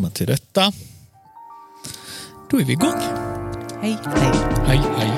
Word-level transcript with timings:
komma 0.00 0.10
till 0.10 0.26
rätta. 0.26 0.72
Då 2.50 2.60
är 2.60 2.64
vi 2.64 2.72
igång. 2.72 3.00
Hej, 3.80 3.98
hej. 4.04 4.32
Hej, 4.66 4.80
hej. 4.96 5.10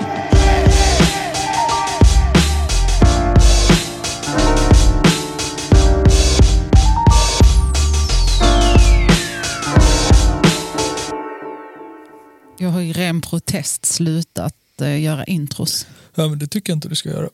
Jag 12.59 12.69
har 12.69 12.81
i 12.81 12.93
ren 12.93 13.21
protest 13.21 13.87
slutat 13.87 14.55
eh, 14.81 15.01
göra 15.01 15.25
intros. 15.25 15.87
Ja, 16.15 16.29
men 16.29 16.39
det 16.39 16.47
tycker 16.47 16.73
jag 16.73 16.77
inte 16.77 16.89
du 16.89 16.95
ska 16.95 17.09
göra. 17.09 17.29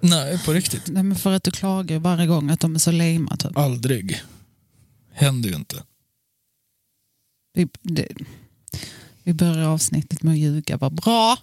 Nej, 0.00 0.38
på 0.44 0.52
riktigt. 0.52 0.82
Nej, 0.86 1.02
men 1.02 1.18
för 1.18 1.32
att 1.32 1.44
du 1.44 1.50
klagar 1.50 1.98
varje 1.98 2.26
gång 2.26 2.50
att 2.50 2.60
de 2.60 2.74
är 2.74 2.78
så 2.78 2.90
lame. 2.90 3.36
Typ. 3.38 3.58
Aldrig. 3.58 4.22
Händer 5.12 5.48
ju 5.48 5.56
inte. 5.56 5.82
Vi, 7.52 7.68
det, 7.82 8.08
vi 9.22 9.32
börjar 9.32 9.68
avsnittet 9.68 10.22
med 10.22 10.32
att 10.32 10.38
ljuga. 10.38 10.76
Vad 10.76 10.94
bra! 10.94 11.38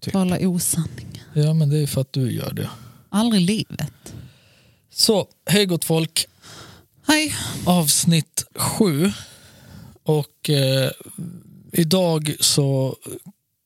Typ. 0.00 0.12
Tala 0.12 0.38
osanning. 0.48 1.22
Ja, 1.32 1.54
men 1.54 1.70
det 1.70 1.78
är 1.78 1.86
för 1.86 2.00
att 2.00 2.12
du 2.12 2.32
gör 2.32 2.52
det. 2.52 2.70
Aldrig 3.08 3.42
i 3.42 3.44
livet. 3.44 4.14
Så, 4.90 5.28
hej 5.46 5.66
gott 5.66 5.84
folk. 5.84 6.26
Hej. 7.06 7.34
Avsnitt 7.66 8.44
sju. 8.54 9.12
Och 10.02 10.50
eh, 10.50 10.90
idag 11.72 12.36
så 12.40 12.96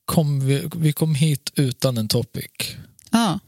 kom 0.05 0.39
vi, 0.45 0.69
vi 0.75 0.93
kom 0.93 1.15
hit 1.15 1.51
utan 1.55 1.97
en 1.97 2.07
topic. 2.07 2.51
Ja. 3.11 3.39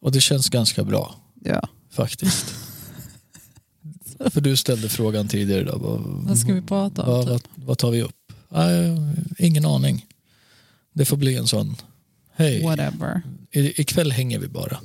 Och 0.00 0.12
det 0.12 0.20
känns 0.20 0.48
ganska 0.48 0.84
bra 0.84 1.14
ja. 1.44 1.68
faktiskt. 1.90 2.54
För 4.30 4.40
du 4.40 4.56
ställde 4.56 4.88
frågan 4.88 5.28
tidigare. 5.28 5.64
Då, 5.64 5.78
vad, 5.78 6.00
Vad 6.00 6.38
ska 6.38 6.52
vi 6.52 6.62
prata 6.62 7.02
om? 7.02 7.08
vad, 7.08 7.22
typ? 7.22 7.48
vad, 7.54 7.66
vad 7.66 7.78
tar 7.78 7.90
vi 7.90 8.02
upp? 8.02 8.32
Nej, 8.48 8.96
ingen 9.38 9.64
aning. 9.64 10.06
Det 10.92 11.04
får 11.04 11.16
bli 11.16 11.36
en 11.36 11.46
sån. 11.46 11.76
Hej, 12.34 12.62
Whatever. 12.62 13.22
I, 13.50 13.80
ikväll 13.80 14.12
hänger 14.12 14.38
vi 14.38 14.48
bara. 14.48 14.80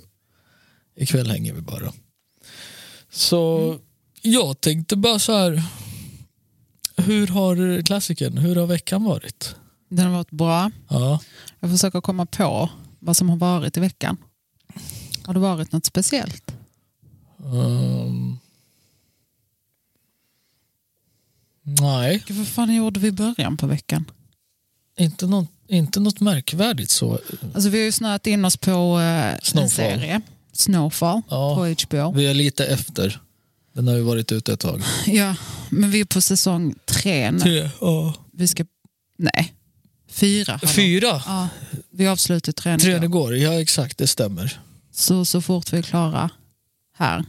Ikväll 0.95 1.27
hänger 1.29 1.53
vi 1.53 1.61
bara. 1.61 1.93
Så 3.11 3.75
jag 4.21 4.61
tänkte 4.61 4.95
bara 4.95 5.19
så 5.19 5.37
här. 5.37 5.63
Hur 6.97 7.27
har 7.27 7.81
klassiken, 7.81 8.37
hur 8.37 8.55
har 8.55 8.65
veckan 8.67 9.03
varit? 9.03 9.55
Den 9.89 10.05
har 10.05 10.13
varit 10.13 10.31
bra. 10.31 10.71
Ja, 10.89 11.19
Jag 11.59 11.69
försöker 11.71 12.01
komma 12.01 12.25
på 12.25 12.69
vad 12.99 13.17
som 13.17 13.29
har 13.29 13.37
varit 13.37 13.77
i 13.77 13.79
veckan. 13.79 14.17
Har 15.23 15.33
det 15.33 15.39
varit 15.39 15.71
något 15.71 15.85
speciellt? 15.85 16.51
ehm. 17.45 18.22
Nej, 21.63 22.23
Gud, 22.27 22.37
vad 22.37 22.47
fan 22.47 22.75
gjorde 22.75 22.99
vi 22.99 23.07
i 23.07 23.11
början 23.11 23.57
på 23.57 23.67
veckan? 23.67 24.05
inte 24.97 25.27
något, 25.27 25.49
inte 25.67 25.99
något 25.99 26.19
märkvärdigt 26.19 26.89
så. 26.91 27.19
Alltså 27.53 27.69
vi 27.69 27.77
har 27.77 27.85
ju 27.85 27.91
snöat 27.91 28.27
in 28.27 28.45
oss 28.45 28.57
på 28.57 28.99
eh, 28.99 29.33
en 29.33 29.37
Snowfall. 29.41 29.69
serie. 29.69 30.21
Snowfall 30.53 31.21
Ja. 31.29 31.55
på 31.55 31.65
HBO. 31.85 32.11
Vi 32.11 32.25
är 32.27 32.33
lite 32.33 32.65
efter. 32.65 33.19
Den 33.73 33.87
har 33.87 33.95
ju 33.95 34.01
varit 34.01 34.31
ute 34.31 34.53
ett 34.53 34.59
tag. 34.59 34.81
Ja, 35.07 35.35
men 35.69 35.91
vi 35.91 35.99
är 35.99 36.05
på 36.05 36.21
säsong 36.21 36.75
tre 36.85 37.31
nu. 37.31 37.39
Tre, 37.39 37.69
ja. 37.81 38.13
Vi 38.33 38.47
ska... 38.47 38.65
Nej, 39.17 39.53
fyra. 40.09 40.51
hallå. 40.53 40.67
Fyra? 40.73 41.21
Ja, 41.25 41.47
vi 41.91 42.07
avslutade 42.07 42.53
trean 42.53 42.79
Tre 42.79 42.95
igår. 42.95 43.07
går, 43.07 43.35
ja 43.37 43.61
exakt 43.61 43.97
det 43.97 44.07
stämmer. 44.07 44.59
Så, 44.91 45.25
så 45.25 45.41
fort 45.41 45.73
vi 45.73 45.77
är 45.77 45.81
klara 45.81 46.29
här 46.97 47.25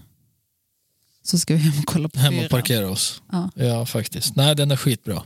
så 1.25 1.39
ska 1.39 1.55
vi 1.55 1.61
hem 1.61 1.78
och 1.78 1.86
kolla 1.86 2.08
på 2.08 2.19
Hem 2.19 2.39
och 2.39 2.50
parkera 2.50 2.91
oss. 2.91 3.22
Ja. 3.33 3.50
Ja 3.55 3.86
faktiskt. 3.86 4.36
Nej 4.36 4.55
den 4.56 4.70
är 4.70 4.77
skitbra. 4.77 5.22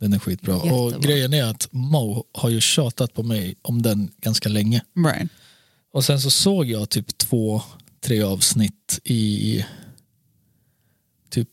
Den 0.00 0.12
är 0.12 0.18
skitbra. 0.18 0.54
Jättebra. 0.54 0.74
Och 0.76 1.02
grejen 1.02 1.34
är 1.34 1.44
att 1.44 1.68
Mo 1.70 2.24
har 2.32 2.48
ju 2.48 2.60
tjatat 2.60 3.14
på 3.14 3.22
mig 3.22 3.54
om 3.62 3.82
den 3.82 4.10
ganska 4.20 4.48
länge. 4.48 4.82
Right. 5.06 5.30
Och 5.92 6.04
sen 6.04 6.20
så 6.20 6.30
såg 6.30 6.66
jag 6.66 6.88
typ 6.88 7.18
två, 7.18 7.62
tre 8.04 8.22
avsnitt 8.22 9.00
i 9.04 9.64
typ 11.30 11.48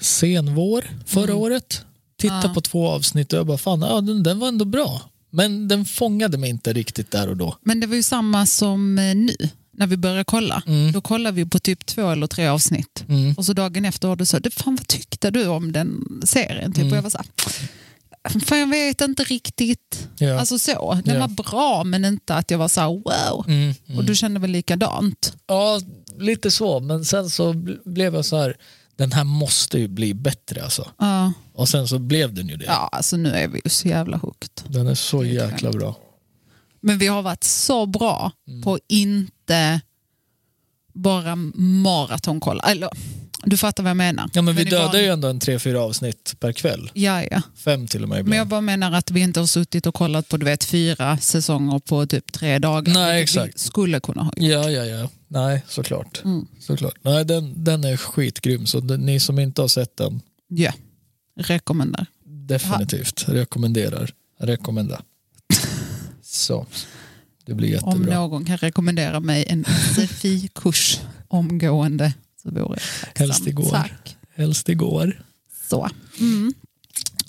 sen 0.00 0.54
vår 0.54 0.84
förra 1.06 1.24
Mm. 1.30 1.36
året. 1.38 1.84
Titta 2.16 2.40
Ja. 2.44 2.54
på 2.54 2.60
två 2.60 2.88
avsnitt 2.88 3.32
och 3.32 3.38
jag 3.38 3.46
bara 3.46 3.58
fan, 3.58 3.80
ja, 3.80 4.00
den, 4.00 4.22
den 4.22 4.38
var 4.38 4.48
ändå 4.48 4.64
bra. 4.64 5.02
Men 5.30 5.68
den 5.68 5.84
fångade 5.84 6.38
mig 6.38 6.50
inte 6.50 6.72
riktigt 6.72 7.10
där 7.10 7.28
och 7.28 7.36
då. 7.36 7.56
Men 7.62 7.80
det 7.80 7.86
var 7.86 7.96
ju 7.96 8.02
samma 8.02 8.46
som 8.46 8.98
eh, 8.98 9.14
nu 9.14 9.34
när 9.76 9.86
vi 9.86 9.96
började 9.96 10.24
kolla. 10.24 10.62
Mm. 10.66 10.92
Då 10.92 11.00
kollade 11.00 11.36
vi 11.36 11.46
på 11.46 11.58
typ 11.58 11.86
två 11.86 12.10
eller 12.10 12.26
tre 12.26 12.46
avsnitt. 12.46 13.04
Mm. 13.08 13.34
Och 13.34 13.44
så 13.44 13.52
dagen 13.52 13.84
efter 13.84 14.08
var 14.08 14.16
du 14.16 14.24
"Du, 14.40 14.50
fan 14.50 14.76
vad 14.76 14.88
tyckte 14.88 15.30
du 15.30 15.46
om 15.46 15.72
den 15.72 16.04
serien? 16.24 16.72
Typ. 16.72 16.78
Mm. 16.82 16.92
Och 16.92 16.96
jag 16.98 17.02
var 17.02 17.10
så 17.10 17.18
här, 17.18 18.40
fan 18.40 18.58
jag 18.58 18.66
vet 18.70 19.00
inte 19.00 19.24
riktigt. 19.24 20.08
Ja. 20.18 20.38
Alltså 20.40 20.58
så, 20.58 21.00
den 21.04 21.14
Ja. 21.14 21.20
var 21.20 21.28
bra 21.28 21.84
men 21.84 22.04
inte 22.04 22.34
att 22.34 22.50
jag 22.50 22.58
var 22.58 22.68
så 22.68 22.80
här, 22.80 22.88
wow. 22.88 23.44
Mm, 23.48 23.74
mm. 23.86 23.98
Och 23.98 24.04
du 24.04 24.14
kände 24.14 24.40
väl 24.40 24.50
likadant? 24.50 25.36
Ja, 25.46 25.80
lite 26.18 26.50
så. 26.50 26.80
Men 26.80 27.04
sen 27.04 27.30
så 27.30 27.52
bl- 27.52 27.78
blev 27.84 28.14
jag 28.14 28.24
så 28.24 28.36
här, 28.38 28.56
den 28.96 29.12
här 29.12 29.24
måste 29.24 29.78
ju 29.78 29.88
bli 29.88 30.14
bättre 30.14 30.64
alltså. 30.64 30.88
Ja, 30.98 31.32
Och 31.54 31.68
sen 31.68 31.88
så 31.88 31.98
blev 31.98 32.34
den 32.34 32.48
ju 32.48 32.56
det. 32.56 32.64
ja 32.64 32.88
alltså 32.92 33.16
nu 33.16 33.28
är 33.30 33.48
vi 33.48 33.60
ju 33.64 33.70
så 33.70 33.88
jävla 33.88 34.16
hooked. 34.16 34.50
Den 34.68 34.86
är 34.86 34.94
så 34.94 35.24
jäkla 35.24 35.72
bra. 35.72 35.96
Men 36.84 36.98
vi 36.98 37.06
har 37.06 37.22
varit 37.22 37.44
så 37.44 37.86
bra 37.86 38.32
Mm. 38.48 38.62
på 38.62 38.74
att 38.74 38.80
inte 38.88 39.80
bara 40.94 41.36
maratonkolla. 41.56 42.62
Eller, 42.62 42.88
du 43.44 43.56
fattar 43.56 43.82
vad 43.82 43.90
jag 43.90 43.96
menar. 43.96 44.30
Ja 44.34 44.42
men 44.42 44.54
vi 44.56 44.62
i 44.62 44.64
dödar 44.64 44.86
van- 44.92 45.00
ju 45.00 45.06
ändå 45.06 45.28
en 45.28 45.40
tre, 45.40 45.58
fyra 45.58 45.82
avsnitt 45.82 46.34
per 46.40 46.52
kväll. 46.52 46.90
Ja, 46.94 47.22
ja. 47.30 47.42
Fem 47.56 47.86
till 47.86 48.02
och 48.02 48.08
med 48.08 48.16
Men 48.24 48.32
jag 48.38 48.44
ibland. 48.46 48.50
bara 48.50 48.60
menar 48.60 48.92
att 48.92 49.10
vi 49.10 49.20
inte 49.20 49.40
har 49.40 49.46
suttit 49.46 49.86
och 49.86 49.94
kollat 49.94 50.28
på 50.28 50.36
du 50.36 50.44
vet, 50.44 50.64
fyra 50.64 51.18
säsonger 51.18 51.78
på 51.78 52.06
typ 52.06 52.32
tre 52.32 52.58
dagar. 52.58 52.94
Nej, 52.94 53.22
exakt. 53.22 53.54
Vi 53.54 53.58
skulle 53.58 54.00
kunna 54.00 54.22
ha 54.22 54.32
gjort. 54.36 54.48
Ja, 54.50 54.70
ja, 54.70 54.84
ja. 54.84 55.08
Nej, 55.28 55.62
såklart. 55.68 56.20
Mm. 56.24 56.46
såklart. 56.60 56.94
Nej, 57.02 57.24
den, 57.24 57.64
den 57.64 57.84
är 57.84 57.96
skitgrym. 57.96 58.66
Så 58.66 58.80
ni 58.80 59.20
som 59.20 59.38
inte 59.38 59.60
har 59.60 59.68
sett 59.68 59.96
den, 59.96 60.20
Ja, 60.48 60.72
rekommenderar. 61.40 62.06
definitivt 62.24 63.24
rekommenderar. 63.28 64.10
Rekommenda. 64.40 65.02
Så, 66.34 66.66
det 67.46 67.54
blir 67.54 67.84
Om 67.84 67.90
jättebra. 67.90 68.14
någon 68.14 68.44
kan 68.44 68.56
rekommendera 68.56 69.20
mig 69.20 69.44
en 69.48 69.64
SFI-kurs 69.64 71.00
omgående 71.28 72.14
så 72.42 72.50
vore 72.50 72.78
jag. 73.02 73.20
Helst 73.20 73.46
igår. 73.46 73.70
Tack. 73.70 74.16
Helst 74.34 74.68
igår. 74.68 75.22
Så. 75.70 75.88
Mm. 76.20 76.54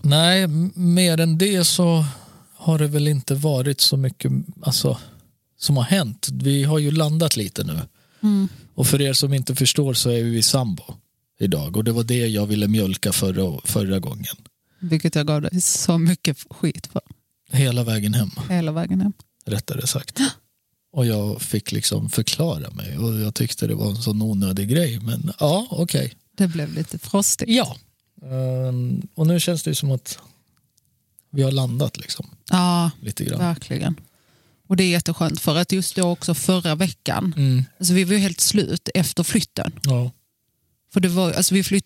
Nej, 0.02 0.48
mer 0.76 1.20
än 1.20 1.38
det 1.38 1.66
så 1.66 2.06
har 2.56 2.80
det 2.80 2.88
väl 2.88 3.08
inte 3.08 3.36
varit 3.36 3.82
så 3.82 3.98
mycket 3.98 4.32
alltså, 4.62 4.98
som 5.58 5.78
har 5.78 5.84
hänt. 5.84 6.30
Vi 6.32 6.64
har 6.64 6.80
ju 6.80 6.92
landat 6.92 7.38
lite 7.38 7.64
nu. 7.64 7.80
Mm. 8.24 8.48
Och 8.76 8.88
för 8.88 9.02
er 9.02 9.14
som 9.14 9.34
inte 9.34 9.56
förstår 9.56 9.94
så 9.94 10.10
är 10.10 10.24
vi 10.24 10.44
sambo 10.44 10.84
idag. 11.40 11.78
Och 11.78 11.84
det 11.84 11.92
var 11.92 12.04
det 12.04 12.28
jag 12.28 12.46
ville 12.46 12.68
mjölka 12.68 13.12
förra, 13.12 13.62
förra 13.64 14.00
gången. 14.00 14.36
Vilket 14.80 15.16
jag 15.16 15.28
gav 15.28 15.42
dig 15.42 15.62
så 15.62 15.98
mycket 15.98 16.38
skit 16.50 16.88
för 16.88 17.02
Hela 17.52 17.84
vägen 17.84 18.14
hem, 18.14 18.30
hela 18.50 18.72
vägen 18.72 19.02
hem. 19.02 19.14
rättare 19.46 19.88
sagt. 19.88 20.20
Och 20.92 21.06
jag 21.06 21.42
fick 21.42 21.72
liksom 21.72 22.10
förklara 22.10 22.72
mig 22.72 22.98
och 22.98 23.20
jag 23.20 23.36
tyckte 23.36 23.68
det 23.68 23.76
var 23.76 23.90
en 23.90 23.96
sån 23.96 24.22
onödig 24.22 24.70
grej. 24.70 25.00
Men 25.00 25.32
ja, 25.40 25.68
okej. 25.70 26.14
Det 26.38 26.48
blev 26.48 26.74
lite 26.74 27.00
frostigt. 27.00 27.52
Ja. 27.52 27.78
Ehm, 28.22 29.02
och 29.16 29.28
nu 29.28 29.40
känns 29.40 29.64
det 29.64 29.70
ju 29.72 29.76
som 29.76 29.92
att 29.92 30.20
vi 31.32 31.42
har 31.44 31.52
landat 31.52 31.98
liksom 31.98 32.26
Ja, 32.50 32.92
lite 33.02 33.24
grann. 33.24 33.40
verkligen. 33.40 33.96
Och 34.68 34.78
det 34.78 34.84
är 34.84 34.90
jätteskönt 34.90 35.40
för 35.40 35.56
att 35.56 35.72
just 35.72 35.96
då 35.96 36.04
också 36.10 36.34
förra 36.34 36.76
veckan, 36.76 37.34
Mm, 37.38 37.66
alltså 37.80 37.94
vi 37.94 38.04
var 38.04 38.14
ju 38.14 38.20
helt 38.20 38.40
slut 38.40 38.90
efter 38.94 39.24
flytten. 39.24 39.72
ja. 39.84 40.12
För 40.94 41.00
det 41.00 41.10
var, 41.10 41.32
alltså 41.32 41.54
vi, 41.54 41.64
flytt, 41.64 41.86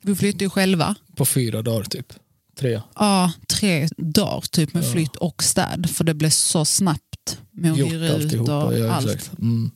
vi 0.00 0.14
flyttade 0.14 0.44
ju 0.44 0.50
själva. 0.50 0.94
På 1.16 1.26
fyra 1.26 1.62
dagar 1.62 1.84
typ. 1.84 2.12
Tre. 2.58 2.80
Ja, 2.94 3.32
tre 3.48 3.88
dagar 3.96 4.40
typ 4.40 4.74
med 4.74 4.84
Ja. 4.84 4.92
flytt 4.92 5.16
och 5.16 5.42
städ. 5.42 5.90
För 5.90 6.04
det 6.04 6.14
blev 6.14 6.30
så 6.30 6.64
snabbt 6.64 7.38
med 7.50 7.72
att 7.72 7.78
hyra 7.78 8.08
ut 8.08 8.32
och 8.34 8.78
Ja, 8.78 8.92
allt. 8.92 9.30
Mm. 9.38 9.70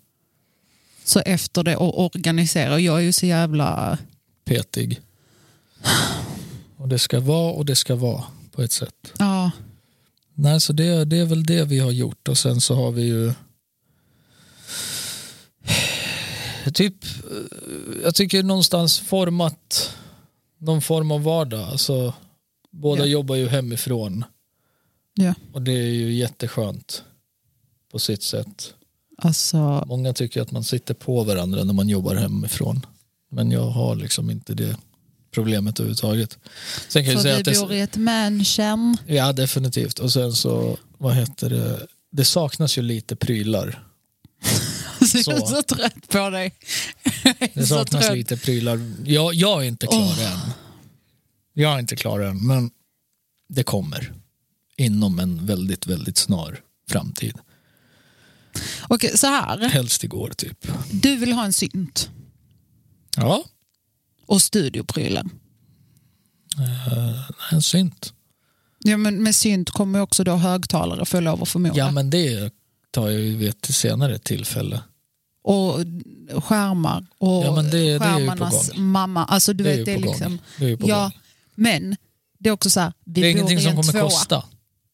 Så 1.05 1.21
efter 1.21 1.63
det 1.63 1.77
och 1.77 2.05
organisera. 2.05 2.81
Jag 2.81 2.97
är 2.97 3.01
ju 3.01 3.13
så 3.13 3.27
jävla... 3.27 3.99
Petig. 4.45 5.01
Och 6.77 6.89
det 6.89 6.99
ska 6.99 7.21
vara 7.21 7.53
och 7.53 7.65
det 7.67 7.77
ska 7.77 7.95
vara 7.95 8.25
på 8.53 8.63
ett 8.63 8.73
sätt. 8.73 9.13
Ja, 9.19 9.51
Nej, 10.35 10.61
så 10.61 10.73
det, 10.73 11.05
det 11.05 11.17
är 11.17 11.25
väl 11.25 11.47
det 11.47 11.65
vi 11.65 11.79
har 11.79 11.91
gjort 11.91 12.29
och 12.29 12.39
sen 12.39 12.61
så 12.61 12.75
har 12.75 12.91
vi 12.91 13.03
ju 13.03 13.33
typ, 16.75 16.95
jag 18.03 18.15
tycker 18.15 18.43
någonstans 18.43 19.01
format 19.01 19.97
någon 20.59 20.83
form 20.83 21.11
av 21.11 21.23
vardag. 21.23 21.69
Alltså, 21.69 22.15
båda 22.71 23.03
Ja. 23.03 23.07
jobbar 23.07 23.37
ju 23.37 23.49
hemifrån 23.49 24.25
ja. 25.15 25.35
och 25.53 25.63
det 25.63 25.73
är 25.73 25.89
ju 25.93 26.13
jätteskönt 26.13 27.03
på 27.93 27.99
sitt 27.99 28.23
sätt. 28.23 28.75
Alltså, 29.19 29.85
Många 29.87 30.13
tycker 30.13 30.43
att 30.43 30.51
man 30.51 30.65
sitter 30.65 30.95
på 30.95 31.25
varandra 31.25 31.65
när 31.65 31.75
man 31.75 31.89
jobbar 31.89 32.15
hemifrån. 32.15 32.87
Men 33.31 33.51
jag 33.51 33.71
har 33.71 33.95
liksom 33.97 34.31
inte 34.31 34.55
det 34.55 34.77
problemet 35.31 35.81
överhuvudtaget. 35.81 36.39
Sen 36.89 37.05
kan 37.05 37.15
Så 37.15 37.21
säga 37.23 37.35
vi 37.35 37.41
att 37.41 37.45
det, 37.45 37.61
bor 37.61 37.73
i 37.73 37.81
ett 37.81 37.97
mansion. 37.97 38.97
Ja, 39.07 39.33
definitivt. 39.33 39.99
Och 39.99 40.13
sen 40.13 40.33
så, 40.33 40.77
vad 40.99 41.15
heter 41.15 41.51
det, 41.51 41.87
det 42.13 42.25
saknas 42.25 42.79
ju 42.79 42.83
lite 42.83 43.17
prylar. 43.17 43.85
Så. 45.07 45.19
Jag 45.31 45.37
är 45.43 45.47
Så. 45.47 45.63
trött 45.63 46.09
på 46.09 46.31
dig. 46.31 46.55
Det 47.55 47.67
saknas 47.67 48.05
trött. 48.07 48.17
lite 48.17 48.37
prylar. 48.37 48.93
Jag, 49.05 49.35
jag 49.35 49.63
är 49.65 49.69
inte 49.69 49.87
klar 49.87 50.01
Åh. 50.19 50.33
än. 50.33 50.51
Jag 51.53 51.75
är 51.75 51.79
inte 51.79 51.97
klar 51.97 52.21
än, 52.21 52.47
men 52.47 52.71
det 53.49 53.63
kommer. 53.63 54.13
Inom 54.77 55.19
en 55.19 55.47
väldigt, 55.47 55.87
väldigt 55.87 56.17
snar 56.19 56.61
framtid. 56.89 57.39
Okej, 58.89 59.19
så 59.19 59.27
här. 59.27 59.59
Helst 59.69 60.05
igår 60.05 60.31
typ. 60.37 60.67
Du 60.93 61.17
vill 61.17 61.33
ha 61.33 61.45
en 61.45 61.53
synt 61.53 62.11
Ja, 63.17 63.45
och 64.27 64.43
studioprylar. 64.43 65.27
en 67.53 67.63
synt. 67.63 68.13
Ja, 68.79 68.97
men 68.97 69.23
med 69.23 69.35
synt 69.35 69.71
kommer 69.71 70.01
också 70.01 70.25
då 70.25 70.35
högtalare 70.37 71.05
jag 71.13 71.23
lov 71.25 71.43
att 71.43 71.49
förmoda. 71.49 71.75
Ja, 71.77 71.91
men 71.91 72.11
det 72.11 72.53
tar 72.91 73.09
jag 73.11 73.21
ju 73.21 73.37
vid 73.37 73.49
ett 73.49 73.65
senare 73.75 74.19
tillfälle. 74.19 74.81
Och 75.43 75.79
skärmar 76.45 77.07
och 77.19 77.45
Ja, 77.45 77.63
det- 77.63 77.71
det 77.71 77.79
är 77.79 77.99
skärmarnas 77.99 78.69
gång. 78.73 78.83
mamma. 78.85 79.25
Alltså, 79.25 79.53
du 79.53 79.65
Det 79.65 79.71
är 79.73 79.77
vet, 79.77 79.81
ju 79.81 79.85
det 79.85 79.93
är 79.93 79.97
gång. 80.03 80.13
liksom, 80.15 80.39
Det 80.59 80.65
är 80.65 80.69
ju 80.69 80.77
på 80.77 80.89
ja, 80.89 81.03
gång. 81.03 81.13
Men 81.61 81.97
det 82.39 82.49
är 82.49 82.53
också 82.53 82.71
så 82.71 82.81
här. 82.81 82.93
Vi 83.05 83.21
Det 83.21 83.27
är 83.29 83.31
ingenting 83.31 83.61
som 83.61 83.71
kommer 83.77 83.93
tvåa. 83.93 84.03
kosta. 84.03 84.45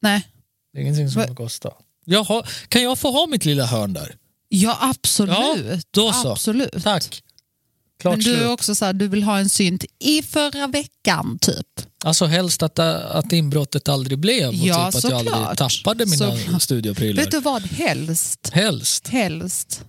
Nej, 0.02 0.28
Det 0.72 0.78
är 0.78 0.82
ingenting 0.82 1.10
som 1.10 1.20
Va- 1.20 1.26
kommer 1.26 1.36
kosta. 1.36 1.70
Jag 2.04 2.24
har, 2.24 2.48
kan 2.68 2.82
jag 2.82 2.98
få 2.98 3.10
ha 3.12 3.26
mitt 3.26 3.44
lilla 3.44 3.66
hörn 3.66 3.92
där? 3.92 4.16
ja 4.48 4.78
absolut. 4.80 5.86
då 5.90 6.12
så. 6.12 6.32
absolut. 6.32 6.82
Tack. 6.84 7.22
Klart 8.00 8.16
Men 8.16 8.24
du 8.24 8.34
är 8.36 8.50
också 8.50 8.74
så 8.74 8.84
här, 8.84 8.92
du 8.92 9.08
vill 9.08 9.22
ha 9.22 9.38
en 9.38 9.48
synt 9.48 9.84
i 9.98 10.22
förra 10.22 10.66
veckan 10.66 11.38
typ. 11.40 11.66
Alltså 12.04 12.26
helst 12.26 12.62
att, 12.62 12.78
att 12.78 13.32
inbrottet 13.32 13.88
aldrig 13.88 14.18
blev 14.18 14.48
och 14.48 14.54
Ja, 14.54 14.92
typ 14.92 15.04
att 15.04 15.10
jag 15.10 15.12
aldrig 15.34 15.58
tappade 15.58 16.06
mina 16.06 16.36
Såklart. 16.36 16.62
studioprylar. 16.62 17.22
Vet 17.22 17.30
du 17.30 17.40
vad? 17.40 17.62
Helst. 17.66 18.50
Helst. 18.52 19.08
Helst. 19.08 19.84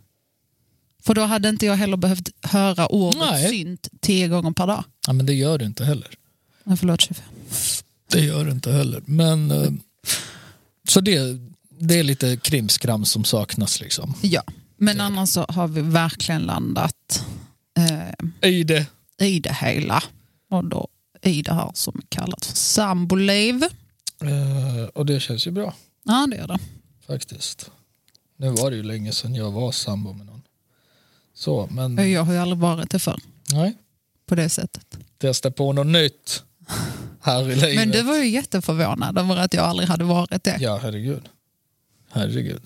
För 1.03 1.13
då 1.13 1.21
hade 1.21 1.49
inte 1.49 1.65
jag 1.65 1.75
heller 1.75 1.97
behövt 1.97 2.29
höra 2.43 2.87
ordet 2.87 3.19
Nej. 3.31 3.49
synt 3.49 3.87
tio 4.01 4.27
gånger 4.27 4.51
per 4.51 4.67
dag. 4.67 4.83
Ja, 5.07 5.13
men 5.13 5.25
det 5.25 5.33
gör 5.33 5.57
du 5.57 5.65
inte 5.65 5.85
heller. 5.85 6.07
Nej, 6.67 6.77
förlåt 6.77 7.01
25. 7.01 7.25
Det 8.11 8.19
gör 8.19 8.45
du 8.45 8.51
inte 8.51 8.71
heller. 8.71 9.01
Men, 9.05 9.51
eh, 9.51 9.71
så 10.89 11.01
det, 11.01 11.39
det 11.79 11.99
är 11.99 12.03
lite 12.03 12.37
krimskrams 12.37 13.11
som 13.11 13.23
saknas. 13.23 13.81
Liksom. 13.81 14.13
Ja, 14.21 14.43
men 14.77 15.01
annars 15.01 15.29
så 15.29 15.45
har 15.49 15.67
vi 15.67 15.81
verkligen 15.81 16.41
landat 16.41 17.25
eh, 17.77 18.49
I 18.49 18.63
det. 18.63 18.85
i 19.21 19.39
det 19.39 19.53
hela. 19.53 20.03
Och 20.49 20.65
då 20.65 20.87
i 21.21 21.41
det 21.41 21.53
här 21.53 21.71
som 21.73 21.97
är 22.03 22.07
kallat 22.09 22.45
för 22.45 22.55
samboliv. 22.55 23.63
Eh, 24.21 24.83
och 24.93 25.05
det 25.05 25.19
känns 25.19 25.47
ju 25.47 25.51
bra 25.51 25.73
Ja, 26.03 26.27
det 26.31 26.37
är 26.37 26.47
det. 26.47 26.59
faktiskt. 27.07 27.71
Nu 28.37 28.49
var 28.49 28.71
det 28.71 28.77
ju 28.77 28.83
länge 28.83 29.11
sedan 29.11 29.35
jag 29.35 29.51
var 29.51 29.71
sambo 29.71 30.13
med 30.13 30.25
någon. 30.25 30.41
Så, 31.33 31.67
men 31.71 32.11
Jag 32.11 32.23
har 32.23 32.33
ju 32.33 32.39
aldrig 32.39 32.57
varit 32.59 32.91
det 32.91 32.99
förr 32.99 33.19
nej. 33.51 33.77
på 34.25 34.35
det 34.35 34.49
sättet. 34.49 34.97
Testa 35.17 35.51
på 35.51 35.73
något 35.73 35.87
nytt 35.87 36.43
här 37.21 37.49
i 37.51 37.55
livet. 37.55 37.75
Men 37.75 37.91
du 37.91 38.01
var 38.01 38.15
ju 38.17 38.29
jätteförvånad 38.29 39.17
över 39.17 39.37
att 39.37 39.53
jag 39.53 39.65
aldrig 39.65 39.89
hade 39.89 40.03
varit 40.03 40.43
det. 40.43 40.57
Ja, 40.59 40.79
herregud. 40.83 41.29
Herregud. 42.11 42.61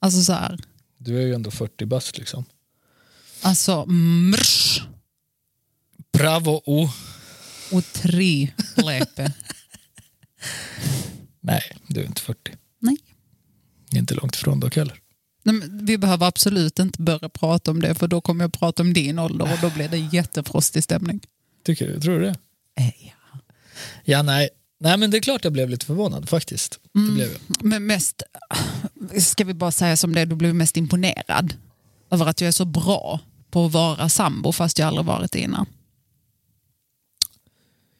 Alltså 0.00 0.22
så 0.22 0.32
här, 0.32 0.58
Du 0.98 1.16
är 1.16 1.20
ju 1.26 1.34
ändå 1.34 1.50
40 1.50 1.86
bast 1.86 2.18
liksom. 2.18 2.44
alltså 3.42 3.86
mrsch 3.86 4.82
Bravo. 6.12 6.62
Oh. 6.66 6.90
och 7.72 7.84
tre 7.92 8.50
läpe. 8.76 9.32
Nej, 11.40 11.62
du 11.88 12.00
är 12.00 12.04
inte 12.04 12.22
40. 12.22 12.52
Nej. 12.78 12.96
Inte 13.92 14.14
långt 14.14 14.34
ifrån 14.36 14.60
dock 14.60 14.76
heller. 14.76 15.00
Nej, 15.42 15.60
vi 15.70 15.98
behöver 15.98 16.26
absolut 16.26 16.78
inte 16.78 17.02
börja 17.02 17.28
prata 17.28 17.70
om 17.70 17.80
det 17.80 17.94
för 17.94 18.08
då 18.08 18.20
kommer 18.20 18.44
jag 18.44 18.52
prata 18.52 18.82
om 18.82 18.92
din 18.92 19.18
ålder 19.18 19.52
och 19.52 19.58
då 19.60 19.70
blir 19.70 19.88
det 19.88 19.98
jättefrostig 19.98 20.84
stämning. 20.84 21.20
Tycker 21.64 21.88
du? 21.88 22.00
Tror 22.00 22.18
du 22.20 22.24
det? 22.24 22.36
Eh, 22.74 22.92
ja. 23.06 23.38
Ja, 24.04 24.22
nej. 24.22 24.48
Nej, 24.80 24.96
men 24.96 25.10
det 25.10 25.16
är 25.18 25.20
klart 25.20 25.44
jag 25.44 25.52
blev 25.52 25.70
lite 25.70 25.86
förvånad 25.86 26.28
faktiskt. 26.28 26.80
Det 26.92 27.12
blev 27.12 27.30
jag. 27.32 27.64
Men 27.64 27.86
mest, 27.86 28.22
ska 29.18 29.44
vi 29.44 29.54
bara 29.54 29.72
säga 29.72 29.96
som 29.96 30.14
det, 30.14 30.24
du 30.24 30.34
blev 30.34 30.54
mest 30.54 30.76
imponerad 30.76 31.54
över 32.10 32.26
att 32.26 32.40
jag 32.40 32.48
är 32.48 32.52
så 32.52 32.64
bra 32.64 33.20
på 33.50 33.66
att 33.66 33.72
vara 33.72 34.08
sambo 34.08 34.52
fast 34.52 34.78
jag 34.78 34.88
aldrig 34.88 35.06
varit 35.06 35.32
det 35.32 35.38
innan. 35.38 35.66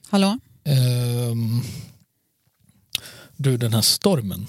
Hallå? 0.09 0.39
Ehm, 0.65 1.61
du, 3.37 3.57
den 3.57 3.75
här 3.75 3.83
stormen 3.83 4.47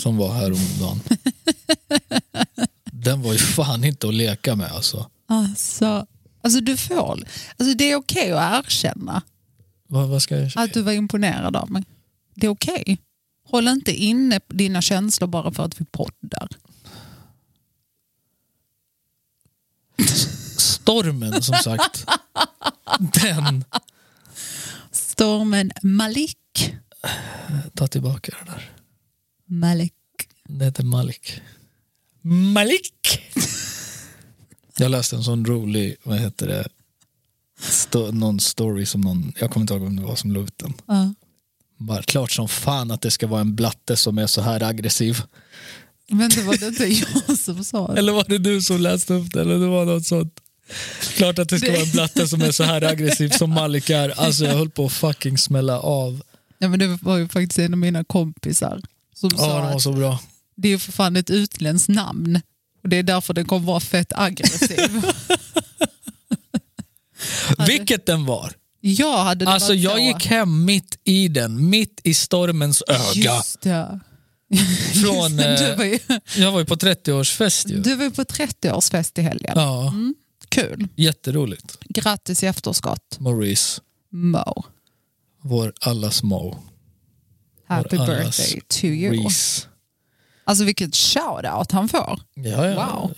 som 0.00 0.16
var 0.16 0.32
här 0.32 0.52
om 0.52 0.78
dagen. 0.80 1.00
den 2.84 3.22
var 3.22 3.32
ju 3.32 3.38
fan 3.38 3.84
inte 3.84 4.08
att 4.08 4.14
leka 4.14 4.56
med 4.56 4.72
alltså. 4.72 5.10
Alltså, 5.26 6.06
alltså 6.48 6.60
du 6.60 6.76
får, 6.76 7.22
alltså 7.56 7.74
det 7.76 7.84
är 7.84 7.96
okej 7.96 8.32
att 8.32 8.66
erkänna 8.66 9.22
Vad, 9.86 10.08
vad 10.08 10.22
ska 10.22 10.38
jag 10.38 10.52
att 10.54 10.74
du 10.74 10.82
var 10.82 10.92
imponerad 10.92 11.56
av 11.56 11.70
mig. 11.70 11.84
Det 12.34 12.46
är 12.46 12.50
okej. 12.50 12.98
Håll 13.44 13.68
inte 13.68 13.92
inne 13.92 14.40
dina 14.48 14.82
känslor 14.82 15.28
bara 15.28 15.52
för 15.52 15.64
att 15.64 15.80
vi 15.80 15.84
poddar. 15.84 16.48
Stormen 20.58 21.42
som 21.42 21.54
sagt. 21.54 22.06
den. 22.98 23.64
Stormen 24.90 25.72
Malik. 25.82 26.74
Ta 27.74 27.86
tillbaka 27.86 28.32
det 28.44 28.50
där. 28.52 28.70
Malik. 29.46 29.92
Det 30.48 30.64
heter 30.64 30.84
Malik. 30.84 31.40
Malik! 32.22 33.20
Jag 34.78 34.90
läste 34.90 35.16
en 35.16 35.24
sån 35.24 35.44
rolig, 35.46 35.96
vad 36.02 36.18
heter 36.18 36.46
det, 36.48 36.68
Sto- 37.60 38.12
någon 38.12 38.40
story 38.40 38.86
som 38.86 39.00
någon, 39.00 39.32
jag 39.40 39.50
kommer 39.50 39.62
inte 39.64 39.74
ihåg 39.74 39.82
vem 39.82 39.96
det 39.96 40.02
var 40.02 40.16
som 40.16 40.32
la 40.32 40.40
ut 40.40 40.58
den. 40.58 40.74
Ja. 40.86 41.14
Bara, 41.76 42.02
klart 42.02 42.30
som 42.32 42.48
fan 42.48 42.90
att 42.90 43.00
det 43.00 43.10
ska 43.10 43.26
vara 43.26 43.40
en 43.40 43.54
blatte 43.54 43.96
som 43.96 44.18
är 44.18 44.26
så 44.26 44.40
här 44.40 44.62
aggressiv. 44.62 45.22
Men 46.10 46.30
det 46.30 46.42
var 46.42 46.56
det 46.56 46.66
inte 46.66 46.84
jag 46.86 47.38
som 47.38 47.64
sa 47.64 47.92
det. 47.92 47.98
Eller 47.98 48.12
var 48.12 48.24
det 48.28 48.38
du 48.38 48.62
som 48.62 48.80
läste 48.80 49.14
upp 49.14 49.32
det? 49.32 49.40
Eller 49.40 49.58
det 49.58 49.66
var 49.66 49.84
något 49.84 50.06
sånt. 50.06 50.40
Klart 51.16 51.38
att 51.38 51.48
det 51.48 51.58
ska 51.58 51.70
vara 51.72 51.82
en 51.82 51.90
blatte 51.92 52.28
som 52.28 52.42
är 52.42 52.52
så 52.52 52.62
här 52.64 52.82
aggressiv 52.84 53.28
som 53.30 53.50
Malik 53.50 53.90
är. 53.90 54.08
Alltså 54.20 54.44
jag 54.44 54.54
höll 54.54 54.70
på 54.70 54.86
att 54.86 54.92
fucking 54.92 55.38
smälla 55.38 55.80
av. 55.80 56.22
Ja, 56.58 56.68
men 56.68 56.78
det 56.78 56.98
var 57.02 57.16
ju 57.16 57.28
faktiskt 57.28 57.58
en 57.58 57.74
av 57.74 57.78
mina 57.78 58.04
kompisar 58.04 58.80
som 59.14 59.30
Ja, 59.32 59.38
sa 59.38 59.66
det 59.66 59.72
var 59.72 59.78
så 59.78 59.92
bra. 59.92 60.20
det 60.56 60.68
är 60.68 60.72
ju 60.72 60.78
för 60.78 60.92
fan 60.92 61.16
ett 61.16 61.30
utländskt 61.30 61.88
namn. 61.88 62.40
Och 62.82 62.88
det 62.88 62.96
är 62.96 63.02
därför 63.02 63.34
den 63.34 63.44
kommer 63.44 63.66
vara 63.66 63.80
fett 63.80 64.12
aggressiv. 64.16 65.02
Vilket 67.66 68.06
den 68.06 68.24
var. 68.24 68.52
jag 68.80 69.24
hade 69.24 69.44
det 69.44 69.50
Alltså 69.50 69.68
varit 69.68 69.80
jag 69.80 69.92
så. 69.92 69.98
gick 69.98 70.26
hem 70.26 70.64
mitt 70.64 70.98
i 71.04 71.28
den, 71.28 71.70
mitt 71.70 72.00
i 72.04 72.14
stormens 72.14 72.82
öga. 72.88 73.34
Just 73.34 73.60
det. 73.60 74.00
Från, 75.02 75.36
du, 75.36 75.42
eh, 75.44 75.76
var 75.76 75.84
ju, 75.84 75.98
Jag 76.36 76.52
var 76.52 76.58
ju 76.60 76.64
på 76.66 76.74
30-årsfest 76.76 77.68
ju. 77.70 77.80
du 77.80 77.94
var 77.94 78.04
ju 78.04 78.10
på 78.10 78.22
30-årsfest 78.24 79.18
i 79.18 79.22
helgen. 79.22 79.52
Ja, 79.56 79.92
Kul. 80.48 80.88
jätteroligt. 80.96 81.78
Grattis 81.88 82.42
i 82.42 82.46
efterskott. 82.46 83.16
Maurice, 83.20 83.80
Mo. 84.12 84.64
vår 85.42 85.72
allas 85.80 86.22
Mo. 86.22 86.58
Happy 87.68 87.96
Vår 87.96 88.04
allas 88.10 88.36
birthday 88.36 88.60
to 88.68 88.86
you. 88.86 89.24
Reese. 89.24 89.66
Alltså 90.48 90.64
vilket 90.64 90.94
shout-out 90.94 91.72
han 91.72 91.88
får. 91.88 92.20
Ja, 92.34 92.66
ja. 92.66 92.74
Wow. 92.74 93.14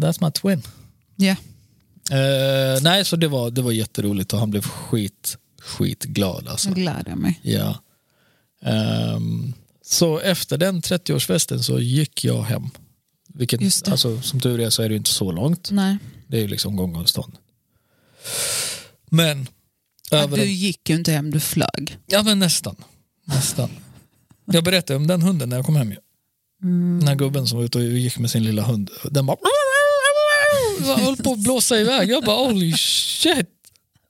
That's 0.00 0.24
my 0.24 0.30
twin. 0.30 0.62
Ja. 1.16 1.36
Eh, 2.16 2.82
nej, 2.82 3.04
så 3.04 3.16
det 3.16 3.28
var, 3.28 3.50
det 3.50 3.62
var 3.62 3.72
jätteroligt 3.72 4.32
och 4.32 4.38
han 4.38 4.50
blev 4.50 4.62
skit, 4.62 5.38
skitglad 5.60 6.48
alltså. 6.48 6.68
Nu 6.68 6.74
gläder 6.74 7.08
jag 7.08 7.18
mig. 7.18 7.40
Ja. 7.42 7.78
Ehm, 8.62 9.52
så 9.82 10.18
efter 10.18 10.58
den 10.58 10.80
30-årsfesten 10.80 11.58
så 11.58 11.80
gick 11.80 12.24
jag 12.24 12.42
hem. 12.42 12.68
Vilket, 13.34 13.88
alltså, 13.88 14.20
som 14.20 14.40
tur 14.40 14.60
är 14.60 14.70
så 14.70 14.82
är 14.82 14.88
det 14.88 14.96
inte 14.96 15.10
så 15.10 15.32
långt. 15.32 15.68
Nej. 15.70 15.98
Det 16.26 16.36
är 16.36 16.40
ju 16.40 16.48
liksom 16.48 16.76
gångavstånd. 16.76 17.36
Men, 19.10 19.48
Ja, 20.10 20.26
du 20.26 20.44
gick 20.44 20.90
ju 20.90 20.96
inte 20.96 21.12
hem, 21.12 21.30
du 21.30 21.40
flög. 21.40 21.98
ja 22.06 22.22
men 22.22 22.38
nästan. 22.38 22.76
nästan. 23.24 23.70
Jag 24.44 24.64
berättade 24.64 24.96
om 24.96 25.06
den 25.06 25.22
hunden 25.22 25.48
när 25.48 25.56
jag 25.56 25.66
kom 25.66 25.76
hem. 25.76 25.90
ju. 25.90 25.96
Mm. 26.62 26.98
Den 26.98 27.08
här 27.08 27.14
gubben 27.14 27.46
som 27.46 27.58
var 27.58 27.64
ute 27.64 27.78
och 27.78 27.84
gick 27.84 28.18
med 28.18 28.30
sin 28.30 28.44
lilla 28.44 28.62
hund. 28.62 28.90
Den 29.10 29.26
bara... 29.26 29.36
Jag 30.86 30.96
höll 30.96 31.16
på 31.16 31.32
att 31.32 31.38
blåsa 31.38 31.78
iväg. 31.78 32.10
Jag 32.10 32.24
bara 32.24 32.46
holy 32.48 32.72
shit. 32.76 33.48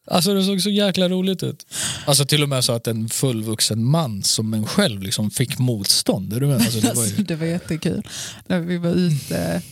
Alltså 0.06 0.34
det 0.34 0.44
såg 0.44 0.60
så 0.62 0.70
jäkla 0.70 1.08
roligt 1.08 1.42
ut. 1.42 1.66
Alltså 2.06 2.24
till 2.24 2.42
och 2.42 2.48
med 2.48 2.64
så 2.64 2.72
att 2.72 2.86
en 2.86 3.08
fullvuxen 3.08 3.84
man 3.84 4.22
som 4.22 4.54
en 4.54 4.66
själv 4.66 5.02
liksom 5.02 5.30
fick 5.30 5.58
motstånd. 5.58 6.32
Är 6.32 6.40
du 6.40 6.46
med? 6.46 6.56
Alltså, 6.56 6.80
det 6.80 6.94
var 6.94 7.04
ju, 7.06 7.10
det 7.24 7.36
var 7.36 7.46
jättekul. 7.46 8.08
När 8.46 8.60
vi 8.60 8.76
var 8.78 8.90
ute 8.90 9.62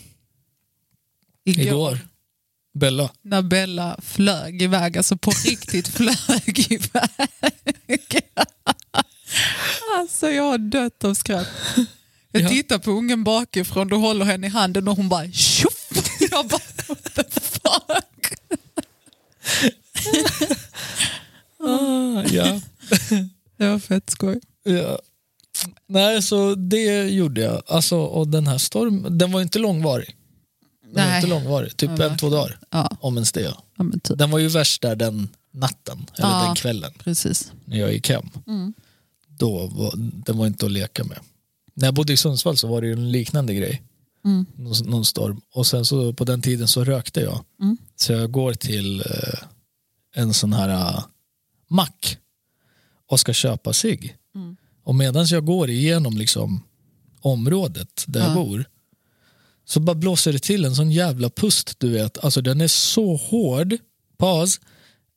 igår. 1.45 1.67
igår. 1.67 1.99
Bella. 2.75 3.11
när 3.23 3.43
Bella 3.43 4.01
flög 4.03 4.63
iväg, 4.63 4.97
alltså 4.97 5.17
på 5.17 5.31
riktigt 5.45 5.89
flög 5.89 6.67
iväg. 6.73 8.25
Alltså 9.99 10.31
jag 10.31 10.43
har 10.43 10.59
dött 10.59 11.05
av 11.05 11.15
skratt. 11.15 11.47
Jag 12.33 12.43
Ja. 12.43 12.49
tittar 12.49 12.79
på 12.79 12.91
ungen 12.91 13.25
bakifrån, 13.25 13.89
du 13.89 13.97
håller 13.97 14.25
henne 14.25 14.47
i 14.47 14.51
handen 14.51 14.89
och 14.89 14.97
hon 14.97 15.09
bara 15.09 15.31
tjoff! 15.33 15.89
Jag 16.31 16.47
bara 16.49 16.61
what 16.89 17.15
the 17.15 17.25
fuck? 17.41 18.35
Ah, 21.61 22.23
ja. 22.33 22.61
Det 23.57 23.69
var 23.69 23.79
fett 23.79 24.11
skoj. 24.11 24.41
ja. 24.65 24.99
Nej, 25.87 26.23
så 26.23 26.55
det 26.55 27.05
gjorde 27.09 27.41
jag. 27.41 27.63
Alltså, 27.67 27.97
och 27.99 28.29
den 28.29 28.47
här 28.47 28.59
stormen, 28.59 29.19
den 29.19 29.33
var 29.33 29.41
inte 29.43 29.59
långvarig. 29.59 30.17
Den 30.85 30.95
var 31.05 31.11
Nej. 31.11 31.17
inte 31.17 31.29
långvarig, 31.31 31.77
typ 31.77 31.91
en, 32.01 32.17
två 32.19 32.31
dagar. 32.31 32.59
Ja, 32.71 32.97
Om 33.01 33.15
ens 33.17 33.33
det. 33.33 33.41
ja 33.41 33.63
typ. 34.03 34.19
Den 34.19 34.31
var 34.31 34.39
ju 34.39 34.49
värst 34.49 34.83
där 34.83 34.97
den 34.97 35.29
natten, 35.51 36.07
eller 36.19 36.29
Ja. 36.29 36.45
den 36.47 36.55
kvällen, 36.55 36.93
Precis. 36.99 37.53
när 37.65 37.79
jag 37.79 37.93
gick 37.93 38.09
hem. 38.11 38.29
Mm. 38.47 38.75
Då 39.43 39.67
var, 39.67 39.93
den 39.97 40.39
var 40.39 40.47
inte 40.47 40.67
att 40.67 40.73
leka 40.73 41.05
med. 41.05 41.19
När 41.75 41.87
jag 41.87 41.95
bodde 41.95 42.13
i 42.13 42.17
Sundsvall 42.17 42.57
så 42.57 42.69
var 42.69 42.81
det 42.81 42.87
ju 42.87 42.93
en 42.93 43.13
liknande 43.13 43.55
grej. 43.55 43.83
Mm. 44.25 44.47
Någon, 44.57 44.75
någon 44.91 45.05
storm. 45.05 45.41
Och 45.55 45.67
sen 45.67 45.85
så 45.85 46.13
på 46.13 46.25
den 46.25 46.43
tiden 46.43 46.69
så 46.69 46.85
rökte 46.85 47.21
jag. 47.21 47.45
Mm. 47.61 47.77
Så 47.97 48.13
jag 48.13 48.31
går 48.31 48.55
till 48.55 49.01
eh, 49.01 49.39
en 50.15 50.35
sån 50.35 50.53
här 50.53 50.69
uh, 50.69 51.05
mack 51.69 52.19
och 53.07 53.21
ska 53.21 53.33
köpa 53.33 53.73
sig. 53.73 54.17
Mm. 54.35 54.57
Och 54.85 54.95
medan 54.95 55.27
jag 55.27 55.45
går 55.45 55.71
igenom 55.71 56.17
liksom 56.17 56.63
området 57.21 58.05
där 58.07 58.21
jag 58.21 58.31
Ja. 58.31 58.35
bor 58.35 58.65
så 59.65 59.81
bara 59.81 59.95
blåser 59.95 60.33
det 60.33 60.39
till 60.39 60.65
en 60.65 60.75
sån 60.75 60.91
jävla 60.91 61.31
pust 61.31 61.75
du 61.79 61.91
vet. 61.91 62.25
Alltså 62.25 62.41
den 62.41 62.61
är 62.61 62.69
så 62.69 63.17
hård. 63.17 63.77
Paus. 64.19 64.61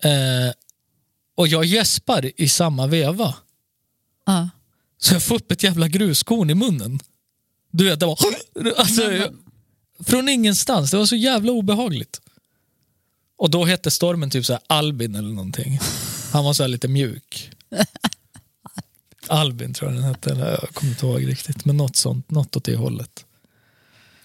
Eh, 0.04 0.54
och 1.38 1.48
jag 1.48 1.66
gäspar 1.66 2.32
i 2.42 2.50
samma 2.50 2.88
veva. 2.88 3.36
Ja. 4.26 4.50
Så 4.98 5.14
jag 5.14 5.24
får 5.24 5.36
upp 5.36 5.52
ett 5.52 5.64
jävla 5.64 5.88
gruskorn 5.88 6.50
i 6.50 6.56
munnen. 6.56 7.00
Du 7.72 7.86
vet, 7.86 8.00
det 8.00 8.06
var... 8.06 8.20
Alltså, 8.78 9.12
jag, 9.12 9.34
från 10.00 10.30
ingenstans. 10.30 10.92
Det 10.92 10.98
var 10.98 11.06
så 11.06 11.16
jävla 11.16 11.52
obehagligt. 11.52 12.22
Och 13.38 13.50
då 13.50 13.66
hette 13.66 13.92
stormen 13.92 14.30
typ 14.30 14.46
så 14.46 14.60
Albin 14.68 15.16
eller 15.16 15.30
någonting. 15.30 15.80
Han 16.32 16.46
var 16.46 16.54
så 16.54 16.64
här 16.64 16.68
lite 16.68 16.88
mjuk. 16.88 17.52
Albin 19.28 19.74
tror 19.74 19.92
jag 19.92 20.02
den 20.02 20.10
hette. 20.10 20.32
Eller 20.32 20.52
Jag 20.52 20.70
kommer 20.74 20.92
inte 20.92 21.06
ihåg 21.06 21.28
riktigt. 21.28 21.66
Men 21.66 21.78
något 21.78 21.96
sånt. 21.96 22.32
Något 22.32 22.56
åt 22.56 22.64
det 22.64 22.76
hållet. 22.76 23.26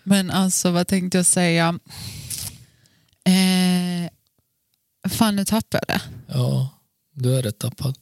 Men 0.03 0.31
alltså 0.31 0.71
vad 0.71 0.87
tänkte 0.87 1.19
jag 1.19 1.27
säga? 1.27 1.79
Eh, 3.25 4.11
fan 5.11 5.37
nu 5.37 5.45
tappade 5.45 5.85
jag 5.89 5.99
det. 5.99 6.03
Ja, 6.39 6.69
du 7.15 7.37
är 7.37 7.43
rätt 7.43 7.59
tappad. 7.59 7.99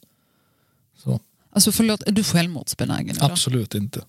Så. 1.49 1.55
Alltså 1.55 1.71
förlåt, 1.71 2.03
är 2.03 2.11
du 2.11 2.23
självmordsbenägen 2.23 3.15
idag? 3.15 3.31
Absolut 3.31 3.75
inte. 3.75 4.03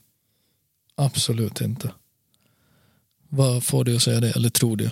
Absolut 0.94 1.60
inte. 1.60 1.90
Vad 3.28 3.64
får 3.64 3.84
du 3.84 3.96
att 3.96 4.02
säga 4.02 4.20
det? 4.20 4.30
Eller 4.30 4.50
tror 4.50 4.76
det? 4.76 4.90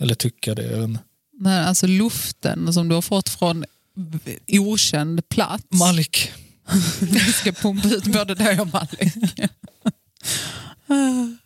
Eller 0.00 0.14
tycka 0.14 0.54
det? 0.54 0.62
Jag. 0.62 0.98
Men 1.38 1.64
alltså 1.68 1.86
luften 1.86 2.72
som 2.72 2.88
du 2.88 2.94
har 2.94 3.02
fått 3.02 3.28
från 3.28 3.64
okänd 4.48 5.28
plats. 5.28 5.64
Malik. 5.70 6.32
Vi 7.00 7.18
ska 7.20 7.52
pumpa 7.52 7.88
ut 7.88 8.04
både 8.06 8.34
dig 8.34 8.60
och 8.60 8.68
Malik. 8.72 9.14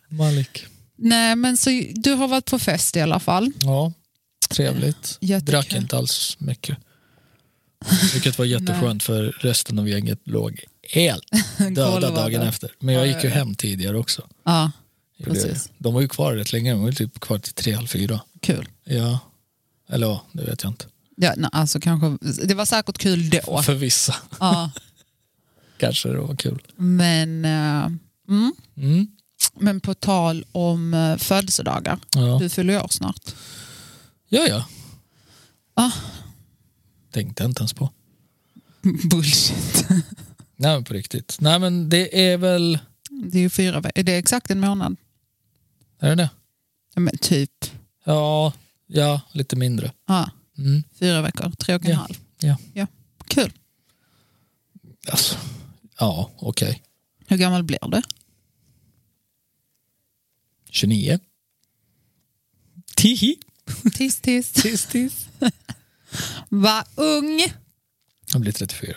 Malik. 0.09 0.65
Nej 0.95 1.35
men 1.35 1.57
så 1.57 1.69
du 1.93 2.13
har 2.13 2.27
varit 2.27 2.45
på 2.45 2.59
fest 2.59 2.95
i 2.95 3.01
alla 3.01 3.19
fall. 3.19 3.51
Ja, 3.59 3.93
trevligt. 4.49 5.17
Jättekul. 5.21 5.51
Drack 5.51 5.73
inte 5.73 5.97
alls 5.97 6.37
mycket. 6.39 6.77
Vilket 8.13 8.37
var 8.37 8.45
jätteskönt 8.45 9.03
för 9.03 9.23
resten 9.39 9.79
av 9.79 9.89
gänget 9.89 10.19
låg 10.23 10.63
helt 10.93 11.23
döda 11.75 12.11
dagen 12.11 12.41
efter. 12.41 12.71
Men 12.79 12.95
jag 12.95 13.03
Ja, 13.03 13.07
gick 13.07 13.23
ju 13.23 13.29
ja, 13.29 13.35
ja. 13.35 13.39
hem 13.39 13.55
tidigare 13.55 13.97
också. 13.97 14.27
Ja. 14.43 14.71
Precis. 15.23 15.69
De 15.77 15.93
var 15.93 16.01
ju 16.01 16.07
kvar 16.07 16.33
rätt 16.33 16.51
länge, 16.53 16.71
de 16.71 16.79
var 16.81 16.87
ju 16.89 16.93
typ 16.95 17.19
kvar 17.19 17.39
till 17.39 17.53
tre, 17.53 17.73
halv 17.73 17.87
fyra. 17.87 18.19
kul. 18.41 18.67
Ja, 18.83 19.19
eller 19.89 20.07
ja, 20.07 20.21
det 20.31 20.43
vet 20.43 20.63
jag 20.63 20.69
inte. 20.71 20.85
Ja, 21.15 21.33
nej, 21.37 21.49
alltså, 21.53 21.79
kanske, 21.79 22.17
det 22.45 22.53
var 22.53 22.65
säkert 22.65 22.97
kul 22.97 23.29
då. 23.29 23.61
För 23.65 23.73
vissa 23.73 24.15
Ja, 24.39 24.71
kanske 25.77 26.09
det 26.09 26.17
var 26.19 26.35
kul. 26.35 26.61
men, 26.75 27.45
eh, 27.45 27.85
mm. 28.29 28.53
Mm. 28.77 29.07
men 29.59 29.79
på 29.81 29.93
tal 29.93 30.45
om 30.51 30.93
eh, 30.93 31.17
födelsedagar. 31.17 31.99
Ja. 32.15 32.37
Du 32.41 32.49
fyller 32.49 32.73
ju 32.73 32.79
år 32.79 32.87
snart. 32.91 33.21
ja, 34.29 34.47
ja. 34.47 34.65
Ah. 35.73 35.91
Tänkte 37.11 37.43
jag 37.43 37.49
inte 37.51 37.61
ens 37.61 37.73
på. 37.73 37.89
Bullshit. 39.09 39.87
Nej 40.55 40.75
men 40.75 40.83
på 40.83 40.93
riktigt. 40.93 41.37
Nej 41.39 41.59
men 41.59 41.89
det 41.89 42.29
är 42.31 42.37
väl, 42.37 42.79
Det 43.09 43.37
är 43.37 43.41
ju 43.41 43.49
fyra 43.49 43.79
veckor. 43.79 43.99
Är 43.99 44.03
det 44.03 44.15
exakt 44.17 44.51
en 44.51 44.59
månad? 44.59 44.95
är 45.99 46.09
det 46.09 46.15
det? 46.15 46.29
Ja, 46.93 46.99
men 47.01 47.17
typ. 47.17 47.65
Ja, 48.03 48.53
ja 48.87 49.21
lite 49.31 49.55
mindre. 49.55 49.91
Ja, 50.07 50.31
Mm. 50.57 50.83
fyra 50.99 51.21
veckor, 51.21 51.51
tre 51.51 51.75
och 51.75 51.85
en 51.85 51.91
Ja. 51.91 51.97
halv. 51.97 52.19
Ja. 52.39 52.57
Ja. 52.73 52.87
Kul. 53.27 53.53
Alltså, 55.11 55.37
ja, 55.99 56.31
okej. 56.37 56.83
Hur 57.27 57.37
gammal 57.37 57.63
blir 57.63 57.79
du? 57.91 58.01
29. 60.69 61.19
Tihi. 62.95 63.35
Tis, 63.93 64.21
tis. 64.21 64.51
Tis, 64.51 64.85
tis. 64.85 65.27
Var 66.49 66.83
ung. 66.95 67.41
Jag 68.33 68.41
blir 68.41 68.51
34. 68.51 68.95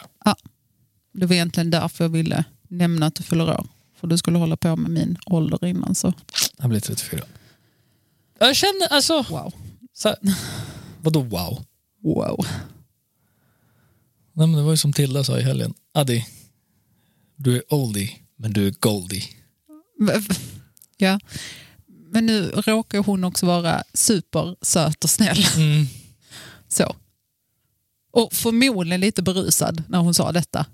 Det 1.12 1.26
var 1.26 1.34
egentligen 1.34 1.70
därför 1.70 2.04
jag 2.04 2.08
ville 2.08 2.44
nämna 2.68 3.06
att 3.06 3.14
du 3.14 3.22
fyller 3.22 3.50
år. 3.50 3.66
För 4.00 4.06
du 4.06 4.18
skulle 4.18 4.38
hålla 4.38 4.56
på 4.56 4.76
med 4.76 4.90
min 4.90 5.18
ålder 5.26 5.66
innan. 5.66 5.94
Så 5.94 6.12
Jag 6.56 6.68
blir 6.68 6.80
34. 6.80 7.20
Jag 8.38 8.56
känner 8.56 8.86
alltså... 8.90 9.22
wow. 9.30 9.54
Så 9.92 10.14
vadå 11.00 11.20
wow? 11.20 11.64
Wow. 12.02 12.46
Nej, 14.32 14.46
men 14.46 14.52
det 14.52 14.62
var 14.62 14.70
ju 14.70 14.76
som 14.76 14.92
Tilda 14.92 15.24
sa 15.24 15.38
i 15.38 15.42
helgen. 15.42 15.74
Addi, 15.94 16.26
du 17.36 17.56
är 17.56 17.74
oldie, 17.74 18.10
men 18.36 18.52
du 18.52 18.66
är 18.66 18.74
goldie. 18.80 19.24
Ja. 20.96 21.20
Men 22.12 22.26
nu 22.26 22.42
råkar 22.50 22.98
hon 22.98 23.24
också 23.24 23.46
vara 23.46 23.82
supersöt 23.94 25.04
och 25.04 25.10
snäll. 25.10 25.44
Mm. 25.56 25.86
Så. 26.68 26.96
Och 28.10 28.32
förmodligen 28.32 29.00
lite 29.00 29.22
berusad 29.22 29.82
när 29.88 29.98
hon 29.98 30.14
sa 30.14 30.32
detta. 30.32 30.66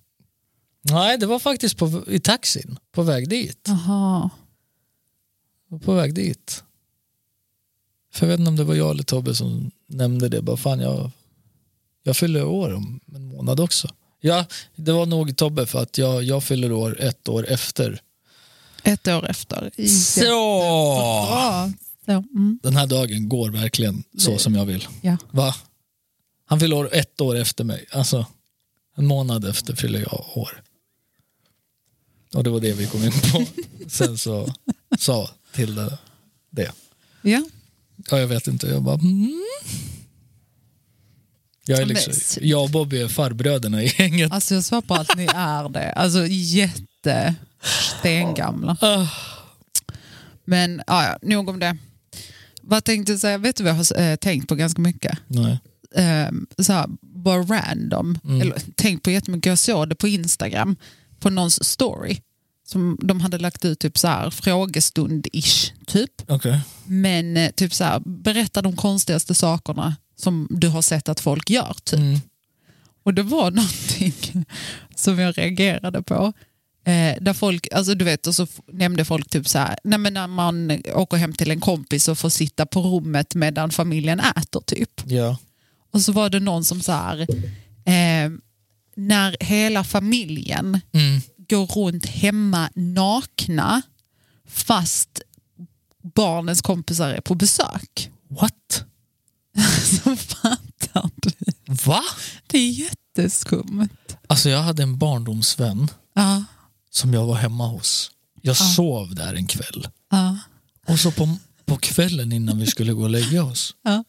Nej, 0.83 1.19
det 1.19 1.27
var 1.27 1.39
faktiskt 1.39 1.77
på, 1.77 2.05
i 2.07 2.21
taxin, 2.21 2.79
på 2.93 3.03
väg 3.03 3.29
dit. 3.29 3.67
Jaha. 3.67 4.31
På 5.85 5.95
väg 5.95 6.15
dit. 6.15 6.63
För 8.13 8.27
jag 8.27 8.31
vet 8.31 8.41
inte 8.41 8.49
om 8.49 8.57
det 8.57 8.65
var 8.65 8.75
jag 8.75 8.91
eller 8.91 9.03
Tobbe 9.03 9.35
som 9.35 9.71
nämnde 9.87 10.29
det. 10.29 10.43
Bara 10.43 10.57
fan, 10.57 10.81
jag, 10.81 11.11
jag 12.03 12.17
fyller 12.17 12.45
år 12.45 12.75
om 12.75 13.01
en 13.15 13.29
månad 13.29 13.61
också. 13.61 13.89
Ja, 14.21 14.45
det 14.77 14.93
var 14.93 15.07
nog 15.07 15.37
Tobbe 15.37 15.67
för 15.67 15.83
att 15.83 15.99
jag, 15.99 16.23
jag 16.23 16.45
fyller 16.45 16.73
år 16.73 17.01
ett 17.01 17.29
år 17.29 17.47
efter. 17.49 18.01
Ett 18.83 19.09
år 19.09 19.31
efter. 19.31 19.71
Så! 19.89 20.23
Så. 22.07 22.13
Mm. 22.13 22.59
Den 22.63 22.77
här 22.77 22.87
dagen 22.87 23.29
går 23.29 23.51
verkligen 23.51 24.05
så 24.19 24.39
som 24.39 24.55
jag 24.55 24.67
vill. 24.67 24.89
Ja. 25.01 25.17
Va? 25.31 25.55
Han 26.47 26.61
fyller 26.61 26.77
år 26.77 26.95
ett 26.95 27.21
år 27.21 27.37
efter 27.37 27.65
mig. 27.65 27.87
Alltså, 27.93 28.27
en 28.97 29.07
månad 29.07 29.45
efter 29.45 29.75
fyller 29.75 29.99
jag 30.01 30.27
år. 30.35 30.63
Och 32.35 32.45
det 32.45 32.51
var 32.51 32.61
det 32.61 32.73
vi 32.73 32.87
kom 32.87 33.05
in 33.05 33.13
på. 33.33 33.47
Sen 33.89 34.19
så 34.19 34.55
sa 34.99 35.31
Tilde 35.53 35.99
det. 36.51 36.73
ja. 37.23 37.43
Ja, 38.11 38.19
jag 38.19 38.27
vet 38.27 38.47
inte. 38.47 38.67
Jag 38.67 38.83
bara... 38.83 38.95
Mm. 38.95 39.45
Jag, 41.67 41.81
är 41.81 41.87
liksom, 41.87 42.13
jag 42.41 42.63
och 42.63 42.71
Bobby 42.71 43.01
är 43.01 43.09
farbröderna 43.09 43.83
i 43.83 43.95
gänget. 43.99 44.33
Alltså 44.33 44.55
jag 44.55 44.65
svär 44.65 44.81
på 44.81 44.95
att 44.95 45.17
ni 45.17 45.25
är 45.35 45.69
det. 45.69 45.93
Alltså 45.93 46.27
jätte 46.27 47.35
stengamla. 47.99 48.77
Ah, 48.81 49.07
Men 50.45 50.83
ja, 50.87 51.19
nog 51.23 51.49
om 51.49 51.59
det. 51.59 51.77
Vad 52.63 52.85
tänkte 52.85 53.13
jag 53.13 53.21
säga? 53.21 53.39
Vet 53.39 53.57
du 53.57 53.65
vad 53.65 53.73
jag 53.73 53.77
har 53.77 54.01
eh, 54.01 54.17
tänkt 54.17 54.49
på 54.49 54.55
ganska 54.55 54.81
mycket? 54.81 55.19
nej. 55.27 55.59
Eh, 55.97 56.29
så 56.59 56.73
här, 56.73 56.87
bara 57.01 57.43
random. 57.43 58.19
Mm. 58.25 58.41
Eller, 58.41 58.59
tänkt 58.75 59.03
på 59.03 59.11
jättemycket. 59.11 59.51
Jag 59.51 59.59
såg 59.59 59.89
det 59.89 59.95
på 59.95 60.09
Instagram. 60.09 60.77
På 61.21 61.31
någons 61.31 61.65
story. 61.65 62.21
Som 62.67 62.99
de 63.03 63.21
hade 63.21 63.39
lagt 63.39 63.65
ut 63.65 63.79
typ 63.79 63.99
så 63.99 64.09
här 64.09 64.31
frågestund-ish. 64.31 65.73
Typ. 65.87 66.11
Okej. 66.29 66.61
Men 66.85 67.37
eh, 67.37 67.51
typ 67.51 67.75
så 67.75 67.85
här, 67.85 68.03
berätta 68.05 68.63
de 68.63 68.77
konstigaste 68.77 69.35
sakerna 69.35 69.97
som 70.17 70.47
du 70.51 70.69
har 70.69 70.83
sett 70.83 71.09
att 71.09 71.21
folk 71.21 71.51
gör. 71.51 71.77
Typ. 71.85 71.99
Mm. 71.99 72.21
Och 73.03 73.15
det 73.15 73.23
var 73.23 73.51
någonting 73.51 74.45
som 74.95 75.19
jag 75.19 75.39
reagerade 75.39 76.03
på. 76.03 76.33
Eh, 76.87 77.17
där 77.21 77.33
folk, 77.33 77.69
alltså 77.73 77.95
du 77.95 78.05
vet, 78.05 78.27
och 78.27 78.35
så 78.35 78.47
nämnde 78.73 79.05
folk 79.05 79.29
typ 79.29 79.49
så 79.49 79.59
här, 79.59 79.79
nej 79.85 79.99
men 79.99 80.15
när 80.15 80.27
man 80.27 80.83
åker 80.95 81.17
hem 81.17 81.33
till 81.33 81.51
en 81.51 81.61
kompis 81.61 82.09
och 82.09 82.19
får 82.19 82.29
sitta 82.29 82.67
på 82.67 82.81
rummet 82.81 83.35
medan 83.35 83.71
familjen 83.71 84.21
äter 84.21 84.61
typ. 84.61 84.91
Ja. 85.05 85.37
Och 85.97 86.03
så 86.03 86.13
var 86.13 86.31
det 86.31 86.41
någon 86.41 86.65
som 86.65 86.81
så 86.83 86.93
här, 86.93 87.21
eh, 87.85 88.31
när 88.97 89.37
hela 89.41 89.85
familjen 89.85 90.81
Mm. 90.93 91.21
går 91.49 91.67
runt 91.67 92.07
hemma 92.07 92.71
nakna 92.75 93.83
fast 94.49 95.21
barnens 96.15 96.63
kompisar 96.63 97.09
är 97.11 97.21
på 97.21 97.35
besök. 97.35 98.11
What? 98.29 98.85
Så 99.85 100.17
fattar 100.17 101.11
du? 101.17 101.31
Va? 101.85 102.03
Det 102.47 102.59
är 102.59 102.71
jätteskumt. 102.71 103.89
Alltså 104.27 104.49
jag 104.49 104.63
hade 104.63 104.83
en 104.83 104.99
barndomsvän 104.99 105.89
Ja, 106.15 106.45
som 106.91 107.15
jag 107.15 107.27
var 107.27 107.35
hemma 107.35 107.67
hos. 107.67 108.11
Jag 108.43 108.57
sov 108.57 109.15
där 109.15 109.35
en 109.35 109.47
kväll. 109.47 109.89
ja, 110.11 110.39
Och 110.87 111.01
så 111.01 111.11
på, 111.11 111.37
på 111.65 111.77
kvällen 111.77 112.33
innan 112.33 112.59
vi 112.59 112.67
skulle 112.67 112.93
gå 112.93 113.03
och 113.03 113.11
lägga 113.11 113.45
oss 113.45 113.75
ja. 113.83 114.05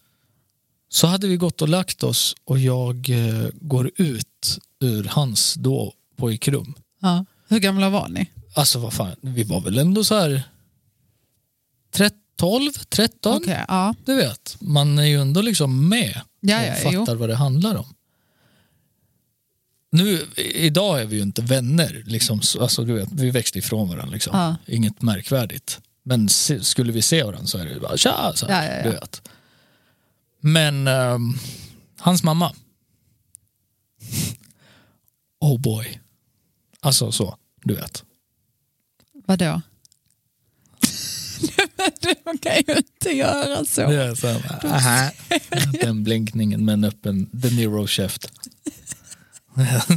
Så 0.90 1.08
hade 1.08 1.28
vi 1.28 1.38
gått 1.38 1.62
och 1.62 1.70
lagt 1.70 2.04
oss 2.04 2.36
och 2.46 2.60
jag 2.60 3.10
eh, 3.10 3.50
går 3.54 3.92
ut 3.96 4.60
ur 4.80 5.04
hans 5.04 5.54
då 5.54 5.94
pojkrum. 6.16 6.74
ja. 7.02 7.26
Hur 7.50 7.60
gamla 7.60 7.90
var 7.90 8.08
ni? 8.10 8.30
Alltså 8.54 8.80
vad 8.80 8.94
fan, 8.94 9.16
vi 9.22 9.44
var 9.44 9.62
väl 9.62 9.78
ändå 9.78 10.04
så 10.04 10.16
här 10.16 10.42
13, 11.92 12.20
12, 12.40 12.72
13. 12.90 13.36
Okej, 13.38 13.66
ja. 13.68 13.96
Du 14.06 14.16
vet, 14.16 14.58
man 14.60 15.00
är 15.00 15.04
ju 15.06 15.22
ändå 15.22 15.42
liksom 15.42 15.90
med 15.90 16.22
Ja, 16.40 16.60
och 16.62 16.68
ja, 16.68 16.74
fattar 16.76 16.92
jo. 17.14 17.16
vad 17.16 17.30
det 17.30 17.36
handlar 17.36 17.76
om. 17.76 17.94
Nu, 19.92 20.26
idag 20.38 21.02
är 21.02 21.06
vi 21.06 21.16
ju 21.16 21.22
inte 21.22 21.42
vänner, 21.42 22.04
liksom, 22.06 22.42
så- 22.42 22.62
alltså, 22.62 22.84
du 22.84 22.94
vet, 22.94 23.10
vi 23.12 23.32
växte 23.32 23.60
ifrån 23.60 23.90
varandra. 23.90 24.14
Liksom. 24.14 24.38
Ja. 24.38 24.56
Inget 24.74 25.02
märkvärdigt. 25.02 25.80
Men 26.04 26.30
skulle 26.62 26.92
vi 26.92 27.02
se 27.02 27.24
varandra 27.24 27.48
så 27.48 27.58
är 27.58 27.66
det 27.66 27.80
bara 27.80 27.98
tja, 27.98 28.32
så 28.36 28.48
här, 28.48 28.64
Ja, 28.64 28.70
ja, 28.72 28.78
ja. 28.78 28.84
du 28.84 28.90
vet. 28.90 29.30
Men 30.40 30.88
ehm, 30.88 31.34
hans 32.00 32.24
mamma. 32.24 32.54
Oh 35.40 35.60
boy. 35.62 36.00
Alltså 36.80 37.12
så, 37.12 37.38
du 37.64 37.76
vet. 37.76 38.04
Vadå? 39.26 39.62
du 42.02 42.38
kan 42.42 42.56
ju 42.68 42.78
inte 42.78 43.10
göra 43.10 43.66
så. 43.66 43.82
Det 43.90 44.04
är 44.04 44.16
så 44.16 44.28
här, 44.28 44.66
aha. 44.66 45.12
Den 45.82 46.04
blinkningen 46.04 46.66
med 46.66 46.74
en 46.74 46.84
öppen 46.84 47.30
De 47.32 47.50
Niro-käft. 47.50 48.32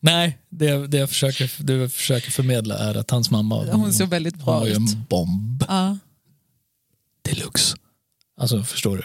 Nej, 0.00 0.38
det, 0.48 0.86
det, 0.86 0.98
jag 0.98 1.08
försöker, 1.08 1.52
det 1.62 1.72
jag 1.72 1.92
försöker 1.92 2.30
förmedla 2.30 2.78
är 2.78 2.94
att 2.94 3.10
hans 3.10 3.30
mamma 3.30 3.72
Hon 3.72 3.92
såg 3.92 4.08
väldigt 4.08 4.34
hon 4.34 4.44
bra 4.44 4.58
var 4.60 4.66
ju 4.66 4.72
en 4.74 5.04
bomb 5.08 5.64
Ja. 5.68 5.98
deluxe. 7.22 7.76
Alltså 8.40 8.62
förstår 8.64 8.96
du? 8.96 9.02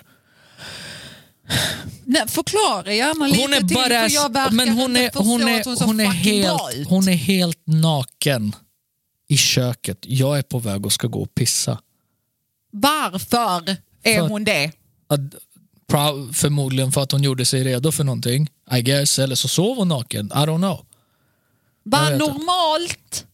Nej, 2.05 2.27
förklara 2.27 2.93
gärna 2.93 3.27
lite 3.27 3.41
Hon 3.41 3.53
är 3.53 3.57
till, 3.57 3.75
bara, 3.75 4.09
för 4.09 4.15
jag 4.15 4.33
verkar 4.33 4.51
men 4.51 4.69
hon 4.69 4.95
är, 4.95 5.11
hon 5.15 5.41
är, 5.41 5.59
att 5.59 5.65
hon, 5.65 5.77
hon, 5.87 5.99
är 5.99 6.05
helt, 6.05 6.87
hon 6.87 7.07
är 7.07 7.13
helt 7.13 7.61
naken 7.65 8.55
i 9.27 9.37
köket. 9.37 9.97
Jag 10.01 10.37
är 10.37 10.41
på 10.41 10.59
väg 10.59 10.85
och 10.85 10.93
ska 10.93 11.07
gå 11.07 11.21
och 11.21 11.35
pissa. 11.35 11.81
Varför 12.71 13.77
är 14.03 14.19
För- 14.19 14.27
hon 14.27 14.43
det? 14.43 14.71
Att, 15.07 15.19
förmodligen 16.33 16.91
för 16.91 17.01
att 17.01 17.11
hon 17.11 17.23
gjorde 17.23 17.45
sig 17.45 17.63
redo 17.63 17.91
för 17.91 18.03
någonting. 18.03 18.49
I 18.71 18.81
guess. 18.81 19.19
Eller 19.19 19.35
så 19.35 19.47
sov 19.47 19.77
hon 19.77 19.87
naken. 19.87 20.25
I 20.25 20.29
don't 20.29 20.57
know. 20.57 20.85
Inte. 21.85 22.17
normalt. 22.17 23.25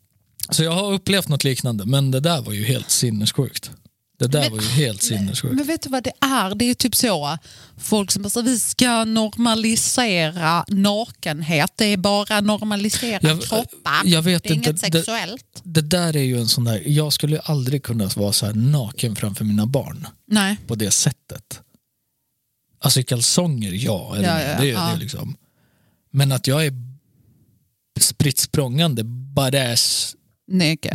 Så 0.49 0.63
jag 0.63 0.71
har 0.71 0.93
upplevt 0.93 1.27
något 1.27 1.43
liknande, 1.43 1.85
men 1.85 2.11
det 2.11 2.19
där 2.19 2.41
var 2.41 2.53
ju 2.53 2.63
helt 2.63 2.89
sinnessjukt. 2.89 3.71
Det 4.19 4.27
där 4.27 4.41
Men- 4.41 4.51
var 4.51 4.61
ju 4.61 4.67
helt 4.67 5.03
sinnessjukt. 5.03 5.55
Men 5.55 5.67
vet 5.67 5.81
du 5.81 5.89
vad 5.89 6.03
det 6.03 6.11
är? 6.21 6.55
Det 6.55 6.65
är 6.65 6.73
typ 6.73 6.95
så. 6.95 7.37
Folk 7.77 8.11
som 8.11 8.21
bara, 8.23 8.41
vi 8.41 8.59
ska 8.59 9.03
normalisera 9.05 10.65
nakenhet. 10.67 11.71
Det 11.75 11.85
är 11.85 11.97
bara 11.97 12.41
normalisera 12.41 13.19
Jag- 13.21 13.41
kroppar. 13.41 14.01
jag 14.05 14.21
vet 14.21 14.43
det 14.43 14.49
är 14.49 14.53
inte, 14.53 14.69
inget 14.69 14.81
det- 14.81 14.91
sexuellt. 14.97 15.61
Det 15.63 15.81
där 15.81 16.15
är 16.15 16.23
ju 16.23 16.39
en 16.39 16.47
sån 16.47 16.63
där, 16.63 16.83
jag 16.85 17.13
skulle 17.13 17.35
ju 17.35 17.41
aldrig 17.45 17.83
kunna 17.83 18.05
vara 18.15 18.33
så 18.33 18.45
här 18.45 18.53
naken 18.53 19.15
framför 19.15 19.45
mina 19.45 19.65
barn 19.65 20.07
Nej. 20.27 20.57
på 20.67 20.75
det 20.75 20.91
sättet. 20.91 21.61
Alltså 22.81 22.99
i 22.99 23.03
kalsonger, 23.03 23.71
ja. 23.73 24.15
Eller 24.15 24.27
Ja, 24.27 24.41
ja, 24.51 24.59
det, 24.61 24.69
är 24.69 24.73
ja. 24.73 24.89
det 24.93 24.99
liksom. 24.99 25.35
Men 26.11 26.31
att 26.31 26.47
jag 26.47 26.65
är 26.65 26.73
spritt 27.99 28.39
språngande 28.39 29.03
badass 29.03 30.15
näck, 30.47 30.85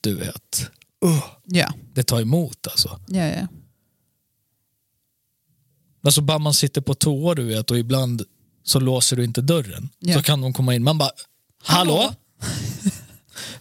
du 0.00 0.14
vet. 0.14 0.70
Uh, 1.04 1.24
Ja. 1.44 1.72
det 1.94 2.02
tar 2.02 2.20
emot 2.20 2.66
alltså. 2.66 3.00
Ja, 3.08 3.24
ja. 3.26 3.46
Alltså 6.04 6.20
bara 6.20 6.38
man 6.38 6.54
sitter 6.54 6.80
på 6.80 6.94
toa 6.94 7.34
du 7.34 7.42
vet 7.44 7.70
och 7.70 7.78
ibland 7.78 8.22
så 8.62 8.80
låser 8.80 9.16
du 9.16 9.24
inte 9.24 9.40
dörren. 9.42 9.88
Ja. 9.98 10.14
Så 10.14 10.22
kan 10.22 10.40
de 10.40 10.52
komma 10.52 10.74
in. 10.74 10.84
Man 10.84 10.98
bara, 10.98 11.10
hallå? 11.62 11.96
Hallå? 11.96 12.14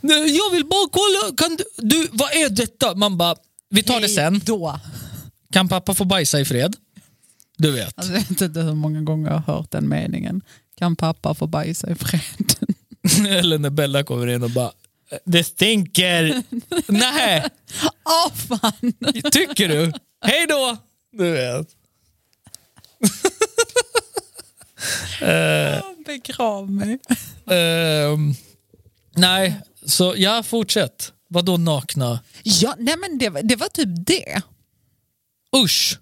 Jag 0.27 0.51
vill 0.51 0.65
bara 0.65 0.89
kolla, 0.91 1.35
kan 1.37 1.55
du, 1.57 1.63
du, 1.77 2.07
vad 2.11 2.31
är 2.31 2.49
detta? 2.49 2.95
Man 2.95 3.17
bara, 3.17 3.35
vi 3.69 3.83
tar 3.83 3.99
det 3.99 4.07
Hej 4.07 4.15
sen. 4.15 4.41
Då. 4.45 4.79
Kan 5.51 5.67
pappa 5.67 5.93
få 5.93 6.05
bajsa 6.05 6.39
i 6.39 6.45
fred? 6.45 6.75
Du 7.57 7.71
vet. 7.71 7.97
Alltså, 7.97 8.13
jag 8.13 8.19
vet 8.19 8.41
inte 8.41 8.61
hur 8.61 8.73
många 8.73 9.01
gånger 9.01 9.31
jag 9.31 9.37
har 9.39 9.53
hört 9.55 9.71
den 9.71 9.89
meningen. 9.89 10.41
Kan 10.75 10.95
pappa 10.95 11.33
få 11.33 11.47
bajsa 11.47 11.89
i 11.91 11.95
fred? 11.95 12.53
Eller 13.27 13.57
när 13.57 13.69
Bella 13.69 14.03
kommer 14.03 14.27
in 14.27 14.43
och 14.43 14.49
bara, 14.51 14.71
det 15.25 15.43
stinker. 15.43 16.43
Nej, 16.91 17.45
Åh 18.05 18.33
fan! 18.33 18.93
tycker 19.31 19.67
du? 19.67 19.93
Hej 20.25 20.45
då! 20.49 20.77
Du 21.11 21.31
vet. 21.31 21.67
Begrav 26.05 26.71
mig. 26.71 26.99
Ehm, 27.51 28.33
nej, 29.15 29.61
så 29.85 30.13
ja, 30.17 30.43
fortsätt. 30.43 31.13
Vadå 31.27 31.57
nakna? 31.57 32.19
Ja, 32.43 32.75
nej 32.79 32.95
men 32.97 33.17
det, 33.17 33.29
var- 33.29 33.41
det 33.43 33.55
var 33.55 33.67
typ 33.67 33.89
det. 34.07 34.41
Usch! 35.63 35.97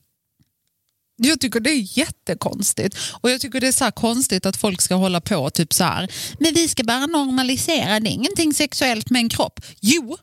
Jag 1.17 1.39
tycker 1.39 1.59
det 1.59 1.69
är 1.69 1.97
jättekonstigt. 1.97 2.97
Och 3.21 3.29
jag 3.31 3.41
tycker 3.41 3.59
det 3.61 3.67
är 3.67 3.71
så 3.71 3.91
konstigt 3.91 4.45
att 4.45 4.57
folk 4.57 4.81
ska 4.81 4.95
hålla 4.95 5.21
på 5.21 5.49
typ 5.49 5.73
så 5.73 5.83
här. 5.83 6.11
Men 6.39 6.53
vi 6.53 6.67
ska 6.67 6.83
bara 6.83 7.05
normalisera, 7.05 7.99
det 7.99 8.09
är 8.09 8.13
ingenting 8.13 8.53
sexuellt 8.53 9.09
med 9.09 9.19
en 9.19 9.29
kropp. 9.29 9.59
Jo! 9.81 10.17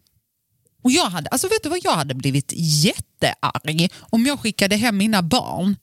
Och 0.84 0.90
jag 0.92 1.04
hade, 1.04 1.28
alltså 1.28 1.48
vet 1.48 1.62
du 1.62 1.68
vad, 1.68 1.78
jag 1.84 1.94
hade 1.94 2.14
blivit 2.14 2.52
jättearg 2.56 3.88
om 4.00 4.26
jag 4.26 4.40
skickade 4.40 4.76
hem 4.76 4.96
mina 4.96 5.22
barn 5.22 5.76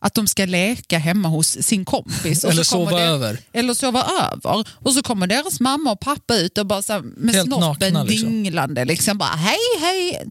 att 0.00 0.14
de 0.14 0.26
ska 0.26 0.44
leka 0.44 0.98
hemma 0.98 1.28
hos 1.28 1.48
sin 1.62 1.84
kompis. 1.84 2.44
Eller 2.44 2.62
sova 2.62 2.96
det- 2.96 3.02
över. 3.02 3.38
Eller 3.52 3.74
sova 3.74 4.04
över. 4.32 4.68
Och 4.74 4.94
så 4.94 5.02
kommer 5.02 5.26
deras 5.26 5.60
mamma 5.60 5.92
och 5.92 6.00
pappa 6.00 6.36
ut 6.36 6.58
och 6.58 6.66
bara 6.66 6.82
så 6.82 6.92
här, 6.92 7.00
med 7.00 7.34
Helt 7.34 7.46
snoppen 7.46 7.92
nakna, 7.92 8.04
liksom. 8.04 8.30
dinglande. 8.30 8.84
Liksom 8.84 9.18
bara 9.18 9.28
hej 9.36 9.58
hej. 9.80 10.28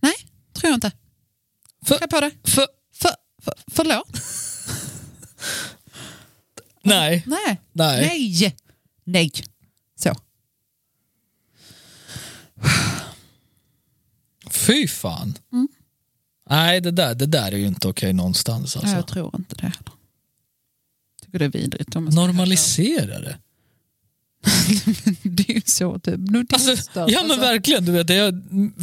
Nej, 0.00 0.14
tror 0.54 0.70
jag 0.70 0.76
inte. 0.76 0.92
För, 1.86 1.98
på 1.98 2.20
det. 2.20 2.30
för, 2.44 2.66
förlåt? 3.66 4.22
nej. 6.82 7.24
Nej. 7.26 7.60
Nej. 7.72 8.20
Nej. 8.22 8.56
Nej. 9.04 9.30
Så. 9.96 10.14
Fy 14.50 14.88
fan. 14.88 15.38
Mm. 15.52 15.68
Nej, 16.50 16.80
det 16.80 16.90
där, 16.90 17.14
det 17.14 17.26
där 17.26 17.52
är 17.52 17.56
ju 17.56 17.66
inte 17.66 17.88
okej 17.88 18.12
någonstans. 18.12 18.76
Alltså. 18.76 18.96
Jag 18.96 19.06
tror 19.06 19.34
inte 19.38 19.54
det 19.54 19.62
heller. 19.62 19.92
tycker 21.22 21.38
det 21.38 21.44
är 21.44 21.48
vidrigt. 21.48 21.96
om 21.96 22.04
Normalisera 22.04 23.20
det. 23.20 23.38
Det 25.22 25.50
är 25.50 25.54
ju 25.54 25.62
så 25.64 25.98
typ. 25.98 26.18
Nudister. 26.18 26.70
Alltså, 26.70 26.90
ja 26.94 27.22
men 27.22 27.30
Alltså, 27.30 27.40
verkligen. 27.40 27.84
Du 27.84 27.92
vet, 27.92 28.06
det 28.06 28.14
är, 28.14 28.32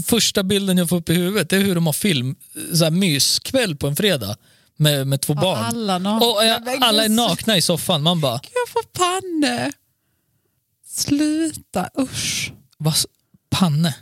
första 0.04 0.44
bilden 0.44 0.78
jag 0.78 0.90
får 0.90 0.98
upp 0.98 1.10
i 1.10 1.14
huvudet 1.14 1.50
det 1.50 1.56
är 1.56 1.62
hur 1.62 1.76
de 1.76 1.86
har 1.86 1.94
film, 1.94 2.36
så 2.74 2.84
här, 2.84 2.92
myskväll 2.92 3.76
på 3.76 3.88
en 3.88 3.96
fredag 3.96 4.38
med, 4.76 5.08
med 5.08 5.22
två 5.22 5.34
Ja, 5.34 5.42
barn. 5.42 5.64
alla 5.64 5.98
nakna. 6.00 6.28
Och, 6.28 6.44
eh, 6.44 6.62
Men 6.66 6.84
alla 6.84 7.06
är 7.06 7.10
nakna 7.10 7.58
i 7.58 7.62
soffan. 7.62 8.04
Man 8.04 8.22
bara, 8.22 8.34
Jag 8.44 8.70
får 8.70 8.84
panne. 8.84 9.72
Sluta, 10.86 11.90
usch. 12.00 12.52
vad, 12.78 12.94
s- 12.94 13.08
panne? 13.50 13.96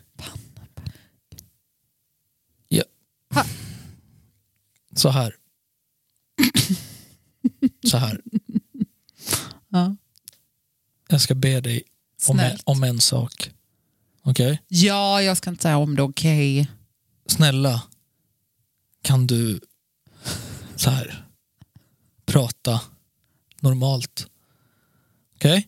Ja. 2.67 2.84
Så 4.95 5.10
här. 5.10 5.36
Så 7.88 7.97
här. 7.97 8.21
Ja. 9.73 9.95
Jag 11.07 11.21
ska 11.21 11.36
be 11.36 11.62
dig 11.62 11.84
om 12.27 12.39
en, 12.39 12.57
om 12.63 12.84
en 12.84 13.01
sak. 13.01 13.51
Okej? 14.23 14.62
ja, 14.67 15.21
jag 15.21 15.38
ska 15.38 15.49
inte 15.49 15.62
säga 15.63 15.77
om 15.77 15.95
det 15.95 16.01
okej. 16.01 16.67
Snälla, 17.27 17.81
kan 19.01 19.27
du 19.27 19.60
så 20.82 20.89
här 20.89 21.26
prata 22.26 22.82
normalt? 23.60 24.28
Okej? 25.36 25.67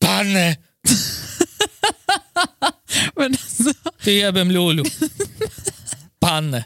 Panne! 0.00 0.56
Men 3.16 3.32
alltså, 3.32 3.72
Febem 3.98 4.50
Lolo. 4.50 4.84
Panne. 6.20 6.64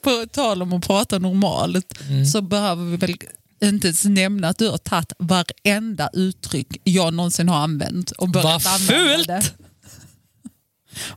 på 0.00 0.26
tal 0.32 0.62
om 0.62 0.72
att 0.72 0.86
prata 0.86 1.18
normalt 1.18 1.98
så 2.32 2.42
behöver 2.42 2.84
vi 2.84 2.96
väl 2.96 3.16
inte 3.62 3.86
ens 3.86 4.04
nämna 4.04 4.48
att 4.48 4.58
du 4.58 4.68
har 4.68 4.78
tagit 4.78 5.12
varenda 5.18 6.10
uttryck 6.12 6.80
jag 6.84 7.14
någonsin 7.14 7.48
har 7.48 7.56
använt 7.58 8.10
och 8.10 8.28
börjat 8.28 8.64
Vad 8.64 8.80
fult! 8.80 9.26
det. 9.26 9.52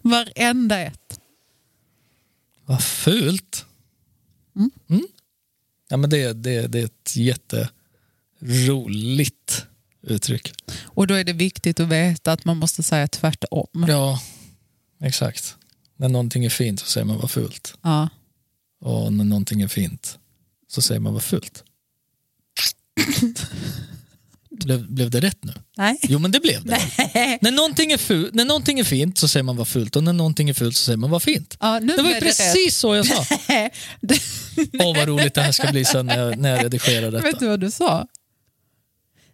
Varenda 0.01 0.79
ett. 0.79 1.19
Vad 2.65 2.83
fult. 2.83 3.65
Mm. 4.59 5.07
Ja, 5.89 5.97
men 5.97 6.09
det, 6.09 6.33
det, 6.33 6.67
det 6.67 6.79
är 6.79 6.85
ett 6.85 7.15
jätteroligt 8.41 9.65
uttryck. 10.01 10.53
Och 10.83 11.07
då 11.07 11.13
är 11.13 11.23
det 11.23 11.33
viktigt 11.33 11.79
att 11.79 11.87
veta 11.87 12.31
att 12.31 12.45
man 12.45 12.57
måste 12.57 12.83
säga 12.83 13.07
tvärtom. 13.07 13.85
Ja, 13.87 14.21
exakt. 14.99 15.55
När 15.95 16.09
någonting 16.09 16.45
är 16.45 16.49
fint 16.49 16.79
så 16.79 16.85
säger 16.85 17.05
man 17.05 17.17
vad 17.17 17.31
fult. 17.31 17.77
Ja. 17.81 18.09
Och 18.79 19.13
när 19.13 19.25
någonting 19.25 19.61
är 19.61 19.67
fint 19.67 20.19
så 20.67 20.81
säger 20.81 21.01
man 21.01 21.13
vad 21.13 21.23
fult. 21.23 21.63
blev, 24.65 24.91
blev 24.91 25.09
det 25.09 25.19
rätt 25.19 25.43
nu? 25.43 25.53
Nej. 25.77 25.97
Jo 26.01 26.19
men 26.19 26.31
det 26.31 26.39
blev 26.39 26.65
det. 26.65 26.81
När 27.41 27.51
någonting, 27.51 27.91
är 27.91 27.97
ful, 27.97 28.29
när 28.33 28.45
någonting 28.45 28.79
är 28.79 28.83
fint 28.83 29.17
så 29.17 29.27
säger 29.27 29.43
man 29.43 29.57
vad 29.57 29.67
fult 29.67 29.95
och 29.95 30.03
när 30.03 30.13
någonting 30.13 30.49
är 30.49 30.53
fult 30.53 30.75
så 30.77 30.83
säger 30.85 30.97
man 30.97 31.09
vad 31.09 31.23
fint. 31.23 31.57
Ja, 31.59 31.79
nu 31.79 31.95
Det 31.95 32.01
var 32.01 32.09
ju 32.09 32.19
blev 32.19 32.23
rätt. 32.23 32.37
precis 32.37 32.77
så 32.77 32.95
jag 32.95 33.05
sa. 33.05 33.25
Åh 34.79 34.95
vad 34.97 35.07
roligt 35.07 35.33
det 35.33 35.41
här 35.41 35.51
ska 35.51 35.71
bli 35.71 35.85
sen 35.85 36.05
när 36.05 36.19
jag, 36.19 36.37
när 36.37 36.49
jag 36.55 36.63
redigerar 36.65 37.11
Vet 37.11 37.23
detta. 37.23 37.37
du 37.39 37.47
vad 37.47 37.59
du 37.59 37.71
sa? 37.71 38.07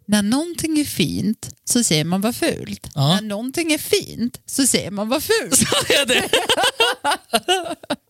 När 0.08 0.22
någonting 0.22 0.80
är 0.80 0.86
fint 0.86 1.50
så 1.64 1.84
säger 1.84 2.06
man 2.06 2.22
vad 2.22 2.36
fult. 2.36 2.88
Ja. 2.96 3.16
När 3.16 3.22
någonting 3.22 3.72
är 3.74 3.78
fint 3.78 4.42
så 4.46 4.68
säger 4.68 4.92
man 4.92 5.10
vad 5.10 5.24
fult. 5.24 5.56
Sa 5.58 5.76
jag 5.90 6.08
det? 6.08 6.30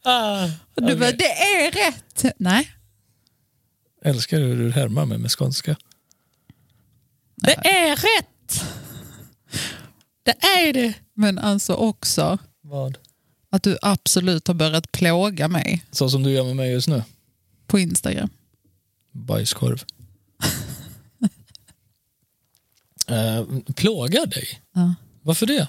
ah, 0.04 0.48
Du 0.76 0.82
bara, 0.96 1.10
okej. 1.10 1.16
det 1.18 1.32
är 1.32 1.72
rätt. 1.72 2.36
Nej. 2.40 2.72
Älskar 4.06 4.40
hur 4.40 4.58
du 4.58 4.72
härmar 4.72 5.06
mig 5.06 5.18
med 5.18 5.32
skånska. 5.32 5.76
Det 7.36 7.54
är 7.68 7.96
rätt! 7.96 8.64
Det 10.24 10.32
är 10.44 10.74
det. 10.74 10.94
Men 11.14 11.40
alltså 11.40 11.74
också 11.74 12.38
Vad? 12.62 12.98
att 13.50 13.64
du 13.64 13.78
absolut 13.82 14.48
har 14.48 14.54
börjat 14.56 14.92
plåga 14.92 15.48
mig 15.48 15.86
Så 15.92 16.10
som 16.10 16.24
du 16.24 16.32
gör 16.32 16.44
med 16.44 16.56
mig 16.56 16.72
just 16.72 16.88
nu. 16.88 17.04
på 17.68 17.80
Instagram. 17.80 18.30
Bajskorv. 19.12 19.84
uh, 23.12 23.60
plågar 23.76 24.26
dig? 24.26 24.62
Ja. 24.74 24.96
Varför 25.22 25.46
det? 25.46 25.68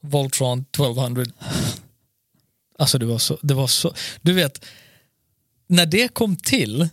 Voltron 0.00 0.58
1200. 0.60 1.24
Alltså 2.78 2.98
det 2.98 3.06
var 3.06 3.18
så, 3.18 3.38
det 3.42 3.54
var 3.54 3.66
så. 3.66 3.94
Du 4.22 4.32
vet, 4.32 4.64
när 5.66 5.86
det 5.86 6.08
kom 6.08 6.36
till, 6.36 6.88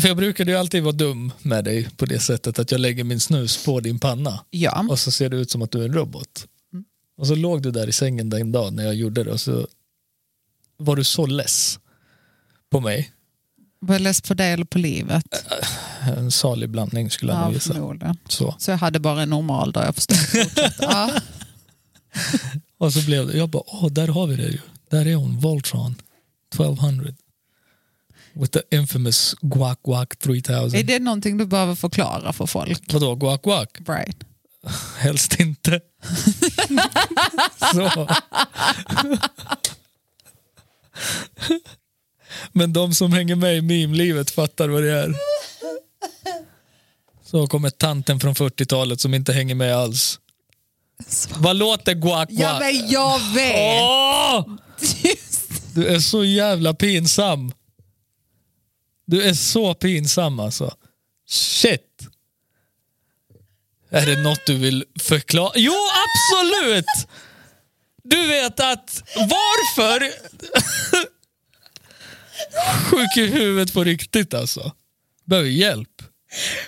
för 0.00 0.08
jag 0.08 0.16
brukade 0.16 0.50
ju 0.52 0.58
alltid 0.58 0.82
vara 0.82 0.92
dum 0.92 1.32
med 1.42 1.64
dig 1.64 1.88
på 1.96 2.06
det 2.06 2.20
sättet 2.20 2.58
att 2.58 2.70
jag 2.70 2.80
lägger 2.80 3.04
min 3.04 3.20
snus 3.20 3.64
på 3.64 3.80
din 3.80 3.98
panna 3.98 4.44
Ja. 4.50 4.86
och 4.90 4.98
så 4.98 5.10
ser 5.10 5.28
det 5.28 5.36
ut 5.36 5.50
som 5.50 5.62
att 5.62 5.70
du 5.70 5.80
är 5.80 5.84
en 5.84 5.94
robot. 5.94 6.46
Och 7.16 7.26
så 7.26 7.34
låg 7.34 7.62
du 7.62 7.70
där 7.70 7.86
i 7.88 7.92
sängen 7.92 8.30
den 8.30 8.52
dagen 8.52 8.76
när 8.76 8.84
jag 8.84 8.94
gjorde 8.94 9.24
det 9.24 9.30
och 9.30 9.40
så 9.40 9.66
var 10.76 10.96
du 10.96 11.04
så 11.04 11.26
less 11.26 11.78
på 12.70 12.80
mig. 12.80 13.10
Var 13.80 13.94
jag 13.94 14.02
less 14.02 14.20
på 14.20 14.34
det 14.34 14.44
eller 14.44 14.64
på 14.64 14.78
livet? 14.78 15.44
En 16.16 16.30
salig 16.30 16.70
blandning 16.70 17.10
skulle 17.10 17.32
jag 17.32 17.44
nog 17.44 17.52
gissa. 17.52 18.16
Så. 18.28 18.54
Så 18.58 18.70
jag 18.70 18.78
hade 18.78 18.98
bara 19.00 19.22
en 19.22 19.30
normal 19.30 19.72
dag, 19.72 19.86
jag 19.86 19.94
förstår. 19.94 20.18
Ja. 20.80 21.10
Och 22.78 22.92
så 22.92 23.02
blev 23.06 23.26
det, 23.26 23.36
jag 23.38 23.48
bara, 23.48 23.62
åh, 23.66 23.86
där 23.92 24.08
har 24.08 24.26
vi 24.26 24.36
det 24.36 24.42
ju. 24.48 24.58
Där 24.90 25.06
är 25.06 25.14
hon, 25.14 25.40
Voltron 25.40 25.94
1200. 26.54 27.12
With 28.32 28.52
the 28.52 28.76
infamous 28.76 29.34
guac 29.40 29.82
guac 29.82 30.08
3000. 30.18 30.78
Är 30.80 30.82
det 30.84 30.98
någonting 30.98 31.38
du 31.38 31.46
behöver 31.46 31.74
förklara 31.74 32.32
för 32.32 32.46
folk? 32.46 32.92
Vadå, 32.92 33.14
guac 33.14 33.40
guac? 33.42 33.68
Brian? 33.78 34.14
Helst 34.98 35.40
inte. 35.40 35.80
så. 37.72 38.08
Men 42.52 42.72
de 42.72 42.94
som 42.94 43.12
hänger 43.12 43.34
med 43.34 43.56
i 43.56 43.60
meme-livet 43.60 44.30
fattar 44.30 44.68
vad 44.68 44.82
det 44.82 44.92
är. 44.92 45.14
Så 47.24 47.46
kommer 47.46 47.70
tanten 47.70 48.20
från 48.20 48.34
40-talet 48.34 49.00
som 49.00 49.14
inte 49.14 49.32
hänger 49.32 49.54
med 49.54 49.76
alls. 49.76 50.18
Vad 51.36 51.56
låter 51.56 51.94
guac 51.94 52.28
guac? 52.28 52.40
Ja, 52.40 52.58
men 52.58 52.88
jag 52.88 53.20
vet! 53.34 53.80
Åh! 53.80 54.44
Du 55.74 55.86
är 55.86 55.98
så 55.98 56.24
jävla 56.24 56.74
pinsam. 56.74 57.52
Du 59.10 59.22
är 59.22 59.34
så 59.34 59.74
pinsam 59.74 60.40
alltså. 60.40 60.74
Shit. 61.28 62.02
Är 63.90 64.06
det 64.06 64.22
något 64.22 64.46
du 64.46 64.56
vill 64.56 64.84
förklara? 65.00 65.52
Jo, 65.54 65.72
absolut! 66.04 67.08
Du 68.02 68.26
vet 68.26 68.60
att 68.60 69.02
varför... 69.16 70.12
Sjuk 72.90 73.16
i 73.16 73.26
huvudet 73.26 73.74
på 73.74 73.84
riktigt 73.84 74.34
alltså. 74.34 74.72
Behöver 75.24 75.48
hjälp. 75.48 76.02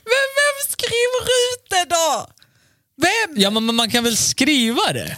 Men 0.05 0.29
vem 0.39 0.69
skriver 0.69 1.25
ut 1.25 1.71
det 1.71 1.85
då? 1.95 2.31
Vem? 2.97 3.41
Ja, 3.43 3.51
men 3.51 3.75
man 3.75 3.91
kan 3.91 4.05
väl 4.05 4.17
skriva 4.17 4.93
det? 4.93 5.17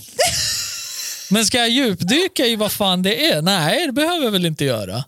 Men 1.30 1.46
ska 1.46 1.58
jag 1.58 1.70
djupdyka 1.70 2.46
i 2.46 2.56
vad 2.56 2.72
fan 2.72 3.02
det 3.02 3.30
är? 3.30 3.42
Nej, 3.42 3.86
det 3.86 3.92
behöver 3.92 4.24
jag 4.24 4.32
väl 4.32 4.46
inte 4.46 4.64
göra. 4.64 5.04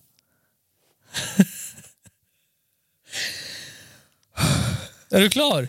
Är 5.17 5.21
du 5.21 5.31
klar? 5.31 5.69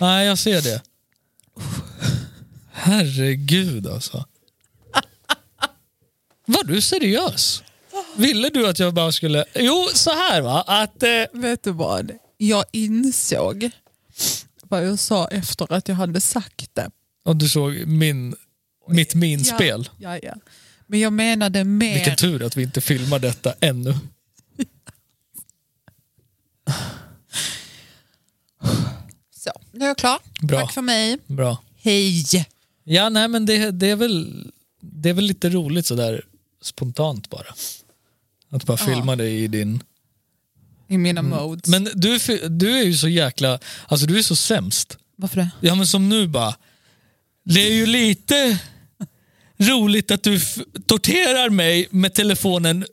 Nej. 0.00 0.26
jag 0.26 0.38
ser 0.38 0.62
det. 0.62 0.82
Herregud 2.72 3.86
alltså. 3.86 4.24
Var 6.46 6.64
du 6.64 6.80
seriös? 6.80 7.62
Ville 8.16 8.48
du 8.48 8.68
att 8.68 8.78
jag 8.78 8.94
bara 8.94 9.12
skulle... 9.12 9.44
Jo, 9.54 9.86
så 9.94 10.10
här 10.10 10.40
va. 10.40 10.64
Att, 10.66 11.02
eh, 11.02 11.08
Vet 11.32 11.62
du 11.62 11.72
vad? 11.72 12.12
Jag 12.36 12.64
insåg 12.72 13.70
vad 14.62 14.86
jag 14.86 14.98
sa 14.98 15.28
efter 15.28 15.72
att 15.72 15.88
jag 15.88 15.96
hade 15.96 16.20
sagt 16.20 16.74
det. 16.74 16.90
och 17.24 17.36
du 17.36 17.48
såg 17.48 17.86
min, 17.86 18.36
mitt 18.88 19.14
minspel. 19.14 19.88
Ja, 19.98 20.14
ja, 20.14 20.20
ja. 20.22 20.34
Men 20.86 21.00
jag 21.00 21.12
menade 21.12 21.64
mer... 21.64 21.94
Vilken 21.94 22.16
tur 22.16 22.42
att 22.42 22.56
vi 22.56 22.62
inte 22.62 22.80
filmar 22.80 23.18
detta 23.18 23.54
ännu. 23.60 23.94
Så, 29.36 29.50
nu 29.72 29.84
är 29.84 29.88
jag 29.88 29.98
klar. 29.98 30.18
Bra. 30.42 30.60
Tack 30.60 30.72
för 30.72 30.82
mig. 30.82 31.18
Bra. 31.26 31.62
Hej! 31.76 32.24
Ja, 32.84 33.08
nej 33.08 33.28
men 33.28 33.46
det, 33.46 33.70
det, 33.70 33.90
är 33.90 33.96
väl, 33.96 34.46
det 34.80 35.08
är 35.08 35.12
väl 35.14 35.24
lite 35.24 35.48
roligt 35.50 35.86
sådär 35.86 36.24
spontant 36.62 37.30
bara. 37.30 37.54
Att 38.50 38.64
bara 38.64 38.78
Ja. 38.80 38.86
filma 38.94 39.16
dig 39.16 39.42
i 39.44 39.46
din... 39.48 39.82
I 40.88 40.98
mina 40.98 41.22
modes. 41.22 41.66
Men 41.68 41.84
du, 41.94 42.18
du 42.48 42.78
är 42.78 42.84
ju 42.84 42.94
så 42.94 43.08
jäkla... 43.08 43.58
Alltså 43.88 44.06
du 44.06 44.18
är 44.18 44.22
så 44.22 44.36
sämst. 44.36 44.98
Varför 45.16 45.36
det? 45.36 45.50
Ja 45.60 45.74
men 45.74 45.86
som 45.86 46.08
nu 46.08 46.26
bara. 46.26 46.54
Det 47.44 47.60
är 47.60 47.72
ju 47.72 47.86
lite 47.86 48.58
roligt 49.58 50.10
att 50.10 50.22
du 50.22 50.40
torterar 50.86 51.50
mig 51.50 51.88
med 51.90 52.14
telefonen 52.14 52.86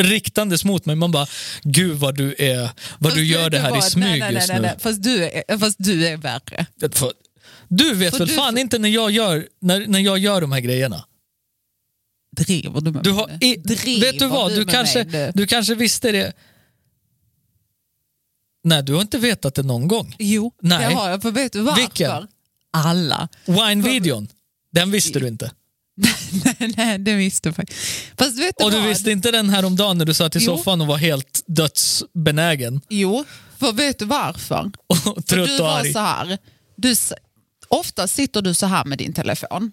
riktandes 0.00 0.64
mot 0.64 0.86
mig. 0.86 0.96
Man 0.96 1.10
bara, 1.10 1.26
gud 1.62 1.96
vad 1.98 2.14
du 2.16 2.34
är, 2.38 2.70
vad 2.98 3.14
du 3.14 3.20
Fast 3.20 3.30
gör 3.30 3.42
vet 3.42 3.52
det 3.52 3.58
här 3.58 3.70
vad? 3.70 3.78
i 3.78 3.82
smyg 3.82 4.04
nej, 4.04 4.20
nej, 4.20 4.34
just 4.34 4.48
nej, 4.48 4.60
nu. 4.60 4.70
Fast, 4.78 5.02
du 5.02 5.24
är, 5.24 5.58
fast 5.58 5.76
du 5.78 6.06
är 6.06 6.16
värre. 6.16 6.66
Du 7.68 7.94
vet 7.94 8.10
För 8.10 8.18
väl 8.18 8.28
du- 8.28 8.34
fan 8.34 8.58
inte 8.58 8.78
när 8.78 8.88
jag, 8.88 9.10
gör, 9.10 9.48
när, 9.60 9.86
när 9.86 9.98
jag 10.00 10.18
gör 10.18 10.40
de 10.40 10.52
här 10.52 10.60
grejerna? 10.60 11.04
Driver 12.36 12.80
du 12.80 12.90
med 12.92 13.02
Du 13.02 13.10
har, 13.12 13.38
i, 13.40 13.56
Driver 13.56 14.00
vet 14.12 14.18
du 14.18 14.26
vad, 14.26 14.50
du, 14.52 14.56
med 14.64 14.70
kanske, 14.70 15.04
mig 15.04 15.12
nu? 15.12 15.32
du 15.34 15.46
kanske 15.46 15.74
visste 15.74 16.12
det. 16.12 16.32
Nej, 18.64 18.82
du 18.82 18.94
har 18.94 19.00
inte 19.02 19.18
vetat 19.18 19.54
det 19.54 19.62
någon 19.62 19.88
gång. 19.88 20.16
Jo, 20.18 20.52
Nej. 20.62 20.78
det 20.78 20.94
har 20.94 21.10
jag. 21.10 21.22
För 21.22 21.30
vet 21.30 21.52
du 21.52 21.60
varför? 21.60 21.80
Vilken? 21.80 22.26
Alla. 22.70 23.28
Wine-videon, 23.44 24.28
den 24.72 24.90
visste 24.90 25.18
du 25.20 25.28
inte. 25.28 25.50
Nej, 25.96 26.74
nej, 26.76 26.98
det 26.98 27.14
visste 27.14 27.48
jag 27.48 27.56
faktiskt. 27.56 27.80
Fast 28.18 28.38
vet 28.38 28.54
du 28.58 28.64
Och 28.64 28.70
du 28.70 28.78
vad? 28.78 28.88
visste 28.88 29.10
inte 29.10 29.30
den 29.30 29.50
här 29.50 29.64
om 29.64 29.76
dagen 29.76 29.98
när 29.98 30.04
du 30.04 30.14
satt 30.14 30.36
i 30.36 30.38
Jo. 30.38 30.56
soffan 30.56 30.80
och 30.80 30.86
var 30.86 30.96
helt 30.96 31.42
dödsbenägen 31.46 32.80
Jo, 32.88 33.24
för 33.58 33.72
vet 33.72 33.98
du 33.98 34.04
varför? 34.04 34.70
och 34.86 34.96
För 34.96 35.12
trött 35.22 35.46
du 35.48 35.54
och 35.58 35.60
var 35.64 35.78
arg. 35.80 35.92
så 35.92 35.98
här. 35.98 36.38
Du, 36.76 36.90
s- 36.90 37.12
ofta 37.68 38.06
sitter 38.08 38.42
du 38.42 38.54
så 38.54 38.66
här 38.66 38.84
med 38.84 38.98
din 38.98 39.12
telefon. 39.12 39.72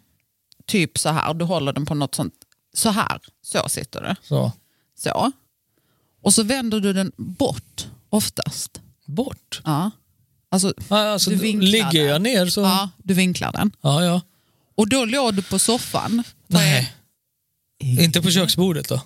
Typ 0.67 0.97
så 0.97 1.09
här, 1.09 1.33
du 1.33 1.45
håller 1.45 1.73
den 1.73 1.85
på 1.85 1.95
något 1.95 2.15
sånt. 2.15 2.33
Så 2.73 2.89
här, 2.89 3.19
så 3.45 3.69
sitter 3.69 4.01
du. 4.01 4.15
Så, 4.27 4.51
Så. 4.99 5.31
Och 6.23 6.33
så 6.33 6.43
vänder 6.43 6.79
du 6.79 6.93
den 6.93 7.11
bort 7.17 7.87
oftast. 8.09 8.81
bort. 9.07 9.61
Ja. 9.65 9.91
Alltså, 10.51 10.73
Ja, 10.89 10.97
Alltså, 10.97 11.29
Du 11.29 11.35
vinklar 11.35 11.67
ligger 11.69 12.07
jag 12.07 12.21
ner 12.21 12.45
så... 12.45 12.61
ja, 12.61 12.89
du 12.97 13.13
vinklar 13.13 13.51
den. 13.51 13.71
Ja, 13.81 14.03
ja. 14.03 14.21
Och 14.75 14.89
då 14.89 15.05
låg 15.05 15.33
du 15.33 15.41
på 15.41 15.59
soffan. 15.59 16.23
Nej, 16.47 16.93
inte 17.79 18.21
på 18.21 18.31
köksbordet 18.31 18.87
då. 18.89 19.01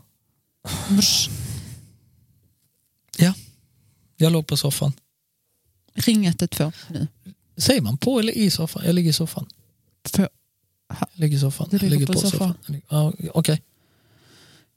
Ja, 3.18 3.34
jag 4.18 4.32
låg 4.32 4.48
på 4.48 4.58
soffan. 4.58 4.94
Ring 5.94 6.26
112 6.26 6.72
nu. 6.90 7.08
Säger 7.58 7.82
man 7.82 7.98
på 7.98 8.20
eller 8.20 8.34
i 8.38 8.52
soffan? 8.52 8.84
Jag 8.86 8.96
ligger 8.96 9.10
i 9.10 9.14
soffan. 9.14 9.48
Jag 10.18 10.30
ligger 11.14 11.38
i 11.38 11.40
soffan. 11.40 11.68
Du 11.72 11.76
Jag 11.78 11.82
ligger 11.84 11.98
ligger 12.00 12.14
på 12.14 12.20
soffan. 12.20 12.54
Ligger- 12.66 12.88
Ja, 12.90 13.14
Okej, 13.34 13.62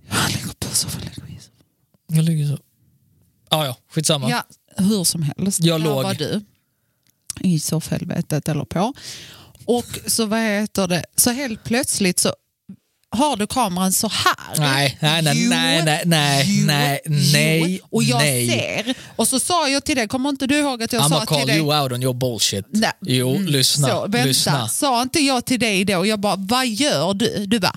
jag 0.08 0.30
ligger 0.30 0.54
på 0.58 0.74
soffan. 0.74 1.00
Ligger 1.00 1.28
i 1.36 1.38
soffan. 1.40 2.16
jag 2.16 2.24
ligger 2.24 2.56
så. 2.56 2.62
Ja, 3.50 3.66
ja, 3.66 3.76
skitsamma. 3.90 4.30
Ja, 4.30 4.44
hur 4.76 5.04
som 5.04 5.22
helst. 5.22 5.60
Jag 5.64 5.80
Där 5.80 5.84
låg. 5.84 6.02
var 6.02 6.14
du 6.14 6.44
i 7.40 7.60
soffhelvetet 7.60 8.48
eller 8.48 8.64
på. 8.64 8.94
Och 9.78 9.86
så 10.06 10.26
vad 10.26 10.38
heter 10.40 10.86
det, 10.88 11.04
så 11.16 11.30
helt 11.30 11.64
plötsligt 11.64 12.18
så 12.18 12.34
har 13.16 13.36
du 13.36 13.46
kameran 13.46 13.92
så 13.92 14.08
här. 14.08 14.56
Nej, 14.58 14.98
nej, 15.00 15.22
nej, 15.22 15.48
nej, 15.48 15.82
nej, 15.84 16.02
nej, 16.06 16.64
nej, 16.66 17.00
nej, 17.32 17.80
Och 17.90 18.02
jag 18.02 18.18
nej. 18.18 18.48
ser, 18.48 18.94
och 19.16 19.28
så 19.28 19.40
sa 19.40 19.68
jag 19.68 19.84
till 19.84 19.96
dig, 19.96 20.08
kommer 20.08 20.28
inte 20.28 20.46
du 20.46 20.56
ihåg 20.58 20.82
att 20.82 20.92
jag 20.92 21.02
I'm 21.02 21.08
sa 21.08 21.14
gonna 21.14 21.26
till 21.26 21.36
call 21.36 21.46
dig 21.46 21.56
you 21.56 21.80
out 21.82 21.92
on 21.92 22.02
your 22.02 22.14
bullshit. 22.14 22.64
Nej. 22.70 22.92
Jo, 23.00 23.30
Mm, 23.36 23.46
lyssna. 23.46 23.88
Så, 23.88 24.00
vänta, 24.00 24.24
lyssna. 24.24 24.68
sa 24.68 25.02
inte 25.02 25.20
jag 25.20 25.44
till 25.44 25.60
dig 25.60 25.84
då? 25.84 26.06
Jag 26.06 26.20
bara, 26.20 26.36
vad 26.36 26.66
gör 26.66 27.14
du? 27.14 27.46
Du 27.46 27.60
bara, 27.60 27.76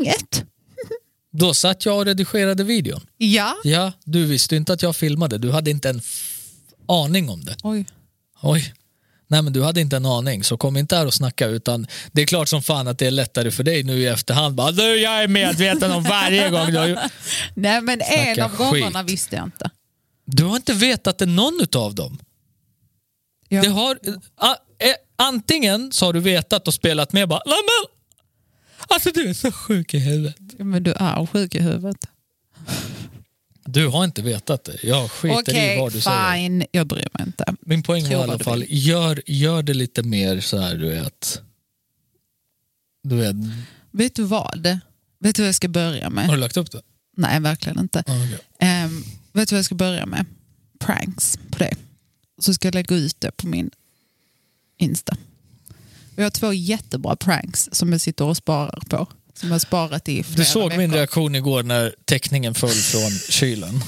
inget. 0.00 0.44
Då 1.32 1.54
satt 1.54 1.86
jag 1.86 1.98
och 1.98 2.04
redigerade 2.04 2.64
videon. 2.64 3.00
Ja. 3.16 3.54
Ja, 3.64 3.92
du 4.04 4.26
visste 4.26 4.56
inte 4.56 4.72
att 4.72 4.82
jag 4.82 4.96
filmade. 4.96 5.38
Du 5.38 5.50
hade 5.52 5.70
inte 5.70 5.90
en 5.90 6.00
aning 6.88 7.30
om 7.30 7.44
det. 7.44 7.56
Oj. 7.62 7.86
Oj. 8.42 8.74
Nej 9.34 9.42
men 9.42 9.52
du 9.52 9.62
hade 9.62 9.80
inte 9.80 9.96
en 9.96 10.06
aning, 10.06 10.44
så 10.44 10.56
kom 10.56 10.76
inte 10.76 10.96
här 10.96 11.06
och 11.06 11.14
snacka 11.14 11.46
utan 11.46 11.86
det 12.12 12.22
är 12.22 12.26
klart 12.26 12.48
som 12.48 12.62
fan 12.62 12.88
att 12.88 12.98
det 12.98 13.06
är 13.06 13.10
lättare 13.10 13.50
för 13.50 13.64
dig 13.64 13.82
nu 13.82 13.98
i 13.98 14.06
efterhand. 14.06 14.54
Bara, 14.54 14.70
du, 14.70 14.96
jag 14.96 15.22
är 15.22 15.28
medveten 15.28 15.90
om 15.92 16.02
varje 16.02 16.50
gång 16.50 16.66
du 16.66 16.78
har 16.78 16.86
gjort-" 16.86 16.98
Nej 17.54 17.80
men 17.80 18.00
en 18.00 18.42
av 18.42 18.56
gångerna 18.56 19.02
visste 19.02 19.36
jag 19.36 19.44
inte. 19.44 19.70
Du 20.24 20.44
har 20.44 20.56
inte 20.56 20.72
vetat 20.72 21.18
det 21.18 21.26
någon 21.26 21.66
av 21.76 21.94
dem. 21.94 22.18
Ja. 23.48 23.62
Det 23.62 23.68
har, 23.68 23.98
a, 24.36 24.56
eh, 24.78 24.94
antingen 25.16 25.92
så 25.92 26.06
har 26.06 26.12
du 26.12 26.20
vetat 26.20 26.68
och 26.68 26.74
spelat 26.74 27.12
med 27.12 27.28
bara, 27.28 27.42
Nej, 27.46 27.58
men, 27.62 27.96
alltså 28.88 29.10
du 29.14 29.28
är 29.28 29.34
så 29.34 29.52
sjuk 29.52 29.94
i 29.94 29.98
huvudet. 29.98 30.36
Men 30.58 30.82
du 30.82 30.92
är 30.92 31.26
sjuk 31.26 31.54
i 31.54 31.60
huvudet. 31.60 32.06
Du 33.64 33.86
har 33.88 34.04
inte 34.04 34.22
vetat 34.22 34.64
det. 34.64 34.84
Jag 34.84 35.10
skiter 35.10 35.40
Okej, 35.40 35.76
i 35.76 35.80
vad 35.80 35.92
du 35.92 36.00
säger. 36.00 36.34
fine. 36.34 36.64
Jag 36.72 36.86
bryr 36.86 37.08
mig 37.12 37.26
inte. 37.26 37.54
Min 37.60 37.82
poäng 37.82 38.02
var 38.02 38.08
i 38.08 38.12
Tror 38.12 38.22
alla 38.22 38.38
fall, 38.38 38.64
gör, 38.68 39.22
gör 39.26 39.62
det 39.62 39.74
lite 39.74 40.02
mer 40.02 40.40
så 40.40 40.58
här 40.58 40.74
du 40.74 40.88
vet. 40.88 41.40
Du 43.02 43.16
vet, 43.16 43.36
Vet 43.90 44.14
du 44.14 44.22
vad? 44.22 44.66
Vet 45.18 45.34
du 45.36 45.42
vad 45.42 45.48
jag 45.48 45.54
ska 45.54 45.68
börja 45.68 46.10
med? 46.10 46.26
har 46.26 46.34
du 46.34 46.40
lagt 46.40 46.56
upp 46.56 46.70
det? 46.70 46.82
Nej, 47.16 47.40
verkligen 47.40 47.78
inte. 47.78 48.02
Ja, 48.06 48.24
okej. 48.24 48.38
Ehm, 48.58 49.04
vet 49.32 49.48
du 49.48 49.54
vad 49.54 49.58
jag 49.58 49.64
ska 49.64 49.74
börja 49.74 50.06
med? 50.06 50.26
Pranks 50.78 51.38
på 51.50 51.58
det. 51.58 51.74
Så 52.38 52.54
ska 52.54 52.68
jag 52.68 52.74
lägga 52.74 52.96
ut 52.96 53.20
det 53.20 53.30
på 53.36 53.46
min 53.46 53.70
Insta. 54.78 55.16
Vi 56.16 56.22
har 56.22 56.30
två 56.30 56.52
jättebra 56.52 57.16
pranks 57.16 57.68
som 57.72 57.92
jag 57.92 58.00
sitter 58.00 58.24
och 58.24 58.36
sparar 58.36 58.80
på. 58.88 59.06
Som 59.34 59.50
jag 59.50 59.60
sparat 59.60 60.08
i 60.08 60.22
flera 60.22 60.36
Du 60.36 60.44
såg 60.44 60.62
veckor. 60.68 60.78
min 60.78 60.92
reaktion 60.92 61.34
igår 61.34 61.62
när 61.62 61.94
teckningen 62.04 62.54
föll 62.54 62.70
från 62.70 63.10
kylen. 63.28 63.80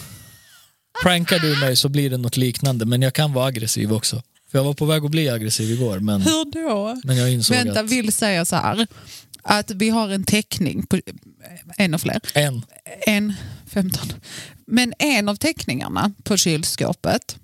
Prankar 1.02 1.38
du 1.38 1.56
mig 1.60 1.76
så 1.76 1.88
blir 1.88 2.10
det 2.10 2.16
något 2.16 2.36
liknande 2.36 2.84
men 2.86 3.02
jag 3.02 3.14
kan 3.14 3.32
vara 3.32 3.46
aggressiv 3.46 3.92
också. 3.92 4.22
För 4.50 4.58
jag 4.58 4.64
var 4.64 4.74
på 4.74 4.84
väg 4.84 5.04
att 5.04 5.10
bli 5.10 5.28
aggressiv 5.28 5.70
igår 5.70 5.98
men, 5.98 6.22
Hur 6.22 6.52
då? 6.52 7.00
men 7.04 7.16
jag 7.16 7.32
insåg 7.32 7.56
Vänta, 7.56 7.80
att 7.80 7.90
vill 7.90 8.12
säga 8.12 8.44
så 8.44 8.56
här. 8.56 8.86
Att 9.42 9.70
vi 9.70 9.88
har 9.88 10.08
en 10.08 10.24
teckning, 10.24 10.86
på, 10.86 11.00
en 11.76 11.94
och 11.94 12.00
fler, 12.00 12.20
en, 12.34 12.62
en 13.06 13.34
15. 13.70 14.12
Men 14.66 14.94
en 14.98 15.28
av 15.28 15.36
teckningarna 15.36 16.12
på 16.24 16.36
kylskåpet 16.36 17.36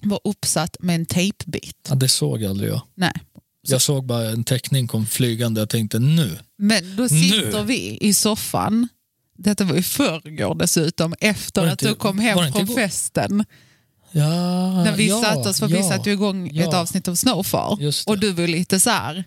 var 0.00 0.20
uppsatt 0.24 0.76
med 0.80 0.94
en 0.94 1.06
tejpbit. 1.06 1.76
ja, 1.88 1.94
det 1.94 2.08
såg 2.08 2.44
aldrig 2.44 2.70
jag. 2.70 2.80
Nej. 2.94 3.12
Jag 3.70 3.82
såg 3.82 4.06
bara 4.06 4.30
en 4.30 4.44
teckning 4.44 4.86
kom 4.88 5.06
flygande 5.06 5.62
och 5.62 5.68
tänkte 5.68 5.98
nu. 5.98 6.38
Men 6.58 6.96
då 6.96 7.08
sitter 7.08 7.52
Nu. 7.60 7.64
vi 7.64 7.98
i 8.00 8.14
soffan, 8.14 8.88
detta 9.38 9.64
var 9.64 9.76
i 9.76 9.82
förrgår 9.82 10.54
dessutom, 10.54 11.14
efter 11.20 11.62
det 11.62 11.72
att 11.72 11.82
inte- 11.82 11.88
du 11.88 11.94
kom 11.94 12.18
hem 12.18 12.38
inte 12.38 12.66
från 12.66 12.76
festen. 12.76 13.44
Ja, 14.12 14.84
När 14.84 14.96
vi 14.96 15.08
ja, 15.08 15.22
satt 15.22 15.46
oss, 15.46 15.58
för 15.58 15.68
ja, 15.68 15.76
vi 15.76 15.82
satte 15.82 16.10
igång 16.10 16.50
ja. 16.52 16.68
ett 16.68 16.74
avsnitt 16.74 17.08
av 17.08 17.16
det. 17.16 18.02
Och 18.06 18.18
du 18.18 18.32
var 18.32 18.46
lite 18.46 18.80
så 18.80 18.90
här, 18.90 19.24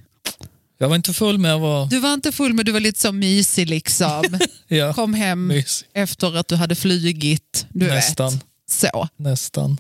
Jag 0.77 0.89
var 0.89 0.95
inte 0.95 1.13
full 1.13 1.38
men 1.38 1.51
jag 1.51 1.60
var 1.60 1.86
du 1.86 1.99
var 1.99 2.13
inte 2.13 2.32
full 2.32 2.54
men 2.54 2.65
du 2.65 2.71
var 2.71 2.80
lite 2.80 2.99
så 2.99 3.12
mysig 3.12 3.69
liksom. 3.69 4.39
ja, 4.67 4.93
Kom 4.93 5.13
hem 5.13 5.47
mysig. 5.47 5.88
efter 5.93 6.36
att 6.38 6.47
du 6.47 6.56
hade 6.56 6.75
flygit, 6.75 7.65
du 7.69 7.88
Nästan. 7.88 8.34
vet. 8.34 8.43
Så. 8.69 9.08
Nästan. 9.17 9.77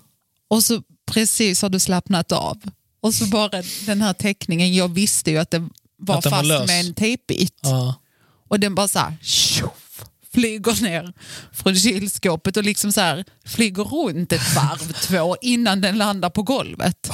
Och 0.49 0.63
så 0.63 0.81
precis 1.05 1.61
har 1.61 1.69
du 1.69 1.79
slappnat 1.79 2.31
av. 2.31 2.57
Och 3.01 3.13
så 3.13 3.25
bara 3.25 3.63
den 3.85 4.01
här 4.01 4.13
teckningen, 4.13 4.73
jag 4.75 4.93
visste 4.93 5.31
ju 5.31 5.37
att 5.37 5.51
det 5.51 5.69
var 5.97 6.17
Att 6.17 6.23
den 6.23 6.31
var 6.31 6.37
fast 6.39 6.47
lös. 6.47 6.67
med 6.67 6.85
en 6.85 6.93
tejpbit. 6.93 7.59
Ja. 7.61 7.95
Och 8.49 8.59
den 8.59 8.75
bara 8.75 8.87
så 8.87 8.99
här, 8.99 9.17
tjoff, 9.21 10.03
flyger 10.33 10.83
ner 10.83 11.13
från 11.53 11.75
kylskåpet 11.75 12.57
och 12.57 12.63
liksom 12.63 12.91
så 12.91 13.01
här, 13.01 13.25
flyger 13.45 13.83
runt 13.83 14.31
ett 14.31 14.55
varv 14.55 14.93
två 15.01 15.37
innan 15.41 15.81
den 15.81 15.97
landar 15.97 16.29
på 16.29 16.43
golvet. 16.43 17.09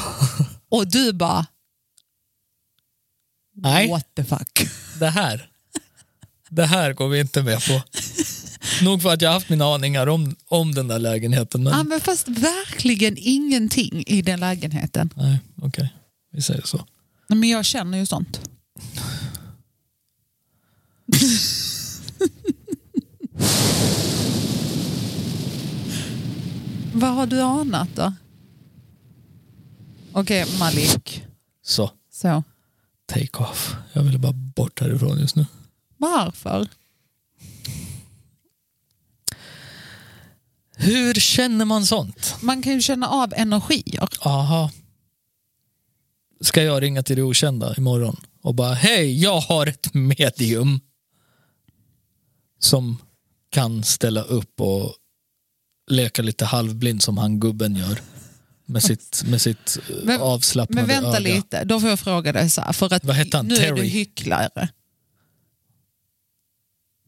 Och 0.69 0.87
du 0.87 1.13
bara, 1.13 1.45
Nej, 3.55 3.89
what 3.89 4.15
the 4.15 4.23
fuck. 4.23 4.67
det 4.99 5.09
här. 5.09 5.49
Det 6.49 6.65
här 6.65 6.93
går 6.93 7.07
vi 7.07 7.19
inte 7.19 7.43
med 7.43 7.65
på. 7.67 7.81
Nog 8.83 9.01
för 9.01 9.13
att 9.13 9.21
jag 9.21 9.31
haft 9.31 9.49
mina 9.49 9.65
aningar 9.65 10.07
om, 10.07 10.35
om 10.47 10.75
den 10.75 10.87
där 10.87 10.99
lägenheten. 10.99 11.63
Men... 11.63 11.73
Ja, 11.73 11.83
men 11.83 11.99
fast 12.01 12.27
verkligen 12.27 13.15
ingenting 13.17 14.03
i 14.07 14.21
den 14.21 14.39
lägenheten. 14.39 15.09
Nej, 15.15 15.39
okej. 15.61 15.93
Vi 16.31 16.41
säger 16.41 16.61
så. 16.61 16.85
Men 17.27 17.43
jag 17.49 17.65
känner 17.65 17.97
ju 17.97 18.05
sånt. 18.05 18.49
Vad 26.93 27.13
har 27.13 27.27
du 27.27 27.41
anat 27.41 27.89
då? 27.95 28.13
Okej, 30.11 30.45
Malik. 30.59 31.23
Så, 31.63 31.91
Så. 32.11 32.43
take 33.05 33.37
off. 33.37 33.75
Jag 33.93 34.03
ville 34.03 34.17
bara 34.17 34.33
bort 34.33 34.79
härifrån 34.81 35.19
just 35.19 35.35
nu. 35.35 35.45
Varför? 35.97 36.67
Hur 40.79 41.13
känner 41.13 41.65
man 41.65 41.85
sånt? 41.85 42.35
Man 42.41 42.61
kan 42.61 42.73
ju 42.73 42.81
känna 42.81 43.07
av 43.09 43.33
energier. 43.35 44.07
Aha. 44.21 44.71
Ska 46.41 46.63
jag 46.63 46.81
ringa 46.83 47.03
till 47.03 47.15
det 47.15 47.21
okända 47.23 47.75
imorgon 47.77 48.17
och 48.41 48.55
bara 48.55 48.73
hej, 48.73 49.21
jag 49.23 49.39
har 49.39 49.67
ett 49.67 49.93
medium 49.93 50.79
som 52.59 52.97
kan 53.49 53.83
ställa 53.83 54.21
upp 54.21 54.61
och 54.61 54.93
leka 55.87 56.21
lite 56.21 56.45
halvblind 56.45 57.03
som 57.03 57.17
han 57.17 57.39
gubben 57.39 57.75
gör 57.75 58.01
med 58.65 58.83
sitt, 58.83 59.23
med 59.27 59.41
sitt 59.41 59.77
eh, 59.89 59.95
Men- 60.03 60.21
avslappnade 60.21 60.87
Men 60.87 61.03
vänta 61.03 61.17
öga. 61.17 61.35
lite, 61.35 61.63
då 61.63 61.79
får 61.79 61.89
jag 61.89 61.99
fråga 61.99 62.31
dig 62.33 62.49
så 62.49 62.61
här. 62.61 62.73
För 62.73 62.93
att 62.93 63.03
Vad 63.05 63.15
hette 63.15 63.37
han? 63.37 63.47
nu 63.47 63.55
är 63.55 63.71
du 63.71 63.75
Terry? 63.77 63.87
hycklare. 63.87 64.69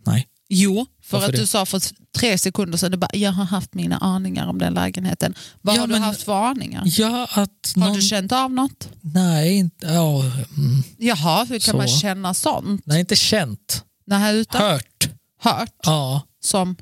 Nej. 0.05 0.27
Jo, 0.49 0.85
för 1.09 1.17
Varför 1.17 1.27
att 1.29 1.35
det? 1.35 1.41
du 1.41 1.45
sa 1.47 1.65
för 1.65 1.81
tre 2.17 2.37
sekunder 2.37 2.77
sedan, 2.77 2.91
du 2.91 2.97
bara, 2.97 3.09
jag 3.13 3.31
har 3.31 3.45
haft 3.45 3.73
mina 3.73 3.97
aningar 3.97 4.47
om 4.47 4.57
den 4.59 4.73
lägenheten. 4.73 5.33
Vad 5.61 5.75
Ja, 5.75 5.79
har 5.79 5.87
du 5.87 5.93
men- 5.93 6.01
haft 6.01 6.23
för 6.23 6.45
aningar? 6.47 6.83
Ja, 6.85 7.23
att 7.31 7.73
Har 7.75 7.79
någon... 7.81 7.93
du 7.93 8.01
känt 8.01 8.31
av 8.31 8.51
något? 8.51 8.89
Nej, 9.01 9.53
inte... 9.57 9.85
Ja, 9.87 10.21
mm. 10.23 10.83
Jaha, 10.97 11.43
hur 11.43 11.59
kan 11.59 11.71
Så. 11.71 11.77
man 11.77 11.87
känna 11.87 12.33
sånt? 12.33 12.81
Nej, 12.85 12.99
inte 12.99 13.15
känt. 13.15 13.83
Nej, 14.07 14.37
utan 14.37 14.61
Hört. 14.61 15.09
hört? 15.41 15.73
Ja. 15.83 16.21
Som, 16.43 16.75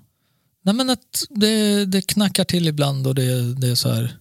Nej, 0.63 0.75
men 0.75 0.89
att 0.89 1.23
det, 1.29 1.85
det 1.85 2.01
knackar 2.01 2.43
till 2.43 2.67
ibland 2.67 3.07
och 3.07 3.15
det, 3.15 3.53
det 3.53 3.67
är 3.67 3.75
så 3.75 3.91
här 3.93 4.17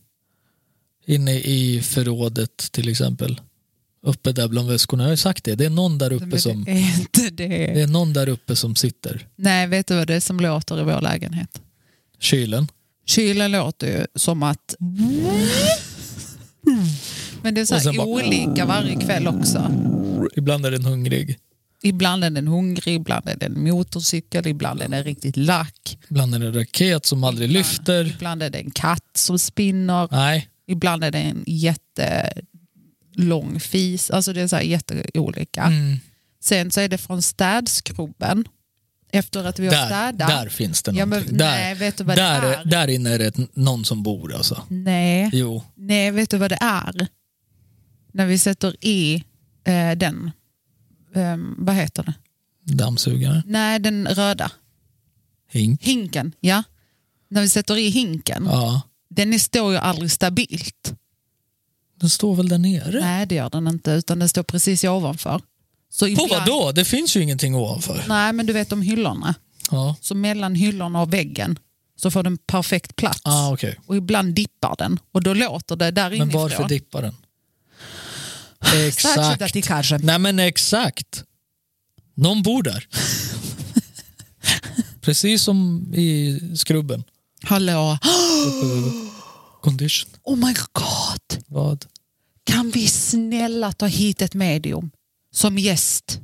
inne 1.06 1.34
i 1.34 1.82
förrådet 1.82 2.56
till 2.72 2.88
exempel. 2.88 3.40
Uppe 4.06 4.32
där 4.32 4.48
bland 4.48 4.68
väskorna. 4.68 5.02
Jag 5.02 5.08
har 5.08 5.12
ju 5.12 5.16
sagt 5.16 5.44
det. 5.44 5.54
Det 5.54 5.64
är 5.64 5.70
någon 5.70 5.98
där 5.98 6.12
uppe 6.12 6.38
som, 6.38 6.64
det 6.64 6.70
är 6.70 7.00
inte 7.00 7.30
det. 7.30 7.48
det 7.48 7.82
är 7.82 7.86
någon 7.86 8.12
där 8.12 8.28
uppe 8.28 8.56
som 8.56 8.76
sitter. 8.76 9.26
Nej, 9.36 9.66
vet 9.66 9.86
du 9.86 9.94
vad 9.96 10.06
det 10.06 10.14
är 10.14 10.20
som 10.20 10.40
låter 10.40 10.80
i 10.80 10.82
vår 10.84 11.00
lägenhet? 11.00 11.60
Kylen. 12.20 12.68
Kylen 13.06 13.52
låter 13.52 13.86
ju 13.86 14.06
som 14.14 14.42
att... 14.42 14.74
Men 17.42 17.54
det 17.54 17.60
är 17.60 17.64
så 17.64 17.74
här 17.74 17.96
bara- 17.96 18.06
olika 18.06 18.64
varje 18.64 18.96
kväll 19.00 19.28
också. 19.28 19.72
Ibland 20.36 20.66
är 20.66 20.70
den 20.70 20.84
hungrig. 20.84 21.38
Ibland 21.82 22.24
är 22.24 22.30
den 22.30 22.48
hungrig, 22.48 22.94
ibland 22.94 23.28
är 23.28 23.36
den 23.36 23.64
motorcykel, 23.64 24.46
ibland 24.46 24.82
är 24.82 24.88
den 24.88 25.04
riktigt 25.04 25.36
lack. 25.36 25.98
Ibland 26.10 26.34
är 26.34 26.38
det 26.38 26.46
en 26.46 26.54
raket 26.54 27.06
som 27.06 27.24
aldrig 27.24 27.50
lyfter. 27.50 28.04
Ibland 28.06 28.42
är 28.42 28.50
det 28.50 28.58
en 28.58 28.70
katt 28.70 29.04
som 29.16 29.38
spinner. 29.38 30.08
Nej, 30.10 30.48
Ibland 30.66 31.04
är 31.04 31.10
det 31.10 31.18
en 31.18 31.44
jättelång 33.16 33.60
fis. 33.60 34.10
Alltså 34.10 34.32
det 34.32 34.40
är 34.40 34.48
så 34.48 34.56
här 34.56 34.62
jätteolika. 34.62 35.62
Mm. 35.62 35.96
Sen 36.40 36.70
så 36.70 36.80
är 36.80 36.88
det 36.88 36.98
från 36.98 37.22
städskrubben. 37.22 38.48
Efter 39.12 39.44
att 39.44 39.58
vi 39.58 39.66
har 39.66 39.72
Där, 39.74 39.86
städat. 39.86 40.28
där 40.28 40.48
finns 40.48 40.82
det 40.82 40.90
Ja, 40.90 40.96
men 41.06 41.08
någonting. 41.08 41.36
där, 41.38 41.50
nej, 41.50 41.74
vet 41.74 41.96
du 41.96 42.04
vad 42.04 42.16
där, 42.16 42.40
det 42.40 42.54
är? 42.56 42.64
där 42.64 42.88
inne 42.88 43.10
är 43.10 43.18
det 43.18 43.56
någon 43.56 43.84
som 43.84 44.02
bor 44.02 44.34
alltså. 44.34 44.62
Nej. 44.68 45.30
Jo, 45.32 45.62
Nej, 45.74 46.10
vet 46.10 46.30
du 46.30 46.38
vad 46.38 46.50
det 46.50 46.58
är? 46.60 47.08
När 48.12 48.26
vi 48.26 48.38
sätter 48.38 48.76
i 48.84 49.24
eh, 49.64 49.92
den, 49.96 50.30
ehm, 51.14 51.54
vad 51.58 51.74
heter 51.74 52.02
det? 52.02 52.14
dammsugare. 52.74 53.42
Nej, 53.46 53.78
den 53.78 54.06
röda. 54.06 54.50
Hink. 55.50 55.82
Hinken, 55.82 56.32
ja. 56.40 56.62
När 57.28 57.40
vi 57.42 57.48
sätter 57.48 57.76
i 57.76 57.88
hinken. 57.88 58.44
Ja, 58.50 58.80
Den 59.10 59.32
är- 59.34 59.38
står 59.38 59.72
ju 59.72 59.78
aldrig 59.78 60.10
stabilt. 60.10 60.94
Den 62.00 62.10
står 62.10 62.34
väl 62.34 62.48
där 62.48 62.58
nere? 62.58 63.00
Nej, 63.00 63.26
det 63.26 63.34
gör 63.34 63.50
den 63.50 63.68
inte, 63.68 63.90
utan 63.90 64.18
den 64.18 64.28
står 64.28 64.42
precis 64.42 64.84
ovanför. 64.84 65.40
Så. 65.90 66.16
På 66.16 66.26
vad 66.30 66.46
då? 66.46 66.72
Det 66.72 66.84
finns 66.84 67.16
ju 67.16 67.22
ingenting 67.22 67.54
ovanför. 67.54 68.04
Nej, 68.08 68.32
men 68.32 68.46
du 68.46 68.52
vet 68.52 68.72
om 68.72 68.82
hyllorna. 68.82 69.34
Ja. 69.70 69.96
Så 70.00 70.14
mellan 70.14 70.54
hyllorna 70.54 71.02
och 71.02 71.12
väggen 71.12 71.58
så 71.96 72.10
får 72.10 72.22
den 72.22 72.38
perfekt 72.38 72.96
plats. 72.96 73.20
Ah, 73.24 73.52
okay. 73.52 73.74
Och 73.86 73.96
ibland 73.96 74.34
dippar 74.34 74.74
den 74.78 74.98
och 75.12 75.22
då 75.22 75.34
låter 75.34 75.76
det 75.76 75.90
där 75.90 76.10
inifrån. 76.10 76.28
Men 76.28 76.36
varför 76.36 76.68
dippar 76.68 77.02
den? 77.02 77.14
Exakt. 78.88 80.02
Nej 80.02 80.18
men 80.18 80.38
exakt. 80.38 81.24
Någon 82.14 82.42
bor 82.42 82.62
där. 82.62 82.86
Precis 85.00 85.42
som 85.42 85.88
i 85.94 86.40
skrubben. 86.56 87.04
Hallå. 87.42 87.98
Condition. 89.66 90.10
Oh 90.22 90.36
my 90.36 90.54
god! 90.72 91.44
Vad? 91.46 91.86
Kan 92.44 92.70
vi 92.70 92.86
snälla 92.88 93.72
ta 93.72 93.86
hit 93.86 94.22
ett 94.22 94.34
medium 94.34 94.90
som 95.32 95.58
gäst? 95.58 96.20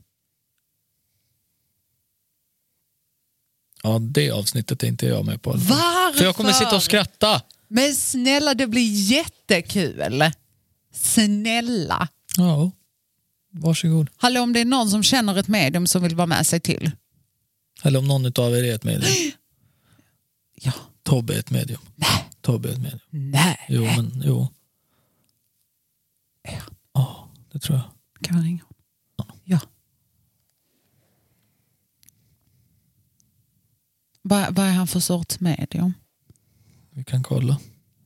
Ja, 3.83 3.99
det 3.99 4.31
avsnittet 4.31 4.83
är 4.83 4.87
inte 4.87 5.07
jag 5.07 5.25
med 5.25 5.43
på. 5.43 5.51
Varför? 5.51 6.19
För 6.19 6.25
jag 6.25 6.37
kommer 6.37 6.53
sitta 6.53 6.77
och 6.77 6.83
skratta. 6.83 7.43
Men 7.69 7.95
snälla, 7.95 8.55
det 8.55 8.67
blir 8.67 9.11
jättekul. 9.11 10.25
Snälla. 10.95 12.09
Ja, 12.37 12.71
varsågod. 13.51 14.11
Hallå, 14.17 14.41
om 14.41 14.53
det 14.53 14.61
är 14.61 14.65
någon 14.65 14.91
som 14.91 15.03
känner 15.03 15.39
ett 15.39 15.49
medium 15.49 15.87
som 15.87 16.03
vill 16.03 16.15
vara 16.15 16.27
med 16.27 16.47
sig 16.47 16.61
till. 16.61 16.91
Eller 17.83 17.99
om 17.99 18.09
någon 18.09 18.27
av 18.27 18.57
er 18.57 18.65
är 18.65 18.75
ett 18.75 18.85
medium. 18.85 19.13
Ja. 20.55 20.73
Tobbe 21.03 21.35
är 21.35 21.39
ett 21.39 21.51
medium. 21.51 21.81
Tobbe 21.81 22.32
ett 22.49 22.79
medium. 22.79 23.01
Nej. 23.11 23.59
Jo, 23.69 23.83
men 23.83 24.23
jo. 24.25 24.49
Ja. 26.43 26.61
Ja, 26.93 27.29
det 27.53 27.59
tror 27.59 27.79
jag. 27.79 27.91
Kan 28.23 28.37
man 28.37 28.45
ringa 28.45 28.63
honom? 29.17 29.37
Ja. 29.45 29.61
Vad, 34.23 34.55
vad 34.55 34.67
är 34.67 34.73
han 34.73 34.87
för 34.87 35.01
sorts 35.01 35.41
medium? 35.41 35.93
Vi 36.91 37.05
kan 37.05 37.23
kolla. 37.23 37.59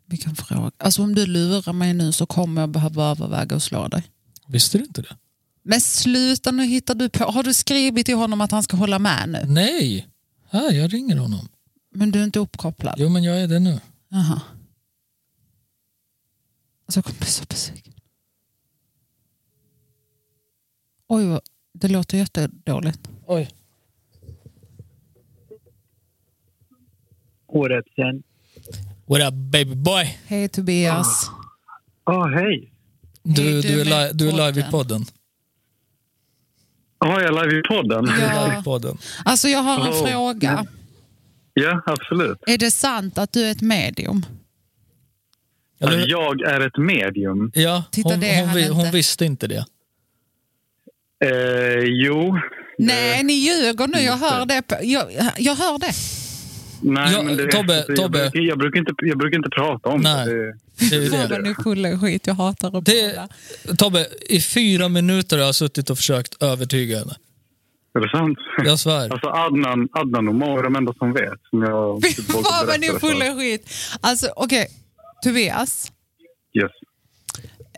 Vi 0.07 0.17
kan 0.17 0.37
fråga. 0.37 0.71
Alltså 0.79 1.03
om 1.03 1.15
du 1.15 1.27
lurar 1.27 1.73
mig 1.73 1.95
nu 1.95 2.13
så 2.13 2.27
kommer 2.27 2.63
jag 2.63 2.71
behöva 2.71 3.05
överväga 3.05 3.57
att 3.57 3.63
slå 3.63 3.89
dig. 3.89 4.03
Visste 4.47 4.79
du 4.79 4.85
inte 4.85 5.03
det? 5.03 5.17
Men 5.63 5.81
sluta 5.81 6.51
nu 6.51 6.65
hittar 6.65 6.95
du 6.95 7.09
på. 7.09 7.25
Har 7.25 7.43
du 7.43 7.55
skrivit 7.55 8.07
till 8.07 8.17
honom 8.17 8.41
att 8.41 8.51
han 8.51 8.63
ska 8.63 8.77
hålla 8.77 8.99
med 8.99 9.29
nu? 9.29 9.43
Nej! 9.47 10.09
Här, 10.51 10.73
jag 10.73 10.93
ringer 10.93 11.17
honom. 11.17 11.49
Men 11.95 12.11
du 12.11 12.21
är 12.21 12.25
inte 12.25 12.39
uppkopplad? 12.39 12.95
Jo, 12.99 13.09
men 13.09 13.25
jag 13.25 13.41
är 13.41 13.49
det 13.49 13.59
nu. 13.59 13.81
Jaha. 14.09 14.41
Alltså 16.87 16.99
jag 16.99 17.05
kommer 17.05 17.19
bli 17.19 17.27
så 17.27 17.45
besviken. 17.49 17.93
Oj, 21.09 21.41
det 21.73 21.89
låter 21.89 22.19
jättedåligt. 22.19 23.09
Oj. 23.27 23.51
Hårrättsen. 27.47 28.23
What 29.07 29.21
up 29.29 29.35
baby 29.35 29.75
boy? 29.75 30.19
Hej 30.27 30.49
Tobias. 30.49 31.31
Ja, 32.05 32.27
hej. 32.27 32.73
Du, 33.23 33.43
Hej, 33.43 33.53
du, 33.53 33.61
du 33.63 33.81
är, 33.81 33.85
li- 33.85 34.13
du 34.15 34.29
är 34.29 34.33
live 34.33 34.69
i 34.69 34.71
podden. 34.71 34.71
podden. 34.71 35.05
Har 36.99 37.21
jag 37.21 37.35
live 37.45 37.59
i 37.59 37.63
podden? 37.63 38.05
Du 38.05 38.13
är 38.13 38.17
live 38.45 38.55
Ja. 38.55 38.61
i 38.61 38.65
podden. 38.65 38.99
Alltså 39.25 39.49
jag 39.49 39.63
har 39.63 39.87
en 39.87 39.93
Oh. 39.93 40.07
fråga. 40.11 40.67
Ja, 41.61 41.83
absolut. 41.87 42.39
Är 42.47 42.59
det 42.59 42.71
sant 42.71 43.19
att 43.19 43.33
du 43.33 43.45
är 43.45 43.51
ett 43.53 43.63
medium? 43.63 44.27
Eller, 45.81 46.07
Jag 46.09 46.41
är 46.43 46.61
ett 46.67 46.77
medium. 46.79 47.51
ja, 47.55 47.85
Titta, 47.91 48.09
hon, 48.09 48.23
hon, 48.23 48.55
vi- 48.55 48.69
hon 48.69 48.81
inte. 48.81 48.97
visste 48.97 49.25
inte 49.25 49.47
det. 49.47 49.65
Eh, 51.25 51.85
jo. 51.85 52.39
Nej, 52.79 53.25
ni 53.25 53.33
ljuger 53.33 53.87
nu. 53.87 53.99
Jag 54.01 54.17
hör 54.17 54.47
det. 54.47 54.63
Jag, 54.83 55.05
jag 55.39 55.55
hör 55.55 55.79
det. 55.79 55.93
Nej, 56.83 57.13
Ja, 57.13 57.23
men 57.23 57.37
det, 57.37 57.47
Tobbe, 57.53 57.77
alltså, 57.77 57.93
jag, 57.93 57.97
Tobbe. 57.97 58.19
Brukar, 58.19 58.41
jag, 58.41 58.59
brukar 58.59 58.79
inte, 58.79 58.93
jag 58.99 59.19
brukar 59.19 59.37
inte 59.37 59.49
prata 59.51 59.89
om 59.89 60.01
Nej. 60.01 60.27
det. 60.27 60.53
det, 60.91 60.97
är 61.17 61.29
det. 61.29 61.39
ni 61.43 61.55
fulla 61.55 61.89
i 61.91 61.99
skit. 61.99 62.27
Jag 62.27 62.35
hatar 62.35 62.79
att 62.79 62.85
det 62.85 63.15
prata. 63.15 63.77
Tobbe, 63.77 64.07
i 64.29 64.41
fyra 64.41 64.89
minuter 64.89 65.39
har 65.39 65.45
jag 65.45 65.55
suttit 65.55 65.91
och 65.91 65.97
försökt 65.97 66.43
övertyga 66.43 66.99
henne. 66.99 67.15
Är 67.97 68.01
det 68.01 68.09
sant? 68.09 68.39
Jag 68.65 68.79
svär. 68.79 69.09
Alltså 69.13 69.29
Adnan, 69.29 69.89
Adnan 69.93 70.29
och 70.29 70.35
Mo 70.35 70.59
är 70.59 70.63
de 70.63 70.77
enda 70.77 70.93
som 70.95 71.13
vet. 71.13 71.41
Som 71.51 71.63
jag 71.63 72.03
Fy 72.05 72.13
typ 72.15 72.35
vågar 72.35 72.43
fan 72.51 72.67
vad 72.67 72.81
ni 72.81 72.87
är 72.87 72.99
fulla 72.99 73.25
skit. 73.35 73.71
Alltså 74.01 74.27
okej, 74.37 74.67
Tobias. 75.25 75.93
Yes. 76.59 76.71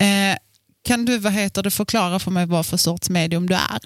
Eh, 0.00 0.36
kan 0.88 1.04
du 1.04 1.18
vad 1.18 1.32
heter 1.32 1.62
det, 1.62 1.70
förklara 1.70 2.18
för 2.18 2.30
mig 2.30 2.46
vad 2.46 2.66
för 2.66 2.76
sorts 2.76 3.10
medium 3.10 3.46
du 3.46 3.54
är? 3.54 3.80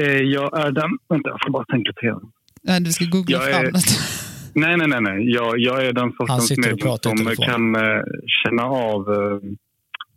Eh, 0.00 0.22
jag 0.22 0.60
är 0.60 0.70
den... 0.70 0.90
Vänta, 1.08 1.28
jag 1.30 1.38
får 1.44 1.50
bara 1.50 1.64
tänka 1.64 1.92
till. 1.92 2.14
Ja, 2.62 2.80
du 2.80 2.92
ska 2.92 3.04
googla 3.04 3.38
Jag 3.38 3.50
är- 3.50 3.54
fram 3.54 3.64
något. 3.72 3.84
Nej, 4.54 4.76
nej, 4.76 4.88
nej. 4.88 5.00
nej. 5.00 5.30
Jag, 5.34 5.58
jag 5.58 5.86
är 5.86 5.92
den 5.92 6.12
sortens 6.12 6.50
medium 6.50 6.98
som 7.02 7.36
kan 7.36 7.76
eh, 7.76 8.02
känna 8.44 8.62
av 8.62 9.12
eh, 9.12 9.38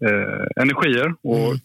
eh, 0.09 0.63
energier 0.63 1.13
och 1.23 1.37
Mm. 1.47 1.59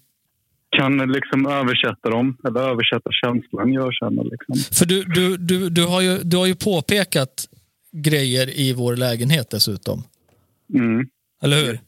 Kan 0.78 1.12
liksom 1.12 1.46
översätta 1.46 2.10
dem, 2.10 2.36
eller 2.48 2.60
översätta 2.60 3.10
känslan 3.12 3.72
jag 3.72 3.94
känner. 3.94 4.24
Liksom. 4.24 4.74
För 4.78 4.86
du, 4.86 5.04
du, 5.04 5.36
du, 5.36 5.70
du, 5.70 5.84
har 5.86 6.00
ju, 6.00 6.18
du 6.18 6.36
har 6.36 6.46
ju 6.46 6.54
påpekat 6.54 7.48
grejer 7.92 8.58
i 8.58 8.72
vår 8.72 8.96
lägenhet 8.96 9.50
dessutom. 9.50 10.02
Mm. 10.74 11.06
Eller 11.42 11.64
hur? 11.64 11.80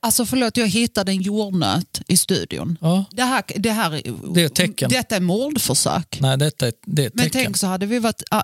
Alltså 0.00 0.26
förlåt, 0.26 0.56
jag 0.56 0.68
hittade 0.68 1.12
en 1.12 1.22
jordnöt 1.22 2.02
i 2.08 2.16
studion. 2.16 2.78
Ja. 2.80 3.04
Det 3.10 3.22
här, 3.22 3.42
det 3.56 3.70
här 3.70 4.02
Det 4.34 4.42
är 4.42 4.46
ett 4.46 4.54
tecken. 4.54 4.90
Detta 4.90 5.16
är 5.16 5.20
mordförsök. 5.20 6.18
Nej, 6.20 6.38
detta 6.38 6.66
är, 6.66 6.72
det 6.84 7.02
är 7.02 7.06
ett 7.06 7.14
Men 7.14 7.24
tecken. 7.24 7.44
tänk 7.44 7.56
så 7.56 7.66
hade 7.66 7.86
vi 7.86 7.98
varit 7.98 8.22
äh, 8.32 8.38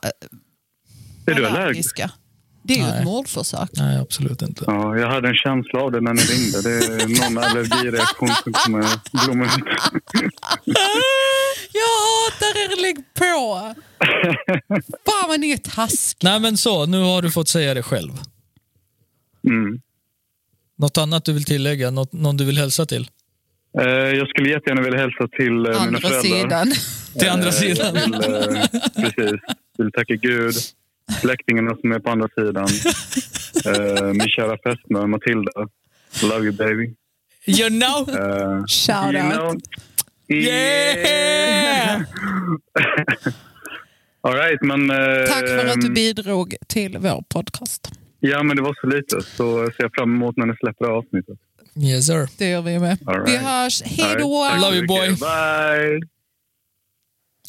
Är 1.27 1.35
du 1.35 1.47
allergisk? 1.47 2.01
Det 2.66 2.74
är 2.74 2.79
ju 2.79 2.83
Nej. 2.83 2.98
ett 2.98 3.05
mordförsök. 3.05 3.68
Nej, 3.72 3.98
absolut 3.98 4.42
inte. 4.42 4.64
Ja, 4.66 4.96
jag 4.98 5.09
hade 5.09 5.29
en 5.29 5.35
känsla 5.35 5.81
av 5.81 5.92
det 5.92 6.00
när 6.00 6.12
ni 6.14 6.22
ringde. 6.22 6.62
Det 6.62 7.03
är 7.03 7.31
någon 7.31 7.44
allergireaktion 7.44 8.29
som 8.29 8.53
kommer 8.53 8.85
blomma 9.27 9.44
ut. 9.44 9.50
Jag 11.72 11.90
hatar 12.14 12.59
er, 12.59 12.83
lägg 12.83 12.96
på! 13.14 13.74
Fan 15.11 15.29
vad 15.29 15.40
ni 15.40 15.50
är 15.50 15.57
taskiga. 15.57 16.31
Nej, 16.31 16.40
men 16.40 16.57
så. 16.57 16.87
Nu 16.87 17.00
har 17.03 17.22
du 17.22 17.31
fått 17.31 17.48
säga 17.48 17.74
det 17.74 17.83
själv. 17.83 18.11
Mm. 19.48 19.81
Något 20.79 20.98
annat 20.98 21.24
du 21.24 21.33
vill 21.33 21.44
tillägga? 21.44 21.90
Något, 21.90 22.12
någon 22.12 22.37
du 22.37 22.44
vill 22.44 22.59
hälsa 22.59 22.87
till? 22.87 23.09
Eh, 23.81 23.87
jag 23.88 24.29
skulle 24.29 24.50
jättegärna 24.50 24.83
vilja 24.83 24.98
hälsa 25.00 25.29
till 25.29 25.46
eh, 25.46 25.53
mina 25.53 25.79
Andra 25.79 26.00
föräldrar. 26.00 26.20
sidan. 26.40 26.72
Till 27.18 27.29
andra 27.29 27.46
Eh, 27.46 27.53
sidan? 27.53 27.94
Vill, 27.94 28.14
eh, 28.14 28.20
precis. 28.96 29.40
Vill 29.79 29.92
tacka 29.92 30.14
Gud, 30.14 30.55
släktingarna 31.21 31.77
som 31.81 31.93
är 31.93 31.99
på 31.99 32.11
andra 32.11 32.29
sidan. 32.38 32.69
Eh, 33.67 34.05
min 34.05 34.29
kära 34.29 34.57
fästmö 34.64 35.07
Matilda. 35.07 35.53
Love 36.23 36.45
you 36.45 36.53
baby. 36.53 36.95
You 37.47 37.69
know? 37.69 38.09
Eh, 38.21 38.64
Shout 38.67 39.14
you 39.14 39.25
out. 39.27 39.35
know- 39.35 39.61
Yeah! 40.29 42.01
All 44.20 44.35
right, 44.35 44.62
men... 44.62 44.91
eh, 44.91 45.26
Tack 45.26 45.49
för 45.49 45.66
att 45.66 45.81
du 45.81 45.91
bidrog 45.91 46.55
till 46.68 46.99
vår 46.99 47.22
podcast. 47.28 47.91
Ja, 48.20 48.43
men 48.43 48.57
det 48.57 48.62
var 48.62 48.74
så 48.81 48.87
lite. 48.87 49.22
Så 49.22 49.66
ser 49.66 49.83
jag 49.83 49.95
fram 49.95 50.14
emot 50.14 50.37
när 50.37 50.47
ni 50.47 50.55
släpper 50.57 50.85
avsnittet. 50.85 51.39
Yes 51.76 52.07
sir. 52.07 52.28
Det 52.39 52.49
gör 52.49 52.62
vi 52.62 52.78
med. 52.78 52.99
All 53.07 53.24
Vi 53.24 53.33
right. 53.33 53.43
hörs. 53.47 53.83
Hej 53.83 54.16
då! 54.18 54.45
right, 54.45 54.61
Love 54.62 54.76
you, 54.76 54.87
boy. 54.87 55.09
Bye! 55.09 56.01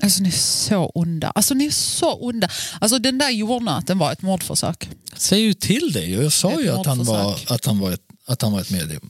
Alltså 0.04 0.24
ni 0.24 0.30
är 0.30 0.34
så 0.34 0.86
onda. 0.86 1.32
Alltså 1.36 1.54
ni 1.54 1.66
är 1.66 1.72
så 1.72 2.14
onda. 2.14 2.50
Alltså 2.82 3.00
den 3.00 3.18
där 3.18 3.30
jordnöten 3.30 3.98
var 3.98 4.12
ett 4.12 4.22
mordförsök. 4.22 4.90
Säg 5.14 5.42
ju 5.42 5.54
till 5.54 5.92
dig. 5.92 6.14
Jag 6.14 6.32
sa 6.32 6.52
Ett 6.52 6.64
ju 6.64 6.70
att 6.70 6.86
han, 6.86 7.04
var, 7.04 7.40
att, 7.48 7.66
han 7.66 7.80
var 7.80 7.92
ett, 7.92 8.02
att 8.26 8.42
han 8.42 8.52
var 8.52 8.62
ett 8.62 8.72
medium. 8.72 9.10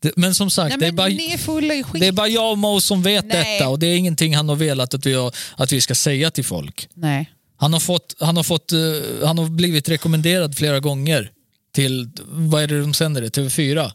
Det, 0.00 0.12
men 0.16 0.34
som 0.34 0.50
sagt, 0.50 0.68
Nej, 0.70 0.78
det, 0.78 0.86
är 0.86 0.88
men 0.88 0.96
bara, 0.96 1.08
ni 1.08 1.32
är 1.32 1.82
skit. 1.82 2.00
det 2.00 2.06
är 2.06 2.12
bara 2.12 2.28
jag 2.28 2.50
och 2.50 2.58
Mo 2.58 2.80
som 2.80 3.02
vet 3.02 3.24
Nej. 3.24 3.58
detta 3.58 3.68
och 3.68 3.78
det 3.78 3.86
är 3.86 3.96
ingenting 3.96 4.36
han 4.36 4.48
har 4.48 4.56
velat 4.56 4.94
att 4.94 5.06
vi, 5.06 5.14
har, 5.14 5.34
att 5.56 5.72
vi 5.72 5.80
ska 5.80 5.94
säga 5.94 6.30
till 6.30 6.44
folk. 6.44 6.88
Nej. 6.94 7.30
Han 7.56 7.72
har, 7.72 7.80
fått, 7.80 8.14
han, 8.20 8.36
har 8.36 8.42
fått, 8.42 8.72
eh, 8.72 8.78
han 9.26 9.38
har 9.38 9.48
blivit 9.48 9.88
rekommenderad 9.88 10.56
flera 10.56 10.80
gånger 10.80 11.30
till, 11.74 12.10
vad 12.26 12.62
är 12.62 12.66
det 12.66 12.80
de 12.80 12.94
sänder 12.94 13.22
det, 13.22 13.36
TV4? 13.36 13.90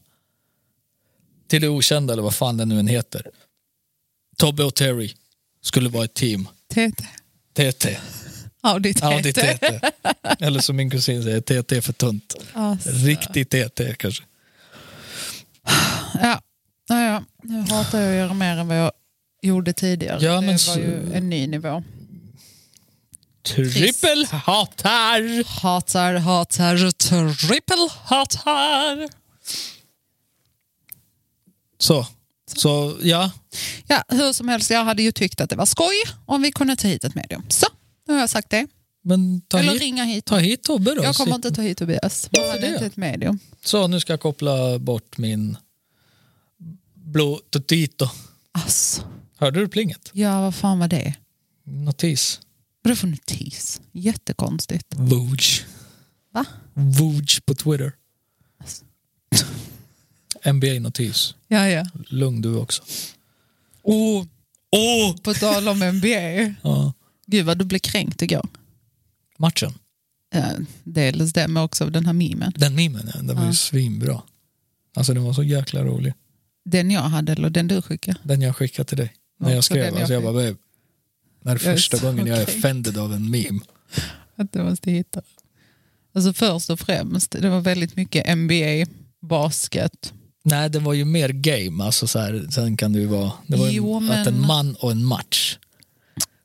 Till 1.48 1.62
det 1.62 1.68
okända 1.68 2.14
eller 2.14 2.24
vad 2.24 2.36
fan 2.36 2.58
det 2.58 2.66
nu 2.66 2.80
än 2.80 2.88
heter. 2.88 3.26
Tobbe 4.38 4.64
och 4.64 4.76
Terry 4.76 5.14
skulle 5.62 5.90
vara 5.90 6.06
ett 6.06 6.14
team. 6.14 6.48
TT. 6.74 7.04
TT. 7.54 7.98
Audi 8.62 8.94
TT. 8.94 9.06
Audi 9.06 9.34
TT. 9.34 9.80
Eller 10.40 10.60
som 10.60 10.76
min 10.76 10.90
kusin 10.90 11.24
säger, 11.24 11.42
TT 11.42 11.82
för 11.82 11.94
tunt. 11.94 12.36
Alltså. 12.54 12.90
Riktigt 12.90 13.50
TT 13.50 13.96
kanske. 13.96 14.24
Ja. 16.22 16.42
Ja, 16.88 17.02
ja. 17.04 17.24
Nu 17.44 17.60
hatar 17.62 18.00
jag 18.02 18.10
att 18.10 18.16
göra 18.18 18.34
mer 18.34 18.58
än 18.58 18.68
vad 18.68 18.78
jag 18.78 18.92
gjorde 19.42 19.74
tidigare. 19.74 20.26
Ja, 20.26 20.34
det 20.34 20.42
men 20.42 20.48
var 20.52 20.58
så- 20.58 20.80
ju 20.80 21.14
en 21.14 21.30
ny 21.30 21.48
nivå. 21.48 21.84
Trippel 23.44 24.26
hatar. 24.32 25.44
Hatar, 25.62 26.14
hatar, 26.14 26.92
trippel 27.48 27.90
hatar. 28.04 29.10
Så. 31.78 32.08
Så 32.58 32.98
ja, 33.02 33.32
Ja, 33.88 34.04
hur 34.08 34.34
som 34.34 34.48
helst, 34.48 34.70
jag 34.70 34.84
hade 34.86 35.04
ju 35.04 35.12
tyckt 35.12 35.42
att 35.42 35.50
det 35.50 35.56
var 35.56 35.66
skoj 35.66 35.96
om 36.26 36.42
vi 36.42 36.52
kunde 36.52 36.76
ta 36.76 36.88
hit 36.88 37.04
ett 37.04 37.16
medium. 37.16 37.44
Så, 37.50 37.66
nu 38.08 38.14
har 38.14 38.20
jag 38.22 38.30
sagt 38.30 38.50
det. 38.50 38.68
men 39.04 39.42
ta 39.42 39.60
Eller 39.60 39.72
hit, 39.72 39.82
ringa 39.82 40.04
hit. 40.04 40.26
ta 40.26 40.38
hit 40.38 40.64
Tobbe 40.64 40.96
då. 40.96 41.04
Jag 41.04 41.16
kommer 41.16 41.36
inte 41.36 41.52
ta 41.52 41.62
hit 41.62 41.78
Tobias. 41.78 42.30
Hade 42.38 42.60
det? 42.62 42.68
inte 42.68 42.86
ett 42.86 42.98
medium. 42.98 43.40
Så 43.64 43.88
nu 43.88 44.00
ska 44.00 44.14
jag 44.14 44.20
koppla 44.20 44.80
bort 44.80 45.18
min 45.18 45.58
blå 46.94 47.40
tutito. 47.54 48.10
Alltså, 48.52 49.02
Hörde 49.38 49.60
du 49.60 49.68
plinget? 49.68 50.10
ja 50.14 50.42
vad 50.42 50.56
fan 50.56 50.80
var 50.80 50.88
det? 50.88 51.14
Notis. 51.66 52.40
Vad 52.82 52.92
är 52.92 52.96
det 52.96 53.00
för 53.00 53.08
notis? 53.08 53.82
Jättekonstigt. 53.92 54.86
Vooge. 54.96 55.66
Va? 56.34 56.46
Vooge 56.74 57.42
på 57.46 57.56
Twitter. 57.56 57.94
NBA-notis. 60.44 61.36
Ja, 61.48 61.68
ja. 61.70 61.86
Lugn 62.08 62.42
du 62.42 62.56
också. 62.56 62.84
Oh, 63.84 64.26
Åh! 64.72 65.16
på 65.18 65.34
tal 65.34 65.68
om 65.68 65.80
NBA. 65.80 66.56
Ja. 66.64 66.94
Gud 67.26 67.46
vad 67.46 67.58
du 67.58 67.66
blev 67.66 67.80
kränkt 67.80 68.22
igår. 68.22 68.48
Matchen. 69.38 69.74
Ja, 70.34 70.46
dels 70.84 71.34
det, 71.34 71.48
men 71.48 71.64
också 71.64 71.86
den 71.90 72.06
här 72.06 72.14
memen. 72.14 72.54
Den 72.56 72.76
memen, 72.76 73.12
ja, 73.14 73.22
den 73.22 73.36
var 73.36 73.44
ju 73.44 73.50
Ja. 73.50 73.54
svinbra. 73.54 74.22
Alltså 74.96 75.14
den 75.14 75.24
var 75.24 75.34
så 75.34 75.44
jäkla 75.44 75.84
rolig. 75.84 76.14
Den 76.66 76.92
jag 76.92 77.02
hade 77.02 77.32
eller 77.32 77.50
den 77.50 77.68
du 77.68 77.82
skickade. 77.82 78.18
Den 78.24 78.42
jag 78.42 78.56
skickade 78.56 78.88
till 78.90 78.98
dig. 78.98 79.14
När 79.40 79.50
Ja, 79.50 79.56
jag 79.56 79.64
så 79.64 79.66
skrev, 79.74 79.86
jag 79.86 79.96
alltså 79.98 80.14
jag 80.14 80.24
bara, 80.24 80.34
babe. 80.34 80.56
Det 81.44 81.50
här 81.50 81.56
är 81.56 81.66
Jag 81.66 81.76
första 81.76 81.98
så 81.98 82.06
gången 82.06 82.28
jag 82.28 82.38
är 82.38 82.44
offended 82.44 82.98
av 82.98 83.14
en 83.14 83.30
meme. 83.32 83.60
Att 84.36 84.52
du 84.54 84.64
måste 84.64 84.92
hitta. 84.92 85.22
Alltså 86.14 86.34
först 86.34 86.70
och 86.70 86.80
främst, 86.80 87.32
det 87.32 87.50
var 87.50 87.62
väldigt 87.62 87.96
mycket 87.96 88.38
NBA, 88.38 88.92
basket. 89.22 90.14
Nej, 90.50 90.70
det 90.70 90.80
var 90.80 90.94
ju 90.94 91.06
mer 91.06 91.30
game. 91.30 91.84
Alltså 91.84 92.08
så 92.08 92.20
här, 92.20 92.48
sen 92.52 92.78
kan 92.78 92.94
det 92.94 93.00
ju 93.00 93.06
vara 93.06 93.32
det 93.48 93.58
var 93.58 93.70
Jo, 93.70 93.98
en, 93.98 94.06
men- 94.06 94.22
att 94.22 94.28
en 94.28 94.48
man 94.48 94.76
och 94.76 94.92
en 94.92 95.06
match. 95.06 95.58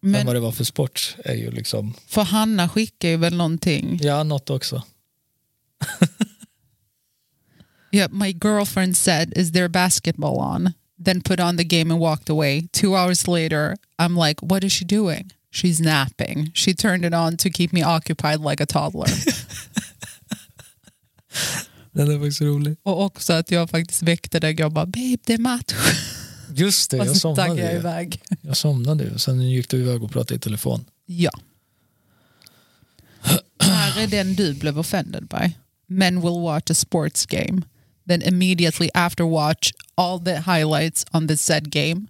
Men 0.00 0.12
Men 0.12 0.26
vad 0.26 0.36
det 0.36 0.40
var 0.40 0.52
för 0.52 0.64
sport 0.64 1.16
är 1.24 1.34
ju 1.34 1.50
liksom, 1.50 1.94
för 2.06 2.22
Hanna 2.22 2.68
skickade 2.68 3.10
ju 3.10 3.16
väl 3.16 3.34
någonting. 3.36 3.98
ja 4.02 4.22
något 4.22 4.50
också. 4.50 4.82
Yeah, 7.92 8.10
my 8.12 8.32
girlfriend 8.32 8.96
said, 8.96 9.32
is 9.38 9.52
there 9.52 9.68
basketball 9.68 10.38
on? 10.40 10.72
Then 11.04 11.20
put 11.20 11.40
on 11.40 11.56
the 11.56 11.64
game 11.64 11.94
and 11.94 12.00
walked 12.00 12.30
away. 12.30 12.68
Two 12.72 12.96
hours 12.96 13.28
later, 13.28 13.76
I'm 13.98 14.16
like, 14.28 14.42
what 14.42 14.64
is 14.64 14.72
she 14.72 14.84
doing? 14.84 15.30
She's 15.52 15.80
napping. 15.80 16.50
She 16.54 16.74
turned 16.74 17.04
it 17.04 17.14
on 17.14 17.36
to 17.36 17.50
keep 17.50 17.72
me 17.72 17.82
occupied 17.84 18.40
like 18.40 18.60
a 18.60 18.66
toddler. 18.66 19.06
Den 21.94 22.10
är 22.10 22.18
faktiskt 22.18 22.40
rolig. 22.40 22.76
och 22.82 23.02
också 23.04 23.32
att 23.32 23.50
jag 23.50 23.70
faktiskt 23.70 24.02
väckte 24.02 24.40
dig 24.40 24.64
och 24.64 24.72
bara, 24.72 24.86
babe 24.86 25.18
det 25.24 25.34
är 25.34 25.38
match. 25.38 25.74
Just 26.54 26.90
det, 26.90 26.98
Och 27.00 27.06
jag 27.06 27.16
somnade 27.16 27.60
jag 27.60 27.74
iväg. 27.74 28.22
Jag 28.40 28.56
somnade 28.56 29.04
ju. 29.04 29.18
Sen 29.18 29.40
gick 29.50 29.68
du 29.68 29.76
iväg 29.76 30.02
och 30.02 30.10
pratade 30.10 30.34
i 30.34 30.38
telefon. 30.38 30.84
Ja. 31.06 31.30
Här 33.60 34.02
är 34.02 34.06
den 34.06 34.34
du 34.34 34.54
blev 34.54 34.78
offended 34.78 35.26
by. 35.28 35.56
Men 35.86 36.20
will 36.20 36.40
watch 36.40 36.70
a 36.70 36.74
sports 36.74 37.26
game. 37.26 37.62
Then 38.08 38.22
immediately 38.22 38.90
after 38.94 39.24
watch 39.24 39.72
all 39.94 40.24
the 40.24 40.36
highlights 40.36 41.06
on 41.12 41.28
the 41.28 41.36
said 41.36 41.70
game. 41.70 42.06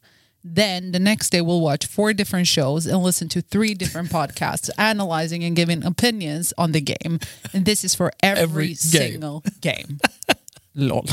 Then 0.47 0.93
the 0.93 0.99
next 0.99 1.31
day 1.33 1.41
we'll 1.41 1.61
watch 1.63 1.87
four 1.87 2.13
different 2.13 2.47
shows 2.49 2.87
and 2.87 3.03
listen 3.07 3.29
to 3.29 3.41
three 3.43 3.75
different 3.75 4.11
podcasts 4.13 4.71
analyzing 4.77 5.45
and 5.45 5.57
giving 5.57 5.85
opinions 5.87 6.53
on 6.57 6.73
the 6.73 6.81
game. 6.81 7.19
And 7.55 7.65
this 7.67 7.85
is 7.85 7.95
for 7.97 8.13
every, 8.23 8.43
Every 8.43 8.67
game. 8.67 8.77
single 8.77 9.43
game. 9.61 9.99
Lol. 10.75 11.09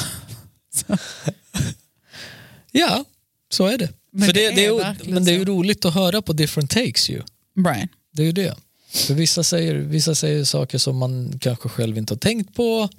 Ja, 2.72 3.06
så 3.50 3.66
är 3.66 3.78
det. 3.78 3.90
Men 4.12 4.26
För 4.26 4.34
det 4.34 4.50
det, 4.50 4.56
det, 4.56 4.66
är 4.66 4.72
är, 4.72 4.78
verkligen 4.78 5.14
men 5.14 5.26
det 5.26 5.32
är 5.32 5.34
ju 5.40 5.46
så. 5.46 5.52
roligt 5.52 5.86
att 5.86 5.94
höra 5.94 6.22
på 6.22 6.34
different 6.34 6.70
takes 6.72 7.10
ju. 7.10 7.22
Brian. 7.56 7.88
Det 8.12 8.22
är 8.22 8.26
ju 8.26 8.32
det. 8.32 8.56
För 8.92 9.14
vissa 9.14 9.44
säger, 9.44 9.76
vissa 9.76 10.16
säger 10.16 10.44
saker 10.44 10.78
som 10.78 10.98
man 10.98 11.40
kanske 11.42 11.70
själv 11.70 11.98
inte 11.98 12.14
har 12.14 12.20
tänkt 12.20 12.56
på. 12.56 12.90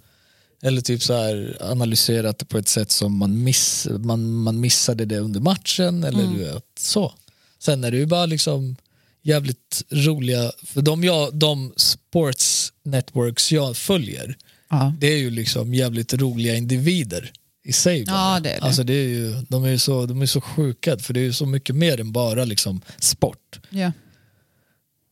Eller 0.62 0.80
typ 0.80 1.02
så 1.02 1.14
här 1.14 1.56
analyserat 1.60 2.38
det 2.38 2.44
på 2.44 2.58
ett 2.58 2.68
sätt 2.68 2.90
som 2.90 3.16
man, 3.18 3.42
miss, 3.44 3.88
man, 3.98 4.32
man 4.32 4.60
missade 4.60 5.04
det 5.04 5.18
under 5.18 5.40
matchen. 5.40 6.04
Eller 6.04 6.22
du 6.22 6.38
vet, 6.44 6.64
så. 6.78 7.12
Sen 7.58 7.84
är 7.84 7.90
det 7.90 7.96
ju 7.96 8.06
bara 8.06 8.26
liksom 8.26 8.76
jävligt 9.22 9.84
roliga, 9.90 10.52
för 10.64 10.82
de, 10.82 11.04
jag, 11.04 11.34
de 11.34 11.72
sports 11.76 12.72
networks 12.84 13.52
jag 13.52 13.76
följer, 13.76 14.36
Ja. 14.70 14.94
det 14.98 15.06
är 15.06 15.18
ju 15.18 15.30
liksom 15.30 15.74
jävligt 15.74 16.14
roliga 16.14 16.54
individer 16.56 17.32
i 17.64 17.72
sig. 17.72 18.04
bara. 18.04 18.16
Ja, 18.34 18.40
det 18.40 18.50
är 18.50 18.60
det. 18.60 18.66
Alltså 18.66 18.84
det 18.84 18.92
är 18.94 19.08
ju, 19.08 19.34
de 19.48 19.64
är 19.64 19.68
ju 19.68 19.78
så, 19.78 20.06
de 20.06 20.22
är 20.22 20.26
så 20.26 20.40
sjuka, 20.40 20.98
för 20.98 21.14
det 21.14 21.20
är 21.20 21.24
ju 21.24 21.32
så 21.32 21.46
mycket 21.46 21.76
mer 21.76 22.00
än 22.00 22.12
bara 22.12 22.44
liksom 22.44 22.80
sport. 22.98 23.60
Ja. 23.70 23.92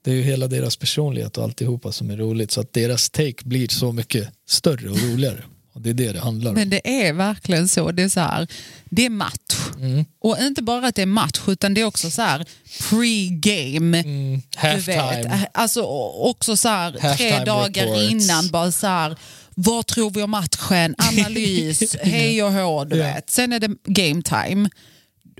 Det 0.04 0.10
är 0.10 0.14
ju 0.14 0.22
hela 0.22 0.46
deras 0.48 0.76
personlighet 0.76 1.38
och 1.38 1.44
alltihopa 1.44 1.92
som 1.92 2.10
är 2.10 2.16
roligt 2.16 2.50
så 2.50 2.60
att 2.60 2.72
deras 2.72 3.10
take 3.10 3.44
blir 3.44 3.68
så 3.68 3.92
mycket 3.92 4.28
större 4.48 4.90
och 4.90 4.98
roligare. 5.02 5.42
Och 5.72 5.80
det 5.80 5.90
är 5.90 5.94
det 5.94 6.12
det 6.12 6.20
handlar 6.20 6.50
om. 6.50 6.54
Men 6.54 6.70
det 6.70 6.88
är 7.06 7.12
verkligen 7.12 7.68
så. 7.68 7.90
Det 7.92 8.02
är 8.02 8.08
så 8.08 8.20
här, 8.20 8.46
det 8.84 9.06
är 9.06 9.10
match. 9.10 9.56
Mm. 9.78 10.04
Och 10.20 10.36
inte 10.40 10.62
bara 10.62 10.86
att 10.86 10.94
det 10.94 11.02
är 11.02 11.06
match 11.06 11.40
utan 11.46 11.74
det 11.74 11.80
är 11.80 11.84
också 11.84 12.10
så 12.10 12.22
här 12.22 12.44
pre-game. 12.78 14.00
Mm, 14.04 14.42
halftime. 14.56 15.22
vet, 15.22 15.48
alltså 15.54 15.82
också 15.82 16.56
så 16.56 16.68
här, 16.68 17.16
tre 17.16 17.44
dagar 17.44 17.86
reports. 17.86 18.10
innan 18.10 18.48
bara 18.48 18.72
så 18.72 18.86
här, 18.86 19.16
vad 19.54 19.86
tror 19.86 20.10
vi 20.10 20.22
om 20.22 20.30
matchen, 20.30 20.94
analys, 20.98 21.96
hej 22.02 22.42
och 22.42 22.52
hå, 22.52 22.84
du 22.84 22.96
Ja. 22.96 23.04
vet. 23.14 23.30
Sen 23.30 23.52
är 23.52 23.60
det 23.60 23.70
game 23.84 24.22
time. 24.22 24.70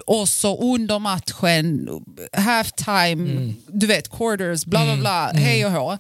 Och 0.07 0.29
så 0.29 0.75
under 0.75 0.99
matchen, 0.99 1.89
halftime, 2.33 3.31
Mm. 3.31 3.55
du 3.67 3.87
vet, 3.87 4.09
quarters, 4.11 4.65
bla 4.65 4.85
bla 4.85 4.97
bla, 4.97 5.31
hej 5.35 5.67
och 5.67 5.73
hå. 5.73 5.99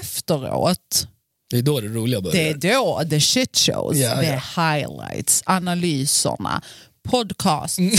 Efteråt, 0.00 1.08
Det 1.50 1.58
är 1.58 1.62
då 1.62 1.80
det 1.80 1.88
roliga 1.88 2.20
det 2.20 2.30
börjar. 2.30 2.44
är 2.46 2.54
då 2.54 3.02
the 3.10 3.20
shit 3.20 3.56
shows, 3.58 3.96
Ja, 3.96 4.20
the 4.20 4.26
ja. 4.26 4.64
highlights, 4.72 5.42
analyserna, 5.46 6.62
podcasten. 7.08 7.90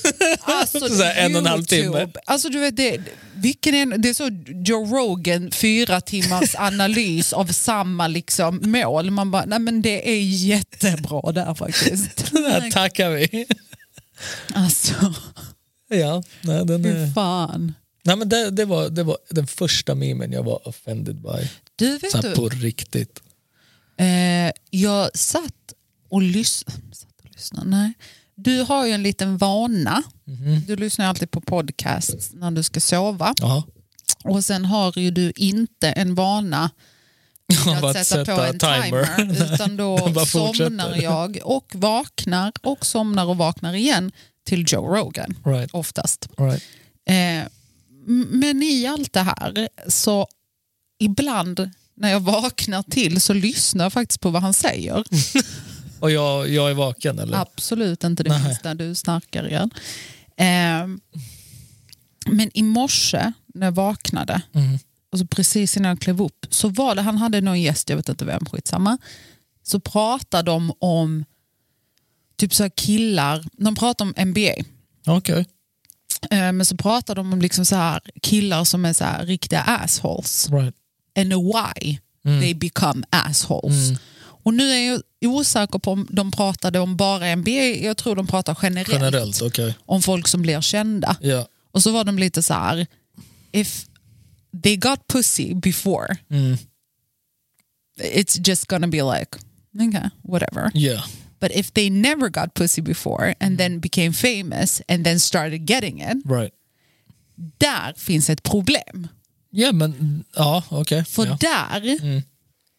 alltså, 0.40 0.80
Så 0.88 1.02
här 1.02 1.14
en 1.26 1.34
och 1.34 1.40
en 1.40 1.46
halv 1.46 1.64
timme. 1.64 2.08
Alltså, 2.24 2.48
du 2.48 2.58
vet, 2.58 2.76
det, 2.76 3.00
vilken 3.34 3.74
är, 3.74 3.98
det 3.98 4.08
är 4.08 4.14
så 4.14 4.30
Joe 4.66 4.84
Rogan, 4.86 5.50
fyra 5.50 6.00
timmars 6.00 6.54
analys 6.58 7.32
av 7.32 7.46
samma 7.46 8.06
liksom, 8.08 8.60
mål. 8.64 9.10
Man 9.10 9.30
bara, 9.30 9.44
nej 9.44 9.58
men 9.58 9.82
det 9.82 10.10
är 10.10 10.20
jättebra 10.22 11.32
där 11.32 11.54
faktiskt. 11.54 12.16
Där 12.32 12.70
tackar 12.70 13.10
vi. 13.10 13.46
Alltså, 14.54 15.14
Ja, 15.88 16.22
nej, 16.42 16.64
den 16.66 16.82
fy 16.82 16.88
är... 16.88 17.12
fan. 17.12 17.74
nej, 18.02 18.16
men 18.16 18.28
det, 18.28 18.50
det, 18.50 18.64
var, 18.64 18.88
det 18.88 19.02
var 19.02 19.16
den 19.30 19.46
första 19.46 19.94
memen 19.94 20.32
jag 20.32 20.42
var 20.42 20.68
offended 20.68 21.16
by. 21.22 21.48
Du 21.76 21.98
vet 21.98 22.10
Så 22.10 22.16
här 22.16 22.28
du, 22.28 22.34
på 22.34 22.48
riktigt. 22.48 23.22
eh, 23.96 24.50
jag 24.70 25.10
satt 25.18 25.72
och 26.08 26.22
lyssnade. 26.22 26.80
Satt 26.92 27.20
och 27.24 27.30
lyssnade, 27.30 27.70
nej. 27.70 27.92
Du 28.34 28.60
har 28.62 28.86
ju 28.86 28.92
en 28.92 29.02
liten 29.02 29.38
vana. 29.38 30.02
Mhm. 30.24 30.62
Du 30.66 30.76
lyssnar 30.76 31.06
alltid 31.06 31.30
på 31.30 31.40
podcasts 31.40 32.30
när 32.32 32.50
du 32.50 32.62
ska 32.62 32.80
sova. 32.80 33.34
Ja. 33.40 33.64
Och 34.24 34.44
sen 34.44 34.64
har 34.64 34.98
ju 34.98 35.10
du 35.10 35.32
inte 35.36 35.88
en 35.90 36.14
vana 36.14 36.70
Av 37.66 37.84
att 37.84 38.06
sätta, 38.06 38.36
på 38.36 38.42
en 38.42 38.58
timer, 38.58 39.08
utan 39.54 39.76
då 39.76 40.14
somnar 40.26 40.96
jag 41.02 41.38
och 41.44 41.72
vaknar 41.74 42.52
och 42.62 42.86
somnar 42.86 43.24
och 43.26 43.36
vaknar 43.36 43.74
igen 43.74 44.12
till 44.46 44.64
Joe 44.68 44.96
Rogan 44.96 45.34
Right, 45.44 45.70
oftast. 45.72 46.28
right. 46.38 46.62
Eh, 47.08 47.48
men 48.30 48.62
i 48.62 48.86
allt 48.86 49.12
det 49.12 49.20
här 49.20 49.68
så 49.88 50.26
ibland 50.98 51.70
när 51.96 52.10
jag 52.10 52.20
vaknar 52.20 52.82
till 52.82 53.20
så 53.20 53.32
lyssnar 53.32 53.84
jag 53.84 53.92
faktiskt 53.92 54.20
på 54.20 54.30
vad 54.30 54.42
han 54.42 54.54
säger. 54.54 55.04
Och 56.00 56.10
jag, 56.10 56.48
jag 56.48 56.70
är 56.70 56.74
vaken 56.74 57.18
eller? 57.18 57.38
Absolut 57.38 58.04
inte 58.04 58.22
det 58.22 58.30
Nej. 58.30 58.44
minsta, 58.44 58.74
du 58.74 58.94
snarkar 58.94 59.48
igen. 59.48 59.70
Eh, 60.36 60.86
men 62.26 62.50
i 62.54 62.62
morse 62.62 63.32
när 63.54 63.66
jag 63.66 63.72
vaknade 63.72 64.42
Mm. 64.54 64.78
Och 65.12 65.18
så 65.18 65.26
precis 65.26 65.76
innan 65.76 65.88
jag 65.88 66.00
klev 66.00 66.22
upp 66.22 66.46
så 66.50 66.68
var 66.68 66.94
det, 66.94 67.02
han 67.02 67.18
hade 67.18 67.40
någon 67.40 67.60
gäst, 67.60 67.88
jag 67.88 67.96
vet 67.96 68.08
inte 68.08 68.24
vem, 68.24 68.44
skitsamma. 68.46 68.98
Så 69.62 69.80
pratade 69.80 70.50
de 70.50 70.72
om 70.78 71.24
typ 72.36 72.54
så 72.54 72.70
killar, 72.70 73.44
de 73.52 73.74
pratade 73.74 74.10
om 74.16 74.28
NBA. 74.28 74.54
Okej. 75.06 75.46
Eh, 76.30 76.52
Men 76.52 76.64
så 76.64 76.76
pratade 76.76 77.20
de 77.20 77.32
om 77.32 77.40
liksom 77.40 77.66
så 77.66 77.76
här 77.76 78.00
killar 78.22 78.64
som 78.64 78.84
är 78.84 78.92
så 78.92 79.04
här 79.04 79.26
riktiga 79.26 79.60
assholes. 79.62 80.48
Right. 80.50 80.74
And 81.18 81.32
why 81.32 81.98
they 82.40 82.54
become 82.54 83.02
assholes. 83.10 83.90
Och 84.44 84.54
nu 84.54 84.70
är 84.70 84.90
jag 84.90 85.02
osäker 85.34 85.78
på 85.78 85.92
om 85.92 86.06
de 86.10 86.30
pratade 86.30 86.78
om 86.78 86.96
bara 86.96 87.36
NBA, 87.36 87.50
jag 87.82 87.96
tror 87.96 88.16
de 88.16 88.26
pratar 88.26 88.58
generellt, 88.62 88.88
Generellt, 88.92 89.42
okej. 89.42 89.74
om 89.86 90.02
folk 90.02 90.28
som 90.28 90.42
blir 90.42 90.60
kända. 90.60 91.16
Ja. 91.20 91.46
Och 91.72 91.82
så 91.82 91.92
var 91.92 92.04
de 92.04 92.18
lite 92.18 92.42
så 92.42 92.54
här, 92.54 92.86
if 93.52 93.86
they 94.62 94.76
got 94.76 95.06
pussy 95.08 95.54
before, 95.54 96.16
Mm. 96.30 96.58
it's 97.98 98.38
just 98.48 98.66
gonna 98.66 98.88
be 98.88 99.02
like, 99.02 99.36
okay, 99.80 100.10
whatever. 100.22 100.70
Yeah. 100.74 101.02
But 101.40 101.50
if 101.54 101.72
they 101.72 101.90
never 101.90 102.28
got 102.30 102.54
pussy 102.54 102.82
before 102.82 103.34
and 103.40 103.58
then 103.58 103.80
became 103.80 104.12
famous 104.12 104.82
and 104.88 105.04
then 105.04 105.20
started 105.20 105.66
getting 105.70 106.00
it, 106.00 106.16
Right. 106.24 106.52
där 107.58 107.92
finns 107.96 108.30
ett 108.30 108.42
problem. 108.42 109.08
Ja, 109.50 109.72
men 109.72 110.24
ja, 110.36 110.64
okej. 110.68 111.04
För 111.04 111.26
ja. 111.26 111.38
där, 111.40 111.86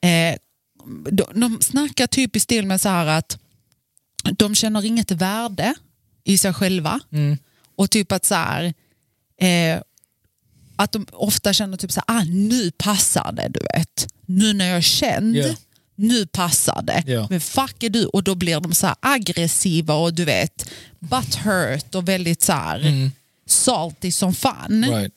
eh, 0.02 0.36
de, 1.12 1.40
de 1.40 1.62
snackar 1.62 2.08
typ 2.08 2.36
i 2.36 2.40
stil 2.40 2.66
med 2.68 2.82
så 2.82 2.90
här 2.90 3.06
att 3.08 3.38
de 4.38 4.56
känner 4.56 4.86
inget 4.86 5.12
värde 5.12 5.74
i 6.24 6.38
sig 6.38 6.54
själva. 6.54 7.00
Och 7.76 7.90
typ 7.92 8.12
att 8.12 8.26
så 8.26 8.36
här, 8.36 8.74
eh, 9.38 9.82
att 10.76 10.92
de 10.92 11.06
ofta 11.12 11.54
känner 11.54 11.78
typ 11.78 11.92
så 11.92 12.02
här, 12.08 12.20
ah, 12.20 12.24
nu 12.24 12.72
passar 12.72 13.32
det 13.32 13.48
du 13.50 13.60
vet. 13.60 14.08
Nu 14.26 14.54
när 14.54 14.66
jag 14.68 14.78
är 14.78 14.82
känd, 14.82 15.36
Ja. 15.36 15.56
nu 15.96 16.26
passar 16.26 16.82
det. 16.82 17.04
Ja. 17.08 17.28
Men 17.30 17.42
fuck 17.42 17.84
är 17.84 17.90
du? 17.90 18.06
Och 18.06 18.24
då 18.24 18.36
blir 18.36 18.60
de 18.60 18.74
så 18.74 18.88
här 18.88 18.96
aggressiva 19.00 19.94
och 19.96 20.14
du 20.14 20.26
vet 20.26 20.70
butthurt 21.00 21.96
och 21.96 22.08
väldigt 22.10 22.42
så 22.42 22.54
här 22.54 23.12
salty 23.48 24.12
som 24.12 24.34
fan. 24.36 24.86
Right. 24.90 25.14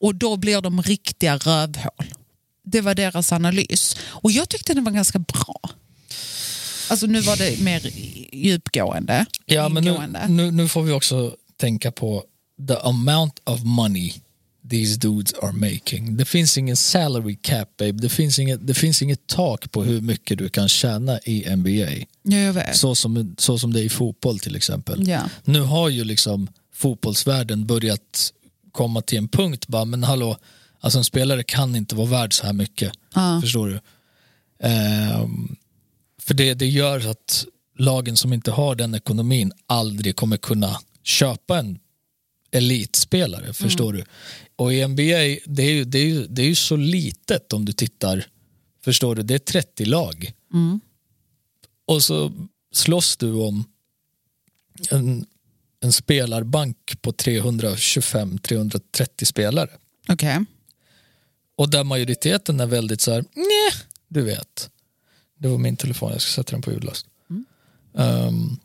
Och 0.00 0.14
då 0.14 0.36
blir 0.36 0.60
de 0.60 0.82
riktiga 0.82 1.36
rövhål. 1.36 2.14
Det 2.64 2.80
var 2.80 2.94
deras 2.94 3.32
analys. 3.32 3.96
Och 4.06 4.30
jag 4.30 4.48
tyckte 4.48 4.74
den 4.74 4.84
var 4.84 4.92
ganska 4.92 5.18
bra. 5.18 5.60
Alltså 6.90 7.06
nu 7.06 7.20
var 7.20 7.36
det 7.36 7.60
mer 7.60 7.90
djupgående. 8.32 9.26
Ja, 9.46 9.68
men 9.68 9.84
nu, 9.84 9.98
nu, 10.28 10.50
nu 10.50 10.68
får 10.68 10.82
vi 10.82 10.92
också 10.92 11.36
tänka 11.56 11.92
på 11.92 12.24
the 12.68 12.74
amount 12.76 13.32
of 13.44 13.60
money 13.62 14.12
these 14.70 14.98
dudes 14.98 15.34
are 15.42 15.52
making. 15.52 16.16
Det 16.16 16.24
finns 16.24 16.58
ingen 16.58 16.76
salary 16.76 17.36
cap, 17.42 17.76
babe. 17.76 17.92
Det 17.92 18.08
finns 18.08 18.38
inget, 18.38 18.66
det 18.66 18.74
finns 18.74 19.02
inget 19.02 19.26
tak 19.26 19.72
på 19.72 19.82
hur 19.82 20.00
mycket 20.00 20.38
du 20.38 20.48
kan 20.48 20.68
tjäna 20.68 21.18
i 21.24 21.56
NBA. 21.56 22.06
Ja, 22.22 22.36
jag 22.38 22.52
vet. 22.52 22.76
Så 22.76 22.94
som, 22.94 23.34
så 23.38 23.58
som 23.58 23.72
det 23.72 23.80
är 23.80 23.84
i 23.84 23.88
fotboll 23.88 24.38
till 24.38 24.56
exempel. 24.56 25.08
Ja. 25.08 25.20
Nu 25.44 25.60
har 25.60 25.88
ju 25.88 26.04
liksom 26.04 26.48
fotbollsvärlden 26.74 27.66
börjat 27.66 28.32
komma 28.72 29.02
till 29.02 29.18
en 29.18 29.28
punkt 29.28 29.68
bara, 29.68 29.84
men 29.84 30.04
hallå, 30.04 30.36
alltså 30.80 30.98
en 30.98 31.04
spelare 31.04 31.42
kan 31.42 31.76
inte 31.76 31.94
vara 31.94 32.06
värd 32.06 32.32
så 32.32 32.46
här 32.46 32.52
mycket. 32.52 32.92
Förstår 33.42 33.68
du? 33.68 33.80
Ehm, 34.68 35.56
för 36.22 36.34
det, 36.34 36.54
det 36.54 36.66
gör 36.66 37.10
att 37.10 37.44
lagen 37.78 38.16
som 38.16 38.32
inte 38.32 38.50
har 38.50 38.74
den 38.74 38.94
ekonomin 38.94 39.52
aldrig 39.66 40.16
kommer 40.16 40.36
kunna 40.36 40.80
köpa 41.02 41.58
en 41.58 41.78
elitspelare, 42.50 43.52
förstår 43.52 43.92
du? 43.92 44.04
Och 44.56 44.74
i 44.74 44.86
NBA, 44.86 45.02
det 45.44 45.62
är, 45.62 45.72
ju, 45.72 45.84
det, 45.84 45.98
är 45.98 46.06
ju, 46.06 46.26
det 46.26 46.42
är 46.42 46.46
ju 46.46 46.54
så 46.54 46.76
litet 46.76 47.52
om 47.52 47.64
du 47.64 47.72
tittar, 47.72 48.26
förstår 48.84 49.14
du? 49.14 49.22
Det 49.22 49.34
är 49.34 49.38
30 49.38 49.84
lag. 49.84 50.32
Och 51.86 52.02
så 52.02 52.32
slåss 52.72 53.16
du 53.16 53.32
om 53.32 53.64
en, 54.90 55.26
en 55.80 55.92
spelarbank 55.92 57.02
på 57.02 57.12
325-330 57.12 59.24
spelare. 59.24 59.70
Okej. 60.08 60.44
Och 61.56 61.70
där 61.70 61.84
majoriteten 61.84 62.60
är 62.60 62.66
väldigt 62.66 63.00
så 63.00 63.12
här, 63.12 63.24
nej, 63.34 63.72
du 64.08 64.22
vet. 64.22 64.70
Det 65.38 65.48
var 65.48 65.58
min 65.58 65.76
telefon, 65.76 66.12
jag 66.12 66.20
ska 66.20 66.30
sätta 66.30 66.52
den 66.52 66.62
på 66.62 66.72
ljudlöst. 66.72 67.06
Ehm, 67.98 68.56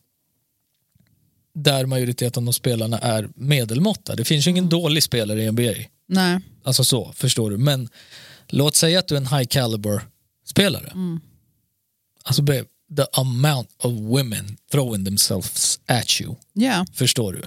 där 1.55 1.85
majoriteten 1.85 2.47
av 2.47 2.51
spelarna 2.51 2.99
är 2.99 3.29
medelmåtta. 3.35 4.15
Det 4.15 4.25
finns 4.25 4.47
ju 4.47 4.51
ingen 4.51 4.69
dålig 4.69 5.03
spelare 5.03 5.43
i 5.43 5.51
NBA. 5.51 5.73
Nej. 6.07 6.39
Alltså 6.63 6.83
så, 6.83 7.11
förstår 7.15 7.51
du. 7.51 7.57
Men 7.57 7.89
låt 8.47 8.75
säga 8.75 8.99
att 8.99 9.07
du 9.07 9.15
är 9.15 9.21
en 9.21 9.27
high 9.27 9.45
caliber 9.45 10.01
spelare. 10.45 10.93
Alltså 12.23 12.41
babe, 12.41 12.65
the 12.97 13.05
amount 13.13 13.69
of 13.77 13.93
women 13.93 14.57
throwing 14.71 15.05
themselves 15.05 15.79
at 15.85 16.21
you. 16.21 16.35
Ja. 16.53 16.85
Förstår 16.93 17.33
du? 17.33 17.41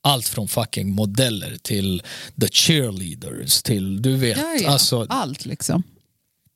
Allt 0.00 0.28
från 0.28 0.48
fucking 0.48 0.92
modeller 0.92 1.56
till 1.62 2.02
the 2.40 2.48
cheerleaders 2.48 3.62
till, 3.62 4.02
du 4.02 4.16
vet. 4.16 4.38
Ja, 4.38 4.56
ja. 4.62 4.68
Alltså, 4.70 5.06
Allt 5.08 5.46
liksom. 5.46 5.82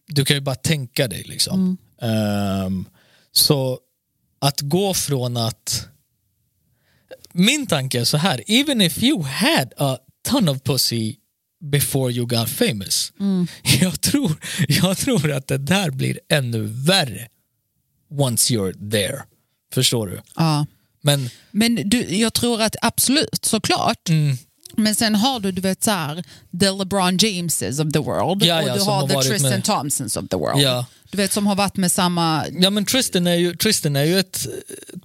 du 0.07 0.24
kan 0.24 0.36
ju 0.36 0.41
bara 0.41 0.55
tänka 0.55 1.09
dig 1.09 1.22
liksom. 1.26 1.76
Ehm, 2.03 2.84
så 3.32 3.78
att 4.39 4.61
gå 4.61 4.95
från 4.95 5.36
att 5.36 5.89
min 7.32 7.66
tanke 7.66 8.00
är 8.00 8.04
så 8.04 8.16
här, 8.16 8.42
even 8.46 8.80
if 8.80 9.02
you 9.02 9.22
had 9.22 9.72
a 9.76 9.98
ton 10.28 10.48
of 10.48 10.62
pussy 10.62 11.16
before 11.60 12.12
you 12.12 12.26
got 12.26 12.48
famous. 12.48 13.12
Jag, 13.80 14.00
tror, 14.00 14.36
jag 14.68 14.98
tror 14.98 15.32
att 15.32 15.46
det 15.46 15.58
där 15.58 15.90
blir 15.90 16.20
ännu 16.28 16.62
värre 16.62 17.28
once 18.10 18.54
you're 18.54 18.90
there. 18.90 19.22
Förstår 19.74 20.06
du? 20.06 20.20
Ja. 20.36 20.66
Men 21.00 21.30
Men 21.50 21.74
du, 21.74 21.98
jag 22.16 22.34
tror 22.34 22.62
att 22.62 22.76
absolut, 22.82 23.44
såklart. 23.44 24.08
Mm. 24.08 24.36
Men 24.78 24.94
sen 24.94 25.14
har 25.14 25.40
du, 25.40 25.52
du 25.52 25.60
vet 25.60 25.84
så 25.84 25.90
här, 25.90 26.24
the 26.60 26.70
LeBron 26.70 27.16
Jameses 27.16 27.80
of 27.80 27.92
the 27.92 27.98
world 27.98 28.42
Ja, 28.44 28.62
och 28.62 28.68
ja, 28.68 28.74
du 28.74 28.80
som 28.80 28.88
har 28.88 29.00
har 29.00 29.22
the 29.22 29.28
Tristan 29.28 29.50
med- 29.50 29.64
Thompsons 29.64 30.16
of 30.16 30.28
the 30.28 30.36
world. 30.36 30.60
Ja. 30.62 30.86
Du 31.10 31.16
vet 31.16 31.32
som 31.32 31.46
har 31.46 31.54
varit 31.56 31.76
med 31.76 31.92
samma, 31.92 32.44
Ja 32.60 32.70
men 32.70 32.84
Tristan 32.84 33.26
är 33.26 33.34
ju, 33.34 33.56
Tristan 33.56 33.96
är 33.96 34.04
ju 34.04 34.18
ett 34.18 34.46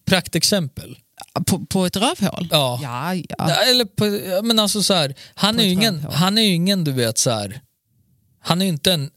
praktexempel. 0.05 0.97
på, 1.45 1.65
på 1.65 1.85
ett 1.85 1.95
rövhål. 1.95 2.47
Ja. 2.51 2.79
ja, 2.83 3.15
ja. 3.37 3.49
Eller 3.69 3.85
på, 3.85 4.05
men 4.45 4.59
alltså 4.59 4.83
så 4.83 4.93
här, 4.93 5.15
han, 5.35 5.55
På 5.55 5.61
är 5.61 5.65
ju 5.65 5.71
ingen, 5.71 5.93
rövhål. 5.95 6.13
han 6.13 6.37
är 6.37 6.41
ju 6.41 6.53
ingen 6.53 6.83
du 6.83 6.91
vet 6.91 7.17
så 7.17 7.29
här, 7.31 7.61
han 8.41 8.61
är 8.61 8.65
ju 8.65 8.69
inte 8.71 8.93
en, 8.93 9.09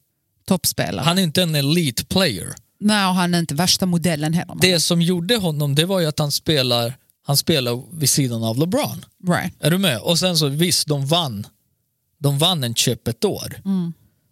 Toppspelare. 0.48 1.04
han 1.04 1.18
är 1.18 1.22
inte 1.22 1.42
en 1.42 1.54
elite 1.54 2.04
player. 2.04 2.54
Nej, 2.80 3.06
och 3.06 3.14
han 3.14 3.34
är 3.34 3.38
inte 3.38 3.54
värsta 3.54 3.86
modellen 3.86 4.34
heller. 4.34 4.56
Det 4.60 4.80
som 4.80 5.02
gjorde 5.02 5.36
honom 5.36 5.74
det 5.74 5.84
var 5.84 6.00
ju 6.00 6.06
att 6.06 6.18
han 6.18 6.32
spelar, 6.32 6.96
han 7.26 7.36
spelar 7.36 7.98
vid 7.98 8.10
sidan 8.10 8.44
av 8.44 8.58
LeBron. 8.58 9.04
Right. 9.28 9.52
Är 9.60 9.70
du 9.70 9.78
med? 9.78 9.98
Och 9.98 10.18
sen 10.18 10.36
så 10.36 10.48
visst, 10.48 10.86
de 10.88 11.06
vann, 11.06 11.46
de 12.18 12.38
vann 12.38 12.64
en 12.64 12.74
chip 12.74 13.08
ett 13.08 13.24
år. 13.24 13.60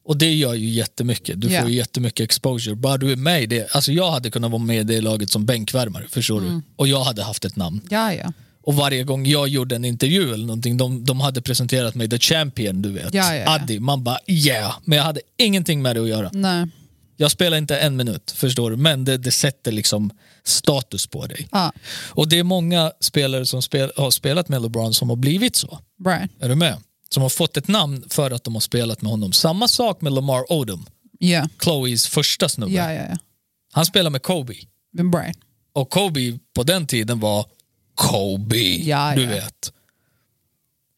Och 0.06 0.16
det 0.16 0.34
gör 0.34 0.54
ju 0.54 0.68
jättemycket. 0.70 1.40
Du 1.40 1.48
Ja. 1.52 1.60
får 1.60 1.70
ju 1.70 1.76
jättemycket 1.76 2.24
exposure. 2.24 2.74
Bara 2.74 2.96
du 2.96 3.12
är 3.12 3.16
med 3.16 3.42
i 3.42 3.46
det. 3.46 3.74
Alltså 3.74 3.92
jag 3.92 4.10
hade 4.10 4.30
kunnat 4.30 4.50
vara 4.50 4.62
med 4.62 4.80
i 4.90 4.94
det 4.94 5.00
laget 5.00 5.30
som 5.30 5.46
bänkvärmare, 5.46 6.04
förstår 6.08 6.40
du? 6.40 6.60
Och 6.76 6.88
jag 6.88 7.04
hade 7.04 7.22
haft 7.22 7.44
ett 7.44 7.56
namn. 7.56 7.80
Ja, 7.90 8.14
ja. 8.14 8.32
Och 8.62 8.74
varje 8.74 9.04
gång 9.04 9.26
jag 9.26 9.48
gjorde 9.48 9.76
en 9.76 9.84
intervju 9.84 10.34
eller 10.34 10.46
någonting, 10.46 10.76
de, 10.76 11.04
de 11.04 11.20
hade 11.20 11.42
presenterat 11.42 11.94
mig 11.94 12.08
the 12.10 12.18
champion, 12.18 12.82
du 12.82 12.92
vet. 12.92 13.14
Ja, 13.14 13.34
ja, 13.34 13.40
ja. 13.40 13.54
Addi, 13.54 13.78
man 13.80 14.04
bara 14.04 14.18
yeah. 14.26 14.74
Men 14.84 14.98
jag 14.98 15.04
hade 15.04 15.20
ingenting 15.38 15.82
med 15.82 15.96
det 15.96 16.02
att 16.02 16.08
göra. 16.08 16.30
Nej. 16.32 16.66
Jag 17.16 17.30
spelar 17.30 17.56
inte 17.56 17.78
en 17.78 17.96
minut, 17.96 18.30
förstår 18.36 18.70
du? 18.70 18.76
Men 18.76 19.04
det, 19.04 19.16
det 19.18 19.30
sätter 19.32 19.72
liksom 19.72 20.10
status 20.46 21.06
på 21.06 21.26
dig. 21.26 21.48
Ja. 21.52 21.72
Och 22.08 22.28
det 22.28 22.38
är 22.38 22.42
många 22.42 22.92
spelare 23.00 23.46
som 23.46 23.62
spel, 23.62 23.92
har 23.96 24.10
spelat 24.10 24.48
med 24.48 24.62
LeBron 24.62 24.94
som 24.94 25.08
har 25.08 25.16
blivit 25.16 25.56
så. 25.56 25.78
Right. 26.06 26.30
Är 26.40 26.48
du 26.48 26.54
med? 26.54 26.76
Som 27.08 27.22
har 27.22 27.30
fått 27.30 27.56
ett 27.56 27.68
namn 27.68 28.04
för 28.08 28.30
att 28.30 28.44
de 28.44 28.54
har 28.54 28.60
spelat 28.60 29.02
med 29.02 29.10
honom. 29.10 29.32
Samma 29.32 29.68
sak 29.68 30.00
med 30.00 30.12
Lamar 30.12 30.52
Odom, 30.52 30.86
Ja. 31.18 31.48
Chloes 31.62 32.06
första 32.08 32.48
snubbe. 32.48 32.72
Ja, 32.72 32.92
ja, 32.92 33.02
ja. 33.10 33.16
Han 33.72 33.86
spelar 33.86 34.10
med 34.10 34.22
Kobe. 34.22 34.54
Right. 35.14 35.38
Och 35.72 35.90
Kobe 35.90 36.38
på 36.54 36.62
den 36.62 36.86
tiden 36.86 37.20
var 37.20 37.46
Kobe. 37.94 38.78
Du 39.16 39.26
vet. 39.26 39.72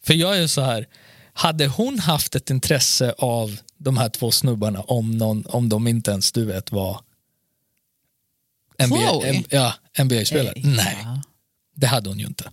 För 0.05 0.15
jag 0.15 0.39
är 0.39 0.47
så 0.47 0.61
här, 0.61 0.87
hade 1.33 1.67
hon 1.67 1.99
haft 1.99 2.35
ett 2.35 2.51
intresse 2.51 3.15
av 3.19 3.59
de 3.79 3.97
här 3.97 4.09
två 4.09 4.31
snubbarna 4.31 4.81
om, 4.81 5.11
någon, 5.11 5.47
om 5.47 5.69
de 5.69 5.87
inte 5.87 6.11
ens 6.11 6.33
du 6.33 6.45
vet 6.45 6.73
var 6.73 7.01
NBA? 8.79 9.27
M- 9.27 9.45
ja, 9.51 9.75
NBA-spelare? 10.05 10.53
Eh, 10.57 10.67
Nej, 10.67 10.99
ja. 11.03 11.23
det 11.75 11.87
hade 11.87 12.09
hon 12.11 12.19
ju 12.19 12.27
inte. 12.27 12.51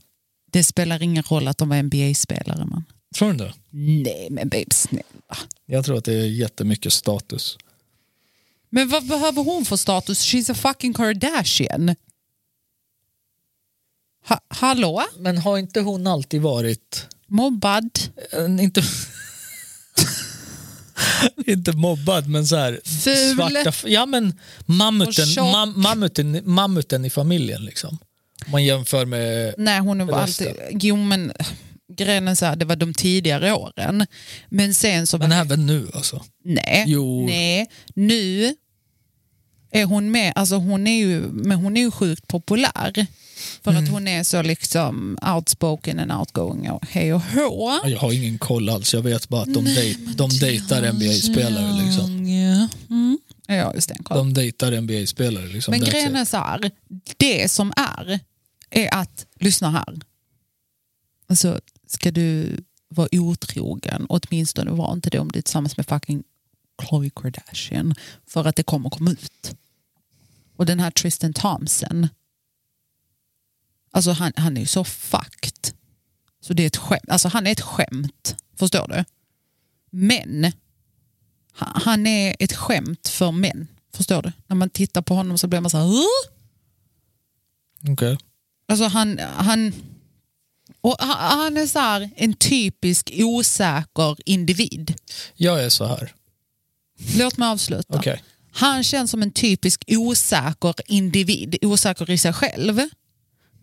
Det 0.51 0.63
spelar 0.63 1.01
ingen 1.03 1.24
roll 1.24 1.47
att 1.47 1.57
de 1.57 1.69
var 1.69 1.84
NBA-spelare, 1.84 2.65
man. 2.65 2.86
Tror 3.15 3.32
du 3.34 3.38
det? 3.38 3.53
Nej, 4.03 4.28
men 4.32 4.49
babe, 4.49 4.65
snälla. 4.71 5.38
Jag 5.65 5.86
tror 5.86 5.97
att 5.97 6.05
det 6.05 6.13
är 6.13 6.26
jättemycket 6.26 6.93
status. 6.93 7.57
Men 8.69 8.89
vad 8.89 9.07
behöver 9.07 9.43
hon 9.43 9.65
för 9.65 9.76
status? 9.78 10.34
She's 10.34 10.51
a 10.51 10.55
fucking 10.55 10.93
Kardashian. 10.93 11.95
Ha 14.28 14.39
hallå? 14.47 15.03
Men 15.17 15.38
har 15.38 15.57
inte 15.57 15.82
hon 15.82 16.07
alltid 16.07 16.41
varit 16.41 17.07
Mobbad? 17.28 17.89
en, 18.32 18.59
inte... 18.59 18.84
inte 21.48 21.72
mobbad, 21.72 22.28
men 22.28 22.48
så 22.48 22.56
här, 22.56 22.80
Ful. 22.86 23.36
svarta... 23.36 23.74
Ja, 23.88 24.06
men 24.06 24.39
mammuten, 24.66 25.26
mam, 25.52 25.82
mammuten, 25.82 26.41
mammuten 26.46 27.06
i 27.06 27.10
familjen. 27.10 27.66
Liksom. 27.66 27.98
Om 28.46 28.52
man 28.52 28.64
jämför 28.64 29.06
med... 29.06 29.54
Nej, 29.58 29.80
hon 29.80 30.08
var 30.08 30.22
Resten. 30.22 30.48
alltid... 30.48 30.80
Jo, 30.84 30.96
men 30.96 31.32
grejen 31.98 32.28
är 32.28 32.36
så 32.36 32.46
här, 32.46 32.56
det 32.56 32.66
var 32.66 32.76
de 32.76 32.94
tidigare 32.94 33.54
åren. 33.54 34.06
Men 34.50 34.74
sen 34.74 35.08
så... 35.08 35.18
Men 35.18 35.32
även 35.32 35.66
nu 35.66 35.88
alltså. 35.94 36.24
nej, 36.44 36.84
Jo. 36.88 37.26
nej, 37.28 37.68
nu 37.96 38.56
är 39.72 39.86
hon 39.86 40.12
med. 40.12 40.34
Alltså 40.36 40.56
hon 40.56 40.88
är 40.88 40.98
ju, 40.98 41.22
men 41.22 41.58
hon 41.58 41.78
är 41.78 41.82
ju 41.82 41.91
sjukt 41.91 42.28
populär. 42.28 43.06
För 43.64 43.72
Mm. 43.72 43.84
att 43.84 43.90
hon 43.90 44.08
är 44.08 44.24
så 44.24 44.42
liksom 44.42 45.18
outspoken 45.36 46.00
and 46.00 46.12
outgoing 46.12 46.72
och 46.72 46.86
hej 46.90 47.14
och 47.14 47.22
hå. 47.22 47.80
Jag 47.86 48.00
har 48.00 48.14
ingen 48.14 48.38
koll 48.38 48.70
alls. 48.70 48.94
Jag 48.94 49.02
vet 49.02 49.30
bara 49.30 49.42
att 49.42 49.54
de, 49.54 49.66
dej, 49.66 49.98
de 50.16 50.30
dejtar 50.30 50.94
NBA-spelare. 50.94 51.86
Liksom. 51.86 52.28
Ja, 52.28 52.68
mm. 52.90 53.18
ja 53.48 53.74
just 53.76 53.90
det. 53.90 53.98
De 54.10 54.34
dejtar 54.34 54.72
NBA-spelare. 54.82 55.48
Liksom. 55.48 55.72
Men 55.72 55.80
grejen 55.80 56.16
är 56.16 56.26
så 56.26 56.38
här, 56.38 56.72
det 57.18 57.52
som 57.52 57.74
är, 57.76 58.20
är 58.70 58.94
att, 58.96 59.26
lyssna 59.40 59.72
här. 59.72 60.00
Alltså, 61.28 61.60
ska 61.88 62.12
du 62.12 62.58
vara 62.90 63.08
otrogen, 63.12 64.06
åtminstone 64.10 64.72
var 64.72 64.94
inte 64.94 65.10
det 65.10 65.20
om 65.20 65.32
du 65.32 65.40
är 65.40 65.44
tillsammans 65.44 65.78
med 65.78 65.86
fucking 65.86 66.24
Khloe 66.78 67.10
Kardashian. 67.16 67.96
För 68.28 68.46
att 68.48 68.56
det 68.56 68.64
kommer 68.64 68.90
komma 68.90 69.12
ut. 69.12 69.56
Och 70.56 70.66
den 70.66 70.80
här 70.80 70.92
Tristan 70.92 71.34
Thompson, 71.34 72.08
alltså 73.94 74.12
han, 74.12 74.34
han 74.36 74.58
är 74.58 74.62
ju 74.62 74.68
så 74.68 74.84
fucked. 74.84 75.74
Så 76.41 76.54
det 76.54 76.64
är 76.64 76.68
ett 76.68 76.78
skämt. 76.78 77.10
Alltså 77.10 77.28
han 77.28 77.48
är 77.48 77.52
ett 77.52 77.62
skämt, 77.62 78.36
förstår 78.60 78.88
du? 78.88 79.06
Men 79.91 80.52
han, 81.54 82.08
är 82.08 82.36
ett 82.39 82.54
skämt 82.54 83.08
för 83.08 83.32
män. 83.32 83.68
Förstår 83.96 84.22
du? 84.22 84.32
När 84.48 84.56
man 84.56 84.70
tittar 84.70 85.02
på 85.02 85.14
honom 85.14 85.38
så 85.38 85.48
blir 85.48 85.60
man 85.60 85.70
så 85.70 85.78
här... 85.78 85.88
Okej. 87.91 88.18
Alltså 88.68 88.86
han, 88.86 89.20
han, 89.20 89.74
och 90.82 90.96
han, 91.00 91.58
är 91.58 91.68
så 91.68 91.80
här 91.80 92.10
en 92.16 92.34
typisk 92.34 93.12
osäker 93.16 94.18
individ. 94.26 94.94
Jag 95.36 95.64
är 95.64 95.70
så 95.70 95.86
här. 95.86 96.14
Låt 97.16 97.38
mig 97.38 97.48
avsluta. 97.48 97.98
Okej. 97.98 98.24
Han 98.52 98.84
känns 98.84 99.12
som 99.12 99.22
en 99.22 99.32
typisk 99.32 99.84
osäker 99.88 100.74
individ, 100.88 101.58
osäker 101.62 102.10
i 102.10 102.18
sig 102.18 102.34
själv. 102.34 102.82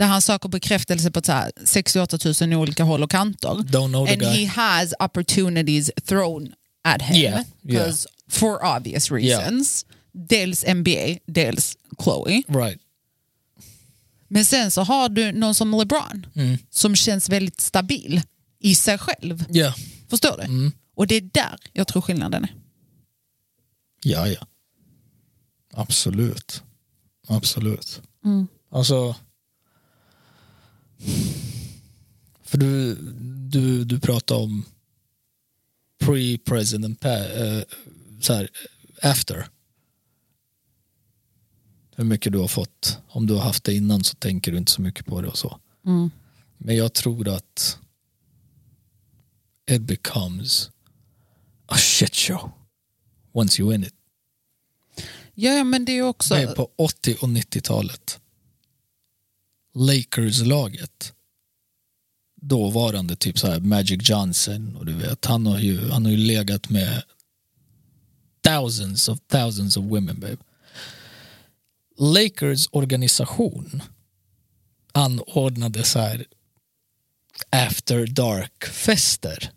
Där 0.01 0.07
han 0.07 0.23
söker 0.23 0.49
bekräftelse 0.49 1.11
på 1.11 1.21
så 1.23 1.33
här 1.33 1.53
68 1.65 2.19
000 2.41 2.55
olika 2.55 2.85
håll 2.85 3.03
och 3.03 3.11
kanter. 3.11 3.51
And 3.51 4.23
he 4.23 4.47
has 4.47 4.95
opportunities 5.01 5.91
thrown 6.05 6.53
at 6.85 7.03
him. 7.03 7.17
Yeah, 7.17 7.43
yeah. 7.65 7.95
For 8.29 8.77
obvious 8.77 9.11
reasons. 9.11 9.87
Dels 10.13 10.65
NBA, 10.75 11.19
dels 11.27 11.77
Chloe. 12.03 12.43
Right. 12.49 12.81
Men 14.29 14.45
sen 14.45 14.71
så 14.71 14.83
har 14.83 15.09
du 15.09 15.33
någon 15.33 15.55
som 15.55 15.71
LeBron 15.79 16.27
Mm. 16.35 16.59
som 16.71 16.97
känns 16.97 17.29
väldigt 17.29 17.61
stabil 17.61 18.23
i 18.61 18.75
sig 18.75 18.99
själv. 18.99 19.45
Ja. 19.49 19.75
Förstår 20.11 20.37
du? 20.37 20.43
Mm. 20.43 20.73
Och 20.95 21.07
det 21.07 21.15
är 21.15 21.21
där 21.21 21.57
jag 21.73 21.89
tror 21.89 22.03
skillnaden 22.03 22.45
är. 22.45 22.55
Ja, 24.03 24.29
ja. 24.29 24.47
Absolut. 25.75 26.63
Absolut. 27.29 28.03
Mm. 28.25 28.47
Alltså... 28.71 29.15
För 32.43 32.59
du, 32.59 32.95
du, 33.51 33.85
du 33.85 34.01
pratar 34.01 34.37
om 34.37 34.65
pre-president, 35.99 37.05
eh, 37.05 37.63
så 38.21 38.33
här, 38.35 38.51
after. 39.03 39.47
Hur 41.97 42.05
mycket 42.05 42.33
du 42.33 42.39
har 42.39 42.49
fått. 42.49 42.99
Om 43.09 43.27
du 43.27 43.35
har 43.35 43.41
haft 43.41 43.65
det 43.65 43.75
innan 43.75 44.05
så 44.05 44.15
tänker 44.15 44.53
du 44.53 44.59
inte 44.59 44.73
så 44.73 44.83
mycket 44.83 45.07
på 45.07 45.21
det 45.21 45.29
och 45.29 45.39
så. 45.39 45.61
Mm. 45.87 46.11
Men 46.59 46.77
jag 46.77 46.93
tror 46.93 47.29
att 47.29 47.79
it 49.71 49.83
becomes 49.83 50.71
a 51.67 51.77
shit 51.77 52.15
show 52.15 52.51
once 53.33 53.63
you 53.63 53.75
in 53.75 53.85
it. 53.85 53.95
Ja, 55.35 55.65
men 55.65 55.85
det 55.85 55.93
är 55.93 56.03
också... 56.03 56.35
Det 56.35 56.43
är 56.43 56.55
på 56.55 56.71
80 56.77 57.17
och 57.21 57.29
90-talet. 57.29 58.21
Lakers-laget. 59.75 61.13
Dåvarande 62.43 63.17
typ 63.17 63.39
så 63.39 63.47
här 63.47 63.61
Magic 63.61 64.09
Johnson 64.11 64.77
och 64.77 64.87
du 64.87 64.93
vet 64.93 65.25
han 65.25 65.47
har 65.47 65.59
ju, 65.59 65.89
han 65.89 66.05
har 66.05 66.13
ju 66.13 66.19
legat 66.19 66.71
med 66.71 67.03
thousands 68.43 69.09
of 69.09 69.19
thousands 69.29 69.77
of 69.77 69.85
women 69.85 70.21
babe. 70.21 70.37
Lakers 71.99 72.69
organisation 72.73 73.83
anordnade 74.93 75.85
så 75.85 75.99
här 75.99 76.27
after 77.51 78.07
dark 78.07 78.65
fester 78.65 79.51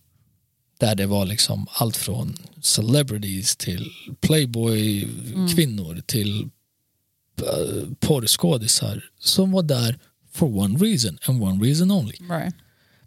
där 0.79 0.95
det 0.95 1.05
var 1.05 1.25
liksom 1.25 1.67
allt 1.69 1.97
från 1.97 2.37
celebrities 2.61 3.55
till 3.55 3.91
playboy 4.21 5.07
kvinnor 5.55 6.01
till 6.05 6.49
porrskådisar 7.99 9.03
som 9.19 9.51
var 9.51 9.63
där 9.63 9.99
for 10.31 10.57
one 10.57 10.79
reason 10.79 11.17
and 11.27 11.43
one 11.43 11.65
reason 11.65 11.91
only. 11.91 12.15
Right. 12.29 12.55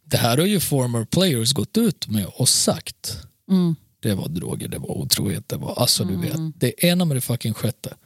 Det 0.05 0.17
här 0.17 0.39
har 0.39 0.47
ju 0.47 0.61
former 0.61 1.05
players 1.05 1.53
gått 1.53 1.77
ut 1.79 2.09
med 2.09 2.27
och 2.27 2.49
sagt. 2.49 3.19
Mm. 3.51 3.77
Det 4.01 4.15
var 4.15 4.29
droger, 4.29 4.69
det 4.69 4.79
var 4.79 4.91
otrohet, 4.91 5.49
det 5.49 5.57
var 5.57 5.75
alltså 5.75 6.05
du 6.05 6.17
vet. 6.17 6.61
Det 6.61 6.85
ena 6.85 7.05
med 7.05 7.17
det 7.17 7.21
fucking 7.21 7.55
sjätte. 7.55 7.97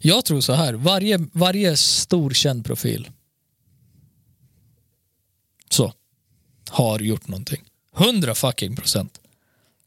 Jag 0.00 0.24
tror 0.24 0.40
så 0.40 0.52
här, 0.52 0.74
varje, 0.74 1.18
varje 1.32 1.76
stor 1.76 2.30
känd 2.30 2.64
profil 2.64 3.10
så 5.70 5.92
har 6.70 6.98
gjort 6.98 7.28
någonting. 7.28 7.64
100 7.96 8.34
fucking 8.34 8.76
procent. 8.76 9.20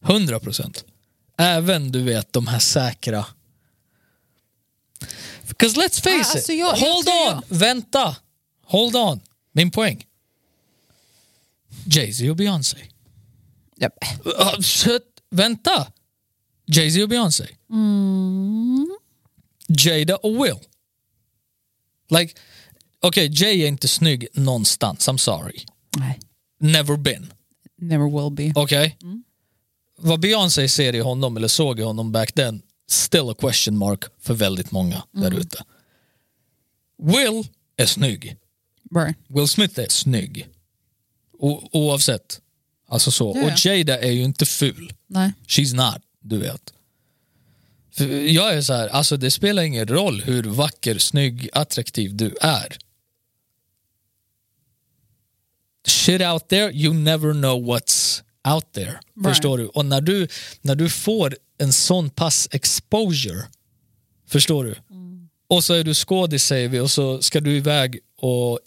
100 0.03 0.39
procent. 0.39 0.86
Även 1.38 1.91
du 1.91 2.03
vet 2.03 2.34
de 2.34 2.47
här 2.47 2.59
säkra. 2.59 3.25
Because 5.60 5.78
let's 5.82 6.01
face 6.01 6.10
Ah, 6.10 6.20
it, 6.20 6.36
alltså, 6.36 6.53
jag- 6.53 6.78
jag 6.78 6.88
hold 6.93 7.05
tror 7.05 7.34
on, 7.36 7.41
vänta. 7.47 8.16
Hold 8.66 8.95
on, 8.95 9.20
min 9.51 9.72
poäng. 9.72 10.05
Jay-Z 11.86 12.30
och 12.30 12.36
Beyoncé. 12.36 12.78
Ja. 13.76 13.89
Uh, 14.26 14.60
shit, 14.62 15.03
vänta! 15.30 15.91
Jay-Z 16.66 17.03
och 17.03 17.10
Beyoncé. 17.10 17.47
Jada 19.68 20.16
och 20.16 20.45
Will. 20.45 20.55
Like, 22.10 22.34
okej, 23.01 23.30
Jay 23.34 23.62
är 23.64 23.68
inte 23.68 23.88
snygg 23.88 24.28
någonstans. 24.34 25.10
I'm 25.10 25.18
sorry. 25.18 25.66
Nej. 25.97 26.20
Never 26.60 26.97
been. 26.97 27.34
Never 27.82 28.05
will 28.22 28.32
be. 28.53 28.62
Okej? 28.62 28.97
Vad 29.97 30.20
Beyoncé 30.20 30.70
ser 30.70 30.95
i 30.95 30.99
honom 30.99 31.38
eller 31.38 31.47
såg 31.47 31.80
i 31.80 31.84
honom 31.84 32.12
back 32.12 32.32
then, 32.32 32.62
still 32.89 33.29
a 33.29 33.35
question 33.39 33.77
mark 33.77 34.03
för 34.19 34.33
väldigt 34.33 34.71
många 34.71 35.03
där 35.11 35.39
ute. 35.39 35.63
Will 36.97 37.47
är 37.77 37.85
snygg. 37.85 38.35
Right. 38.95 39.17
Will 39.27 39.47
Smith 39.47 39.79
är 39.79 39.87
snygg. 39.89 40.47
O- 41.33 41.69
oavsett. 41.71 42.41
Alltså 42.87 43.11
så. 43.11 43.33
Ja, 43.35 43.41
ja. 43.41 43.53
Och 43.53 43.65
Jada 43.65 43.99
är 43.99 44.11
ju 44.11 44.23
inte 44.23 44.45
ful. 44.45 44.93
Nej. 45.07 45.33
She's 45.47 45.75
not, 45.75 46.01
du 46.19 46.37
vet. 46.37 46.73
För 47.91 48.05
jag 48.07 48.53
är 48.53 48.61
så 48.61 48.73
här, 48.73 48.87
alltså 48.87 49.17
det 49.17 49.31
spelar 49.31 49.63
ingen 49.63 49.87
roll 49.87 50.21
hur 50.21 50.43
vacker, 50.43 50.97
snygg, 50.97 51.49
attraktiv 51.53 52.15
du 52.15 52.35
är. 52.41 52.77
Shit 55.87 56.21
out 56.21 56.47
there, 56.47 56.71
you 56.71 56.93
never 56.93 57.33
know 57.33 57.63
what's 57.63 58.23
out 58.55 58.73
there. 58.73 58.85
Right. 58.91 59.01
Förstår 59.23 59.57
du? 59.57 59.67
Och 59.67 59.85
när 59.85 60.01
du, 60.01 60.27
när 60.61 60.75
du 60.75 60.89
får 60.89 61.37
en 61.60 61.74
sån 61.74 62.10
pass 62.10 62.47
exposure, 62.51 63.43
förstår 64.28 64.64
du? 64.64 64.76
Och 65.47 65.64
så 65.64 65.74
är 65.74 65.84
du 65.84 65.93
skådis 65.93 66.43
säger 66.43 66.70
vi 66.70 66.80
och 66.80 66.91
så 66.91 67.22
ska 67.22 67.39
du 67.39 67.57
iväg 67.57 67.99
och 68.18 68.60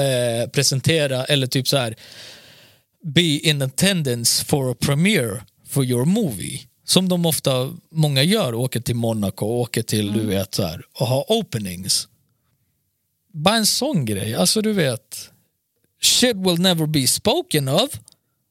eh, 0.00 0.48
presentera 0.48 1.24
eller 1.24 1.46
typ 1.46 1.68
så 1.68 1.76
här 1.76 1.96
be 3.02 3.22
in 3.22 3.62
attendance 3.62 4.44
for 4.44 4.70
a 4.72 4.74
premiere 4.80 5.42
for 5.68 5.84
your 5.84 6.04
movie. 6.04 6.60
Som 6.84 7.08
de 7.08 7.26
ofta, 7.26 7.72
många 7.90 8.22
gör, 8.22 8.54
åker 8.54 8.80
till 8.80 8.96
Monaco, 8.96 9.46
åker 9.46 9.82
till 9.82 10.12
du 10.12 10.26
vet 10.26 10.54
så 10.54 10.62
här 10.62 10.84
och 10.92 11.06
har 11.06 11.32
openings. 11.32 12.08
Bara 13.32 13.56
en 13.56 13.66
sån 13.66 14.04
grej, 14.04 14.34
alltså 14.34 14.60
du 14.60 14.72
vet. 14.72 15.30
Shit 16.00 16.36
will 16.36 16.60
never 16.60 16.86
be 16.86 17.06
spoken 17.06 17.68
of, 17.68 17.90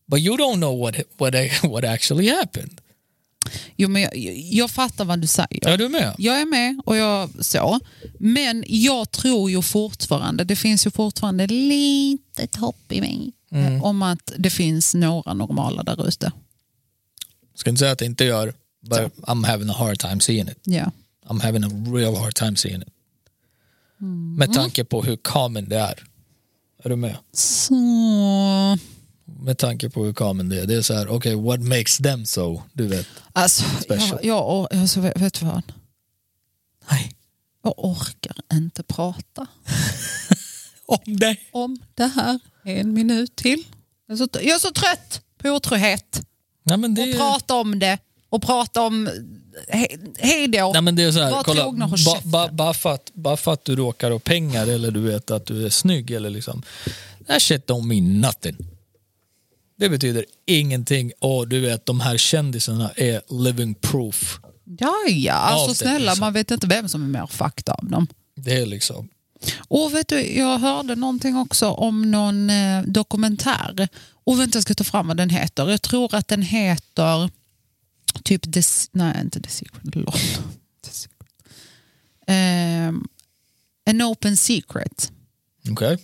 but 0.08 0.20
you 0.20 0.38
don't 0.38 0.56
know 0.56 0.80
what, 0.80 0.96
what, 1.18 1.34
what 1.64 1.84
actually 1.84 2.30
happened. 2.30 2.82
Jo, 3.76 3.90
men 3.90 4.02
jag, 4.02 4.16
jag 4.38 4.72
fattar 4.72 5.06
vad 5.06 5.20
du 5.20 5.28
säger. 5.28 5.68
Är 5.68 5.78
du 5.78 5.90
med? 5.90 6.16
Jag 6.18 6.42
är 6.42 6.46
med 6.46 6.82
och 6.86 6.98
jag 6.98 7.46
så. 7.46 7.80
Men 8.20 8.64
jag 8.68 9.12
tror 9.12 9.52
ju 9.52 9.62
fortfarande, 9.62 10.44
det 10.44 10.56
finns 10.56 10.86
ju 10.88 10.92
fortfarande 10.92 11.48
litet 11.48 12.56
hopp 12.56 12.92
i 12.92 13.02
mig 13.02 13.32
Mm. 13.54 13.84
om 13.84 14.02
att 14.02 14.32
det 14.38 14.50
finns 14.50 14.94
några 14.96 15.34
normala 15.34 15.84
där 15.84 16.08
ute. 16.08 16.32
Ska 17.56 17.70
inte 17.70 17.80
säga 17.80 17.92
att 17.92 18.00
det 18.00 18.06
inte 18.06 18.26
gör, 18.26 18.54
But 18.90 19.00
I'm 19.00 19.48
having 19.48 19.70
a 19.70 19.74
hard 19.78 20.00
time 20.00 20.20
seeing 20.22 20.48
it. 20.48 20.58
Ja. 20.64 20.92
I'm 21.28 21.42
having 21.42 21.64
a 21.64 21.70
real 21.96 22.16
hard 22.16 22.36
time 22.36 22.56
seeing 22.58 22.82
it. 22.82 22.88
Med 24.38 24.54
tanke 24.54 24.84
på 24.84 25.04
hur 25.04 25.18
kamen 25.24 25.70
det 25.70 25.78
är. 25.78 26.04
Är 26.84 26.90
du 26.90 26.96
med? 26.96 27.16
Så... 27.34 27.76
Med 29.40 29.58
tanke 29.58 29.90
på 29.90 30.04
hur 30.06 30.14
kamen 30.14 30.50
det 30.50 30.60
är. 30.60 30.66
Det 30.66 30.76
är 30.76 30.82
så 30.82 30.94
här, 30.94 31.08
okej, 31.08 31.36
what 31.36 31.60
makes 31.60 31.98
them 31.98 32.26
so? 32.26 32.62
Du 32.74 32.88
vet. 32.88 33.08
Alltså, 33.34 33.64
Special. 33.82 34.20
jag, 34.24 34.68
jag, 34.72 34.82
alltså, 34.82 35.00
vet 35.00 35.40
du 35.40 35.46
vad? 35.46 35.62
Nej. 36.92 37.16
Jag 37.64 37.74
orkar 37.78 38.36
inte 38.54 38.84
prata 38.84 39.48
Om 40.86 40.98
det. 41.06 41.36
om 41.52 41.80
det 41.96 42.08
här 42.08 42.40
en 42.64 42.94
minut 42.94 43.36
till. 43.36 43.64
Jag 44.08 44.14
är 44.14 44.18
så, 44.18 44.28
jag 44.34 44.56
är 44.56 44.60
så 44.60 44.72
trött 44.72 45.22
på 45.38 45.50
otrohet. 45.50 46.22
Nej 46.64 46.78
men 46.78 46.96
det 46.96 47.12
Och 47.12 47.18
prata 47.18 47.56
om 47.56 47.80
det. 47.80 47.98
Och 48.30 48.42
prata 48.42 48.82
om 48.82 49.10
he, 49.68 49.88
hej 50.18 50.48
då. 50.48 50.72
Nej 50.74 50.82
men 50.82 50.96
det 50.96 51.04
är 51.04 51.12
så 51.12 51.20
här, 51.20 51.32
Var 51.32 51.44
kolla, 51.44 51.62
trogna 51.62 51.88
ba, 51.88 52.22
ba, 52.24 52.48
bara, 52.52 52.74
för 52.74 52.94
att, 52.94 53.12
bara 53.14 53.38
för 53.38 53.54
att 53.54 53.66
du 53.66 53.76
råkar 53.76 54.12
ha 54.12 54.20
pengar 54.20 54.68
eller 54.68 54.92
du 54.92 55.00
vet 55.00 55.32
att 55.32 55.46
du 55.46 55.66
är 55.66 55.70
snygg 55.70 56.12
eller 56.12 56.30
liksom, 56.30 56.64
that 57.28 57.42
shit 57.42 57.68
don't 57.70 57.86
mean 57.86 58.22
nothing. 58.22 58.58
Det 59.82 59.90
betyder 59.90 60.26
ingenting 60.46 61.12
och 61.20 61.48
du 61.48 61.60
vet 61.60 61.86
de 61.86 62.00
här 62.00 62.18
kändisarna 62.18 62.92
är 62.92 63.22
living 63.44 63.76
proof. 63.76 64.40
Ja, 64.80 64.94
ja. 65.08 65.34
Alltså 65.34 65.74
snälla, 65.74 66.12
liksom. 66.12 66.20
man 66.20 66.34
vet 66.34 66.52
inte 66.52 66.68
vem 66.68 66.90
som 66.90 67.04
är 67.04 67.20
mer 67.20 67.28
fucked 67.28 67.70
av 67.70 67.86
dem. 67.90 68.08
Det 68.36 68.54
är 68.62 68.66
liksom, 68.66 69.10
Och 69.68 69.94
vet 69.96 70.08
du, 70.08 70.22
jag 70.38 70.60
hörde 70.60 70.96
någonting 70.96 71.36
också 71.38 71.70
om 71.70 72.12
någon 72.12 72.50
eh, 72.50 72.82
dokumentär. 72.84 73.88
Och 74.24 74.40
vänta, 74.40 74.58
jag 74.58 74.64
ska 74.64 74.74
ta 74.74 74.84
fram 74.84 75.08
vad 75.08 75.18
den 75.18 75.30
heter. 75.30 75.70
Jag 75.70 75.82
tror 75.82 76.16
att 76.16 76.28
den 76.28 76.42
heter 76.42 77.30
typ 78.24 78.54
The, 78.54 78.62
nej, 78.92 79.22
inte 79.22 79.42
The 79.42 79.50
Secret, 79.50 79.96
lol. 79.96 80.06
The 80.86 80.92
Secret. 80.92 81.28
Ehm, 82.28 83.08
An 83.90 84.02
Open 84.02 84.38
Secret. 84.38 85.12
okej. 85.72 85.98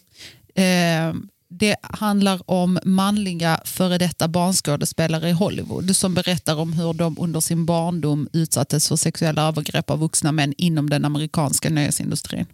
Ehm, 0.56 1.30
det 1.60 1.76
handlar 1.82 2.50
om 2.52 2.80
manliga 2.84 3.62
före 3.66 3.98
detta 3.98 4.28
barnskådespelare 4.28 5.30
i 5.30 5.32
Hollywood 5.32 5.96
som 5.96 6.14
berättar 6.14 6.56
om 6.56 6.74
hur 6.74 6.94
de 6.94 7.16
under 7.20 7.40
sin 7.40 7.66
barndom 7.66 8.30
utsattes 8.34 8.88
för 8.88 8.96
sexuella 8.96 9.42
övergrepp 9.48 9.90
av 9.90 10.00
vuxna 10.00 10.32
män 10.32 10.54
inom 10.58 10.90
den 10.90 11.06
amerikanska 11.06 11.70
nöjesindustrin. 11.70 12.46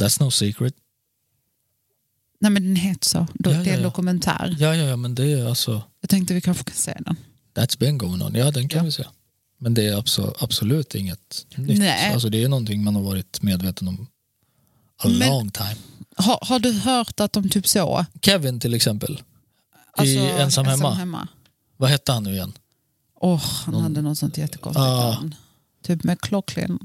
That's 0.00 0.22
no 0.22 0.30
secret. 0.30 0.74
Nej 2.40 2.50
men 2.50 2.62
den 2.62 2.76
heter 2.76 3.08
så. 3.08 3.18
Ja, 3.18 3.26
Det 3.34 3.50
är 3.50 3.54
ja, 3.54 3.60
en 3.72 3.78
ja. 3.78 3.80
dokumentär. 3.82 4.56
Ja, 4.58 4.74
ja, 4.74 4.84
ja, 4.84 4.96
men 4.96 5.14
det 5.14 5.32
är 5.32 5.46
alltså, 5.48 5.82
Jag 6.00 6.10
tänkte 6.10 6.34
vi 6.34 6.40
kanske 6.40 6.64
kan 6.64 6.76
se 6.76 6.96
den. 7.04 7.16
that's 7.54 7.78
been 7.78 7.98
going 7.98 8.22
on. 8.22 8.34
Ja, 8.34 8.50
den 8.50 8.68
kan 8.68 8.78
Ja. 8.78 8.84
vi 8.84 8.92
se. 8.92 9.04
Men 9.58 9.74
det 9.74 9.86
är 9.86 9.96
abso- 9.96 10.34
absolut 10.38 10.94
inget 10.94 11.46
nytt. 11.56 11.78
Nej. 11.78 12.12
Alltså 12.12 12.28
det 12.28 12.42
är 12.44 12.48
någonting 12.48 12.84
man 12.84 12.94
har 12.94 13.02
varit 13.02 13.42
medveten 13.42 13.88
om 13.88 14.06
a 15.02 15.08
Men- 15.08 15.28
long 15.28 15.50
time. 15.50 15.76
Har, 16.18 16.38
har 16.42 16.58
du 16.58 16.72
hört 16.72 17.20
att 17.20 17.32
de 17.32 17.48
typ 17.48 17.68
så? 17.68 18.06
Kevin 18.22 18.60
till 18.60 18.74
exempel, 18.74 19.22
Alltså, 19.92 20.14
i 20.14 20.30
Ensam 20.30 20.66
hemma. 20.66 20.94
hemma. 20.94 21.28
Vad 21.76 21.90
hette 21.90 22.12
han 22.12 22.22
nu 22.22 22.32
igen? 22.32 22.52
Åh, 23.20 23.42
han 23.64 23.74
hade 23.74 24.02
något 24.02 24.18
sånt 24.18 24.38
jättekonstigt 24.38 24.80
Ah. 24.86 25.10
namn. 25.14 25.34
Typ 25.86 26.04
McLaughlin. 26.04 26.78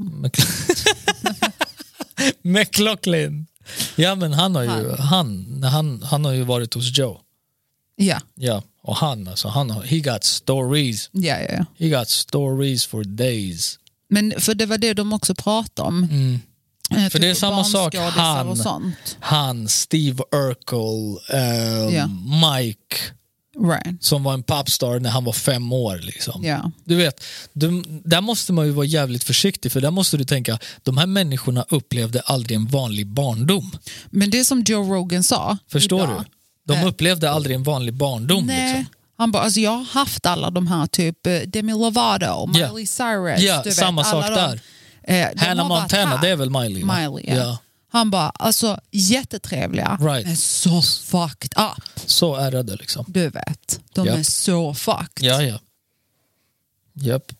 McLaughlin. 2.42 3.48
Ja 3.96 4.16
men 4.16 4.34
han 4.34 4.56
har 4.56 4.64
ju, 4.64 4.96
han, 4.96 5.64
han, 5.64 6.04
han 6.04 6.26
har 6.26 6.32
ju 6.32 6.44
varit 6.44 6.74
hos 6.74 6.98
Joe. 6.98 7.20
Ja, 7.96 8.20
Ja, 8.36 8.64
och 8.82 8.96
han 8.96 9.28
alltså, 9.28 9.48
han 9.48 9.70
har, 9.70 9.84
he 9.84 10.00
got 10.00 10.24
stories. 10.24 11.10
ja, 11.14 11.40
ja, 11.40 11.48
ja. 11.58 11.66
He 11.86 11.90
got 11.90 12.10
stories 12.10 12.86
for 12.86 13.04
days. 13.04 13.80
Men 14.10 14.34
för 14.38 14.54
det 14.56 14.66
var 14.66 14.78
det 14.78 14.94
de 14.94 15.14
också 15.14 15.36
pratade 15.36 15.88
om. 15.88 16.04
Mm. 16.04 16.40
Eh, 16.92 17.10
För 17.10 17.20
det 17.20 17.28
är 17.30 17.34
samma 17.34 17.64
sak, 17.64 17.96
han-. 17.96 18.94
Han, 19.20 19.68
Steve 19.68 20.24
Urkel, 20.36 21.38
ehm, 21.38 21.90
Ja. 21.96 22.08
Mike 22.58 22.96
Right. 23.68 24.04
som 24.04 24.24
var 24.24 24.34
en 24.34 24.44
popstar 24.44 25.00
när 25.00 25.10
han 25.10 25.24
var 25.24 25.34
fem 25.34 25.74
år. 25.74 25.98
Liksom. 26.04 26.44
Ja. 26.44 26.72
Du 26.84 26.96
vet, 26.96 27.24
du, 27.54 27.84
där 28.06 28.22
måste 28.22 28.54
man 28.54 28.66
ju 28.66 28.72
vara 28.72 28.86
jävligt 28.86 29.24
försiktig 29.24 29.72
för 29.72 29.82
där 29.82 29.92
måste 29.92 30.18
du 30.18 30.24
tänka, 30.24 30.60
de 30.84 30.98
här 30.98 31.06
människorna 31.06 31.66
upplevde 31.70 32.22
aldrig 32.22 32.56
en 32.56 32.68
vanlig 32.68 33.08
barndom. 33.08 33.72
Men 34.10 34.30
det 34.30 34.40
är 34.40 34.44
som 34.44 34.62
Joe 34.68 34.94
Rogan 34.94 35.24
sa. 35.24 35.58
Förstår 35.72 36.04
idag. 36.04 36.24
du? 36.68 36.74
De 36.74 36.80
Eh, 36.80 36.88
upplevde 36.88 37.32
aldrig 37.32 37.56
en 37.56 37.64
vanlig 37.64 37.94
barndom. 37.94 38.46
Nej. 38.46 38.74
Liksom. 38.78 38.94
Han 39.18 39.32
bara, 39.32 39.44
alltså 39.44 39.60
jag 39.60 39.72
har 39.72 39.84
haft 39.86 40.26
alla 40.26 40.50
de 40.50 40.68
här, 40.68 40.88
typ 40.88 41.28
eh, 41.28 41.34
Demi 41.48 41.72
Lovato. 41.72 42.46
Miley 42.48 42.86
Cyrus. 42.88 43.42
Ja, 43.42 43.62
vet, 43.66 43.76
samma 43.76 44.02
alla 44.02 44.12
sak 44.12 44.26
de- 44.28 44.34
där. 44.36 44.62
Eh, 45.04 45.28
Hannah 45.38 45.68
Montana, 45.68 46.18
det 46.18 46.30
är 46.30 46.36
väl 46.36 46.50
Miley? 46.50 46.84
va? 46.84 46.96
Miley, 47.10 47.36
ja. 47.38 47.58
Han 47.94 48.10
bara, 48.10 48.30
alltså 48.30 48.80
jättetrevliga, 48.92 49.98
Right. 50.02 50.28
men 50.28 50.38
så 50.38 50.82
fucked 50.82 51.52
up. 51.58 52.00
Så 52.10 52.36
är 52.36 52.52
det 52.52 52.76
liksom. 52.76 53.06
Du 53.08 53.30
vet, 53.30 53.82
de 53.94 54.06
Japp. 54.08 54.18
är 54.20 54.24
så 54.24 54.74
fucked. 54.74 55.24
Ja, 55.30 55.44
ja. 55.44 55.60
Japp. 56.94 57.32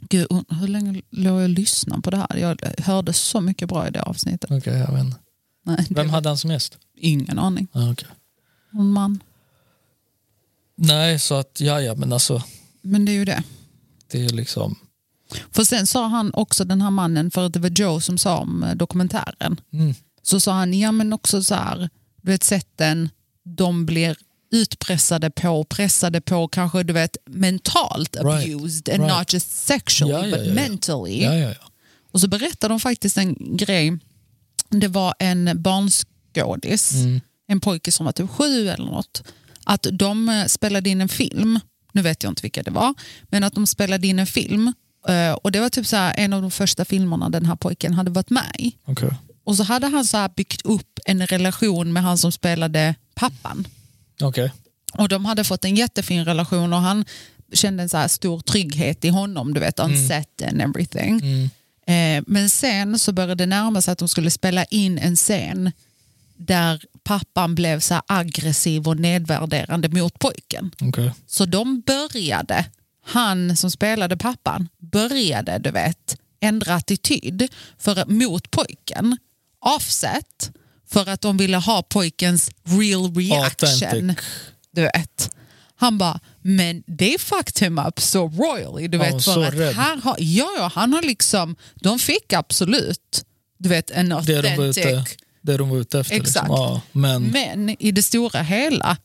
Gud, 0.00 0.26
hur 0.60 0.68
länge 0.68 1.02
låg 1.10 1.36
jag 1.36 1.42
och 1.42 1.48
lyssnade 1.48 2.02
på 2.02 2.10
det 2.10 2.16
här? 2.16 2.36
Jag 2.36 2.62
hörde 2.78 3.12
så 3.12 3.40
mycket 3.40 3.68
bra 3.68 3.88
i 3.88 3.90
det 3.90 4.02
avsnittet. 4.02 4.50
Okej, 4.50 4.78
jag 4.78 4.92
vet 4.92 5.04
inte. 5.04 5.18
Nej, 5.64 5.86
Vem 5.90 6.06
var 6.06 6.12
hade 6.14 6.28
han 6.28 6.38
som 6.38 6.50
gäst? 6.50 6.78
Ingen 6.96 7.38
aning. 7.38 7.68
Ah, 7.72 7.90
okej. 7.90 8.08
En 8.72 8.86
man. 8.92 9.22
Nej, 10.76 11.18
så 11.18 11.34
att 11.34 11.60
ja, 11.60 11.80
ja, 11.80 11.94
men 11.94 12.12
alltså 12.12 12.42
Men 12.82 13.04
det 13.04 13.12
är 13.12 13.14
ju 13.14 13.24
det. 13.24 13.42
det 14.10 14.24
är 14.24 14.28
liksom... 14.28 14.76
För 15.52 15.64
sen 15.64 15.86
sa 15.86 16.06
han 16.06 16.30
också 16.34 16.64
den 16.64 16.82
här 16.82 16.90
mannen, 16.90 17.30
för 17.30 17.46
att 17.46 17.52
det 17.52 17.58
var 17.60 17.70
Joe 17.70 18.00
som 18.00 18.18
sa 18.18 18.38
om 18.38 18.62
eh, 18.62 18.74
dokumentären, 18.74 19.60
Mm. 19.72 19.94
så 20.22 20.40
sa 20.40 20.52
han, 20.52 20.74
ja 20.74 20.92
men 20.92 21.12
också 21.12 21.44
så 21.44 21.54
här, 21.54 21.88
du 22.22 22.30
vet 22.32 22.44
sätten 22.44 23.08
de 23.44 23.86
blir 23.86 24.16
utpressade 24.52 25.30
på, 25.30 25.64
pressade 25.64 26.20
på, 26.20 26.48
kanske 26.48 26.82
du 26.82 26.92
vet 26.92 27.16
mentalt 27.26 28.16
Right. 28.16 28.54
abused 28.54 28.88
and 28.88 29.02
Right. 29.04 29.18
not 29.18 29.32
just 29.32 29.50
sexually 29.66 30.12
Ja, 30.14 30.26
ja, 30.26 30.36
but 30.36 30.46
ja, 30.46 30.54
mentally. 30.54 31.26
Och 32.12 32.20
så 32.20 32.28
berättade 32.28 32.72
de 32.74 32.80
faktiskt 32.80 33.16
en 33.18 33.56
grej, 33.56 33.98
det 34.68 34.88
var 34.88 35.14
en 35.18 35.62
barnskådis, 35.62 36.92
Mm. 36.94 37.20
en 37.48 37.60
pojke 37.60 37.92
som 37.92 38.06
var 38.06 38.12
typ 38.12 38.30
sju 38.30 38.68
eller 38.68 38.84
något, 38.86 39.22
att 39.64 39.86
de 39.92 40.28
eh, 40.28 40.44
spelade 40.46 40.90
in 40.90 41.00
en 41.00 41.08
film, 41.08 41.60
nu 41.92 42.02
vet 42.02 42.22
jag 42.22 42.30
inte 42.30 42.42
vilka 42.42 42.62
det 42.62 42.70
var, 42.70 42.94
men 43.28 43.44
att 43.44 43.52
de 43.54 43.66
spelade 43.66 44.06
in 44.06 44.18
en 44.18 44.26
film 44.26 44.72
och 45.42 45.52
det 45.52 45.60
var 45.60 45.68
typ 45.68 45.86
så 45.86 45.96
här, 45.96 46.14
en 46.16 46.32
av 46.32 46.42
de 46.42 46.50
första 46.50 46.84
filmerna 46.84 47.28
den 47.28 47.46
här 47.46 47.56
pojken 47.56 47.94
hade 47.94 48.10
varit 48.10 48.30
med 48.30 48.56
i. 48.58 48.72
Okej. 48.84 49.10
Och 49.44 49.56
så 49.56 49.62
hade 49.62 49.86
han 49.86 50.04
så 50.04 50.28
byggt 50.36 50.62
upp 50.64 50.98
en 51.04 51.26
relation 51.26 51.92
med 51.92 52.02
han 52.02 52.18
som 52.18 52.32
spelade 52.32 52.94
pappan. 53.14 53.66
Okej. 54.22 54.52
Och 54.92 55.08
de 55.08 55.24
hade 55.24 55.44
fått 55.44 55.64
en 55.64 55.76
jättefin 55.76 56.24
relation 56.24 56.72
och 56.72 56.80
han 56.80 57.04
kände 57.52 57.82
en 57.82 57.88
så 57.88 57.96
här 57.96 58.08
stor 58.08 58.40
trygghet 58.40 59.04
i 59.04 59.08
honom, 59.08 59.54
du 59.54 59.60
vet, 59.60 59.80
on 59.80 60.08
set 60.08 60.42
and 60.42 60.62
everything. 60.62 61.20
Eh, 61.86 62.22
men 62.26 62.50
sen 62.50 62.98
så 62.98 63.12
började 63.12 63.34
det 63.34 63.46
närma 63.46 63.82
sig 63.82 63.92
att 63.92 63.98
de 63.98 64.08
skulle 64.08 64.30
spela 64.30 64.64
in 64.64 64.98
en 64.98 65.16
scen 65.16 65.72
där 66.36 66.82
pappan 67.02 67.54
blev 67.54 67.80
så 67.80 68.02
aggressiv 68.06 68.88
och 68.88 69.00
nedvärderande 69.00 69.88
mot 69.88 70.18
pojken. 70.18 70.70
Okej. 70.80 71.12
Så 71.26 71.44
de 71.44 71.80
började, 71.80 72.64
han 73.08 73.56
som 73.56 73.70
spelade 73.70 74.16
pappan, 74.16 74.68
började 74.78 75.58
du 75.58 75.70
vet, 75.70 76.16
ändra 76.40 76.74
attityd 76.74 77.48
för, 77.78 78.04
mot 78.06 78.50
pojken. 78.50 79.16
Offset 79.60 80.50
för 80.90 81.08
att 81.08 81.20
de 81.20 81.36
ville 81.36 81.56
ha 81.56 81.82
pojkens 81.82 82.50
real 82.64 83.14
reaction. 83.14 83.68
Authentic. 83.68 84.26
Du 84.70 84.82
vet. 84.82 85.30
Han 85.76 85.98
bara, 85.98 86.20
men 86.42 86.82
they 86.82 87.18
fucked 87.18 87.66
him 87.66 87.78
up 87.78 88.00
so 88.00 88.28
royally. 88.28 88.88
Du 88.88 88.98
vet, 88.98 89.22
så 89.22 89.34
för 89.34 89.44
att 89.44 89.54
rädd. 89.54 89.74
han 89.74 90.02
har, 90.02 90.16
ja, 90.18 90.48
ja, 90.58 90.70
han 90.74 90.92
har 90.92 91.02
liksom, 91.02 91.56
de 91.74 91.98
fick 91.98 92.32
absolut 92.32 93.24
du 93.58 93.68
vet, 93.68 93.90
en 93.90 94.08
Det 94.08 94.42
de 94.42 94.56
var 94.56 94.66
authentic 94.66 95.12
ute, 95.12 95.24
det 95.42 95.56
de 95.56 95.68
var 95.68 95.76
ute 95.76 96.00
efter. 96.00 96.16
Exakt. 96.16 96.48
Liksom. 96.48 96.56
Ja, 96.56 96.80
men 96.92 97.22
men 97.22 97.76
i 97.82 97.92
det 97.92 98.02
stora 98.02 98.42
hela, 98.42 98.96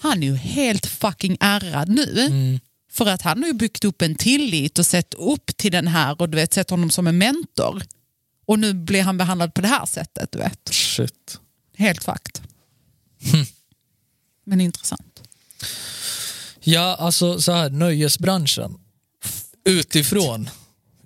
han 0.00 0.22
är 0.22 0.26
ju 0.26 0.36
helt 0.36 0.86
fucking 0.86 1.36
ärrad 1.40 1.88
nu. 1.88 2.20
Mm. 2.20 2.60
För 2.96 3.06
att 3.06 3.22
han 3.22 3.42
har 3.42 3.46
ju 3.46 3.54
byggt 3.54 3.84
upp 3.84 4.02
en 4.02 4.14
tillit 4.14 4.78
och 4.78 4.86
sett 4.86 5.14
upp 5.14 5.56
till 5.56 5.72
den 5.72 5.86
här 5.86 6.20
och 6.20 6.28
du 6.28 6.36
vet, 6.36 6.54
sett 6.54 6.70
honom 6.70 6.90
som 6.90 7.06
en 7.06 7.18
mentor. 7.18 7.82
Och 8.46 8.58
nu 8.58 8.74
blir 8.74 9.02
han 9.02 9.18
behandlad 9.18 9.54
på 9.54 9.60
det 9.60 9.68
här 9.68 9.86
sättet. 9.86 10.32
Du 10.32 10.38
vet. 10.38 10.68
shit. 10.70 11.40
Helt 11.76 12.04
fucked. 12.04 12.38
Hm. 13.32 13.44
Men 14.44 14.60
intressant. 14.60 15.22
Ja, 16.60 16.96
alltså 17.00 17.40
så 17.40 17.52
här, 17.52 17.70
nöjesbranschen. 17.70 18.78
Utifrån. 19.64 20.50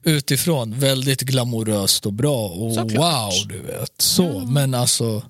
Utifrån, 0.02 0.78
väldigt 0.78 1.20
glamoröst 1.20 2.06
och 2.06 2.12
bra. 2.12 2.48
Och 2.48 2.74
Såklart. 2.74 3.32
wow, 3.32 3.48
du 3.48 3.58
vet. 3.58 4.00
Så, 4.00 4.40
men 4.40 4.74
alltså. 4.74 5.22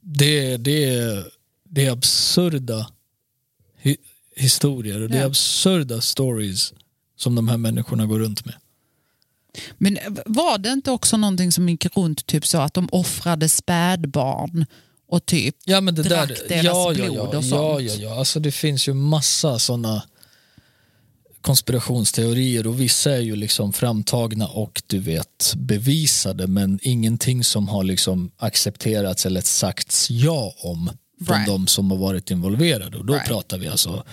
Det, 0.00 0.56
det, 0.56 1.24
det 1.68 1.86
är 1.86 1.90
absurda 1.90 2.86
historier 4.36 5.02
och 5.02 5.08
det 5.08 5.16
är 5.16 5.20
Ja. 5.20 5.26
absurda 5.26 6.00
stories 6.00 6.72
som 7.16 7.34
de 7.34 7.48
här 7.48 7.56
människorna 7.56 8.06
går 8.06 8.18
runt 8.18 8.44
med. 8.44 8.54
Men 9.78 9.98
var 10.26 10.58
det 10.58 10.68
inte 10.68 10.90
också 10.90 11.16
någonting 11.16 11.52
som 11.52 11.68
gick 11.68 11.96
runt 11.96 12.26
typ 12.26 12.46
så 12.46 12.58
att 12.58 12.74
de 12.74 12.88
offrade 12.92 13.48
spädbarn 13.48 14.66
och 15.08 15.26
typ 15.26 15.56
Ja, 15.64 15.80
men 15.80 15.94
det 15.94 16.02
drack 16.02 16.28
där, 16.28 16.38
deras 16.48 16.64
ja, 16.64 16.92
ja, 16.92 16.94
blod 17.04 17.16
ja, 17.16 17.22
och 17.22 17.34
ja, 17.34 17.42
sånt? 17.42 17.82
ja, 17.82 17.94
ja. 17.94 18.18
Alltså, 18.18 18.40
det 18.40 18.52
finns 18.52 18.88
ju 18.88 18.94
massa 18.94 19.58
såna 19.58 20.02
konspirationsteorier 21.40 22.66
och 22.66 22.80
vissa 22.80 23.12
är 23.12 23.20
ju 23.20 23.36
liksom 23.36 23.72
framtagna 23.72 24.48
och 24.48 24.82
du 24.86 24.98
vet 24.98 25.54
bevisade 25.56 26.46
men 26.46 26.78
ingenting 26.82 27.44
som 27.44 27.68
har 27.68 27.84
liksom 27.84 28.30
accepterats 28.36 29.26
eller 29.26 29.40
sagts 29.40 30.10
ja 30.10 30.54
om 30.58 30.90
från 31.24 31.36
Right. 31.36 31.46
de 31.46 31.66
som 31.66 31.90
har 31.90 31.98
varit 31.98 32.30
involverade 32.30 32.96
och 32.98 33.04
då 33.04 33.12
Right. 33.14 33.26
pratar 33.26 33.58
vi 33.58 33.68
alltså 33.68 34.04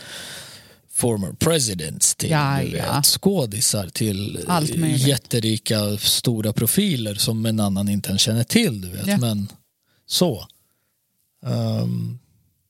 former 0.91 1.33
presidents 1.33 2.15
till 2.15 2.29
Ja, 2.29 2.61
ja. 2.63 3.01
skådisar 3.03 3.89
till 3.89 4.45
jätterika 4.97 5.97
stora 5.97 6.53
profiler 6.53 7.15
som 7.15 7.45
en 7.45 7.59
annan 7.59 7.89
inte 7.89 8.09
ens 8.09 8.21
känner 8.21 8.43
till. 8.43 8.81
Du 8.81 8.89
vet. 8.89 9.07
Ja. 9.07 9.17
Men 9.17 9.47
så. 10.05 10.47
Ehm, 11.45 12.19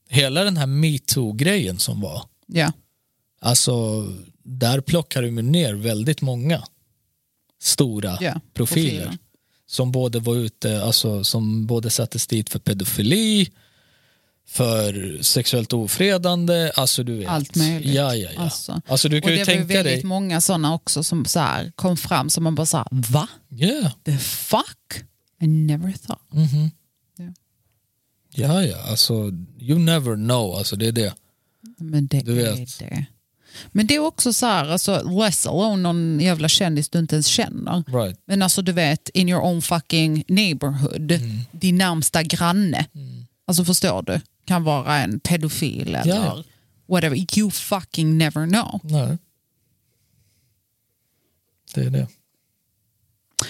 hela 0.10 0.44
den 0.44 0.58
här 0.58 0.68
metoo-grejen 0.68 1.80
som 1.80 2.02
var, 2.02 2.24
Ja. 2.48 2.72
alltså 3.42 4.06
där 4.44 4.82
plockar 4.82 5.22
de 5.22 5.36
ju 5.38 5.42
ner 5.42 5.74
väldigt 5.74 6.22
många 6.22 6.64
stora 7.62 8.18
Ja, 8.22 8.40
profiler. 8.54 8.90
profiler. 9.04 9.18
Som 9.68 9.92
både 9.92 10.20
var 10.20 10.36
ute, 10.36 10.84
alltså 10.84 11.24
som 11.24 11.68
både 11.68 11.90
sattes 11.90 12.28
dit 12.28 12.50
för 12.50 12.60
pedofili, 12.60 13.52
för 14.48 15.18
sexuellt 15.24 15.74
ofredande, 15.74 16.72
alltså 16.76 17.04
du 17.04 17.16
vet. 17.18 17.28
Allt 17.30 17.56
möjligt. 17.56 17.94
Ja, 17.94 18.16
ja, 18.16 18.30
ja. 18.36 18.42
Alltså. 18.42 18.82
Alltså, 18.88 19.10
du 19.10 19.18
Och 19.18 19.24
kan 19.24 19.32
det 19.32 19.38
ju 19.38 19.44
var 19.46 19.52
ju 19.54 19.58
tänka 19.58 19.74
väldigt 19.74 19.94
dig. 19.94 20.04
många 20.04 20.42
sådana 20.42 20.74
också 20.74 21.04
som 21.04 21.26
så 21.26 21.40
här 21.40 21.72
kom 21.76 21.98
fram 21.98 22.30
som 22.30 22.44
man 22.44 22.56
bara 22.56 22.66
sa 22.66 22.88
va? 22.92 23.28
Yeah. 23.52 23.92
The 24.06 24.18
fuck? 24.18 25.04
I 25.42 25.48
never 25.48 25.92
thought. 26.08 26.34
Mhm. 26.34 26.72
Ja. 27.18 27.26
Ja, 28.36 28.64
ja, 28.64 28.78
alltså 28.90 29.14
you 29.60 29.80
never 29.80 30.16
know, 30.16 30.56
alltså 30.58 30.76
det 30.76 30.88
är 30.88 30.92
det. 30.92 31.14
Men 31.78 32.08
det 32.08 32.20
Du 32.22 32.42
är 32.46 32.56
vet. 32.56 32.80
det. 32.80 33.06
Men 33.72 33.88
det 33.88 33.96
är 33.96 34.00
också 34.00 34.34
så 34.34 34.46
här, 34.46 34.70
alltså, 34.70 35.10
less 35.20 35.48
alone 35.48 35.82
någon 35.82 36.20
jävla 36.20 36.48
kändis 36.50 36.90
du 36.90 37.00
inte 37.00 37.16
ens 37.16 37.28
känner. 37.28 37.84
Right. 38.04 38.20
Men 38.26 38.42
alltså 38.42 38.62
du 38.62 38.72
vet, 38.72 39.10
in 39.10 39.30
your 39.30 39.42
own 39.42 39.62
fucking 39.62 40.24
neighborhood, 40.28 41.12
Mm. 41.12 41.40
din 41.52 41.78
närmsta 41.78 42.24
granne. 42.24 42.86
Alltså 43.52 43.66
förstår 43.66 44.02
du? 44.02 44.22
Kan 44.46 44.64
vara 44.64 44.98
en 44.98 45.20
pedofil 45.20 45.88
eller 45.96 46.08
Ja. 46.08 46.44
whatever. 46.88 47.38
You 47.40 47.52
fucking 47.52 48.18
never 48.18 48.48
know. 48.48 48.80
Nej. 48.84 49.18
Det 51.74 51.82
är 51.82 51.90
det. 51.90 52.08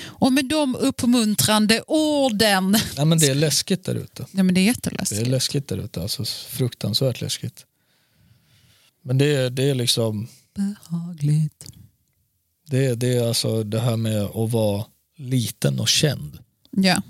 Och 0.03 0.33
med 0.33 0.45
de 0.45 0.75
uppmuntrande 0.75 1.81
orden. 1.87 2.77
Ja, 2.95 3.05
men 3.05 3.19
det 3.19 3.27
är 3.27 3.35
läskigt 3.35 3.83
där 3.85 3.95
ute. 3.95 4.25
Ja, 4.31 4.43
men 4.43 4.55
det 4.55 4.61
är 4.61 4.63
Det 4.63 4.67
jätteläskigt. 4.67 5.21
är 5.21 5.25
läskigt 5.25 5.67
där 5.67 5.77
ute, 5.77 6.01
alltså 6.01 6.25
fruktansvärt 6.25 7.21
läskigt. 7.21 7.65
Men 9.01 9.17
det 9.17 9.35
är, 9.35 9.49
det 9.49 9.69
är 9.69 9.75
liksom, 9.75 10.27
Behagligt. 10.55 11.67
det 12.67 12.85
är, 12.85 12.95
det 12.95 13.15
är 13.17 13.27
alltså 13.27 13.63
det 13.63 13.79
här 13.79 13.97
med 13.97 14.21
att 14.21 14.51
vara 14.51 14.85
liten 15.17 15.79
och 15.79 15.87
känd. 15.87 16.39
Ja. 16.71 17.01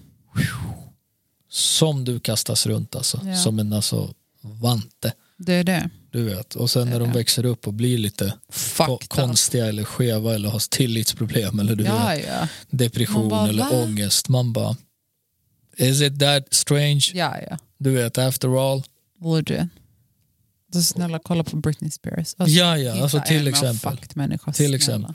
Som 1.54 2.06
du 2.06 2.20
kastas 2.20 2.66
runt 2.66 2.96
alltså, 2.96 3.22
Ja. 3.26 3.36
som 3.36 3.60
en 3.60 3.74
alltså 3.74 4.14
vante. 4.42 5.14
Det 5.38 5.54
är 5.54 5.64
det. 5.64 5.90
Du 6.12 6.24
vet. 6.24 6.56
Och 6.56 6.70
sen 6.70 6.90
när 6.90 7.00
de 7.00 7.10
Ja. 7.10 7.16
växer 7.16 7.46
upp 7.46 7.68
och 7.68 7.74
blir 7.74 7.98
lite 7.98 8.34
Fucked 8.50 8.94
up. 8.94 9.10
konstiga 9.10 9.66
eller 9.66 9.84
skeva 9.84 10.36
eller 10.36 10.50
har 10.50 10.70
tillitsproblem 10.70 11.60
eller 11.60 11.76
du 11.76 11.84
Ja, 11.84 12.08
vet, 12.08 12.26
ja. 12.28 12.48
depression 12.70 13.30
bara, 13.30 13.50
eller 13.50 13.64
va? 13.64 13.84
ångest. 13.84 14.30
Man 14.30 14.54
bara, 14.54 14.76
is 15.78 16.02
it 16.02 16.20
that 16.20 16.54
strange? 16.54 17.02
Ja, 17.14 17.38
ja. 17.50 17.58
Du 17.78 17.92
vet, 17.92 18.18
after 18.18 18.72
all. 18.74 18.84
Borde. 19.20 19.70
Så 20.74 20.82
snälla 20.84 21.20
kolla 21.20 21.44
på 21.44 21.56
Britney 21.58 21.92
Spears. 21.92 22.36
Alltså, 22.38 22.56
Ja, 22.58 22.78
ja, 22.78 23.02
alltså 23.04 23.22
till 23.28 23.48
exempel. 23.48 23.98
Människa, 24.16 24.54
Till 24.54 24.74
exempel. 24.74 25.14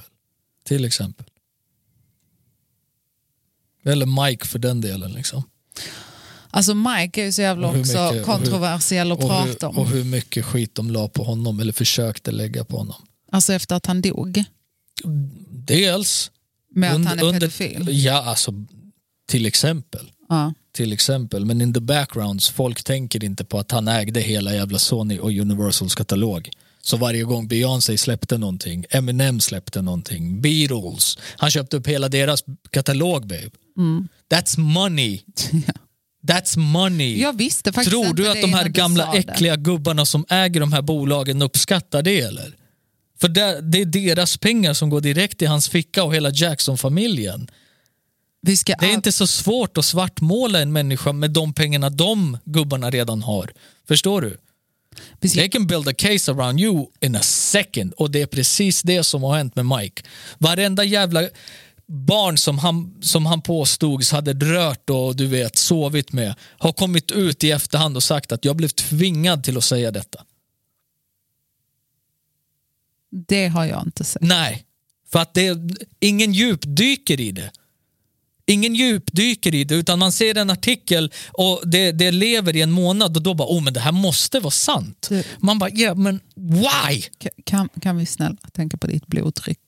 Till 0.64 0.84
exempel. 0.84 1.26
Eller 3.84 4.26
Mike 4.26 4.46
för 4.46 4.58
den 4.58 4.80
delen. 4.80 5.12
Liksom. 5.12 5.42
Alltså 6.56 6.74
Mike 6.74 7.20
är 7.20 7.24
ju 7.24 7.32
så 7.32 7.42
jävla 7.42 7.68
också 7.68 7.78
mycket- 7.78 7.96
och 7.96 8.12
hur- 8.14 8.22
kontroversiell 8.24 9.12
Och 9.12 9.20
prata 9.20 9.68
om. 9.68 9.78
och 9.78 9.88
hur 9.88 10.04
mycket 10.04 10.44
skit 10.44 10.74
de 10.74 10.90
la 10.90 11.08
på 11.08 11.24
honom 11.24 11.60
eller 11.60 11.72
försökte 11.72 12.30
lägga 12.30 12.64
på 12.64 12.76
honom. 12.76 12.96
Alltså 13.32 13.52
efter 13.52 13.76
att 13.76 13.86
han 13.86 14.00
dog. 14.02 14.44
Dels 15.50 16.30
Med 16.74 16.90
att 16.90 16.96
under- 16.96 17.08
han 17.08 17.18
är 17.18 17.22
under- 17.24 17.40
pedofil. 17.40 17.88
Ja, 18.04 18.24
alltså 18.24 18.52
till 19.28 19.46
exempel. 19.46 20.10
Ja. 20.28 20.54
till 20.72 20.92
exempel. 20.92 21.44
Men 21.44 21.60
in 21.60 21.74
the 21.74 21.80
backgrounds, 21.80 22.48
folk 22.48 22.84
tänker 22.84 23.24
inte 23.24 23.44
på 23.44 23.58
att 23.58 23.70
han 23.72 23.88
ägde 23.88 24.20
hela 24.20 24.54
jävla 24.54 24.78
Sony 24.78 25.18
och 25.18 25.30
Universals 25.30 25.94
katalog. 25.94 26.50
Så 26.82 26.96
varje 26.96 27.22
gång 27.24 27.48
Beyoncé 27.48 27.98
släppte 27.98 28.38
någonting, 28.38 28.84
Eminem 28.90 29.40
släppte 29.40 29.82
någonting, 29.82 30.40
Beatles, 30.40 31.18
han 31.36 31.50
köpte 31.50 31.76
upp 31.76 31.86
hela 31.86 32.08
deras 32.08 32.44
katalog 32.70 33.26
babe. 33.26 33.50
That's 34.30 34.58
money. 34.60 35.20
That's 36.26 36.58
money. 36.58 37.20
Jag 37.20 37.38
visste 37.38 37.72
faktiskt 37.72 37.90
Tror 37.90 38.14
du 38.14 38.28
att 38.28 38.40
de 38.40 38.54
här 38.54 38.68
gamla 38.68 39.12
det. 39.12 39.18
äckliga 39.18 39.56
gubbarna 39.56 40.06
som 40.06 40.24
äger 40.28 40.60
de 40.60 40.72
här 40.72 40.82
bolagen 40.82 41.42
uppskattar 41.42 42.02
det 42.02 42.20
eller? 42.20 42.56
För 43.20 43.28
det, 43.28 43.60
det 43.60 43.80
är 43.80 43.86
deras 43.86 44.36
pengar 44.36 44.74
som 44.74 44.90
går 44.90 45.00
direkt 45.00 45.42
i 45.42 45.46
hans 45.46 45.68
ficka 45.68 46.04
och 46.04 46.14
hela 46.14 46.30
Jackson-familjen. 46.30 47.50
Det 48.42 48.70
är 48.82 48.92
inte 48.92 49.12
så 49.12 49.26
svårt 49.26 49.78
att 49.78 49.84
svartmåla 49.84 50.60
en 50.60 50.72
människa 50.72 51.12
med 51.12 51.30
de 51.30 51.52
pengarna 51.52 51.90
de 51.90 52.38
gubbarna 52.44 52.90
redan 52.90 53.22
har. 53.22 53.52
Förstår 53.88 54.20
du? 54.20 54.36
vi 55.20 55.28
ska, 55.28 55.40
They 55.40 55.48
can 55.48 55.66
build 55.66 55.88
a 55.88 55.94
case 55.98 56.32
around 56.32 56.60
you 56.60 56.86
in 57.00 57.16
a 57.16 57.22
second 57.22 57.92
och 57.92 58.10
det 58.10 58.22
är 58.22 58.26
precis 58.26 58.82
det 58.82 59.04
som 59.04 59.22
har 59.22 59.36
hänt 59.36 59.56
med 59.56 59.66
Mike. 59.66 60.02
Varenda 60.38 60.84
jävla 60.84 61.28
barn 61.88 62.38
som 62.38 62.58
han, 62.58 62.94
som 63.02 63.26
han 63.26 63.42
påstods 63.42 64.12
hade 64.12 64.32
rört 64.32 64.90
och 64.90 65.16
du 65.16 65.26
vet 65.26 65.56
sovit 65.56 66.12
med 66.12 66.34
har 66.58 66.72
kommit 66.72 67.10
ut 67.10 67.44
i 67.44 67.50
efterhand 67.50 67.96
och 67.96 68.02
sagt 68.02 68.32
att 68.32 68.44
jag 68.44 68.56
blev 68.56 68.68
tvingad 68.68 69.44
till 69.44 69.56
att 69.56 69.64
säga 69.64 69.90
detta. 69.90 70.24
det 73.28 73.46
har 73.48 73.64
jag 73.64 73.82
inte 73.86 74.04
sett. 74.04 74.22
Nej, 74.22 74.64
för 75.12 75.18
att 75.18 75.34
det, 75.34 75.58
ingen 76.00 76.32
djupdyker 76.32 77.20
i 77.20 77.32
det. 77.32 77.50
Ingen 78.48 78.74
djupdyker 78.74 79.54
i 79.54 79.64
det 79.64 79.74
utan 79.74 79.98
man 79.98 80.12
ser 80.12 80.38
en 80.38 80.50
artikel 80.50 81.12
och 81.32 81.62
det, 81.64 81.92
det 81.92 82.10
lever 82.10 82.56
i 82.56 82.62
en 82.62 82.70
månad 82.70 83.16
och 83.16 83.22
då 83.22 83.34
bara, 83.34 83.48
oh 83.48 83.62
men 83.62 83.72
det 83.72 83.80
här 83.80 83.92
måste 83.92 84.40
vara 84.40 84.50
sant. 84.50 85.06
Du- 85.10 85.24
Man 85.38 85.58
bara, 85.58 85.70
ja 85.70 85.94
men 85.94 86.20
why? 86.36 87.00
Ka- 87.20 87.28
Kan, 87.44 87.68
kan 87.80 87.96
vi 87.96 88.06
snälla 88.06 88.36
tänka 88.52 88.76
på 88.76 88.86
ditt 88.86 89.06
blodtryck? 89.06 89.58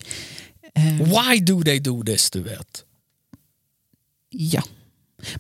Eh, 0.75 1.03
Why 1.03 1.41
do 1.41 1.63
they 1.65 1.79
do 1.81 2.05
this 2.05 2.31
du 2.31 2.43
vet? 2.43 2.85
ja. 4.31 4.63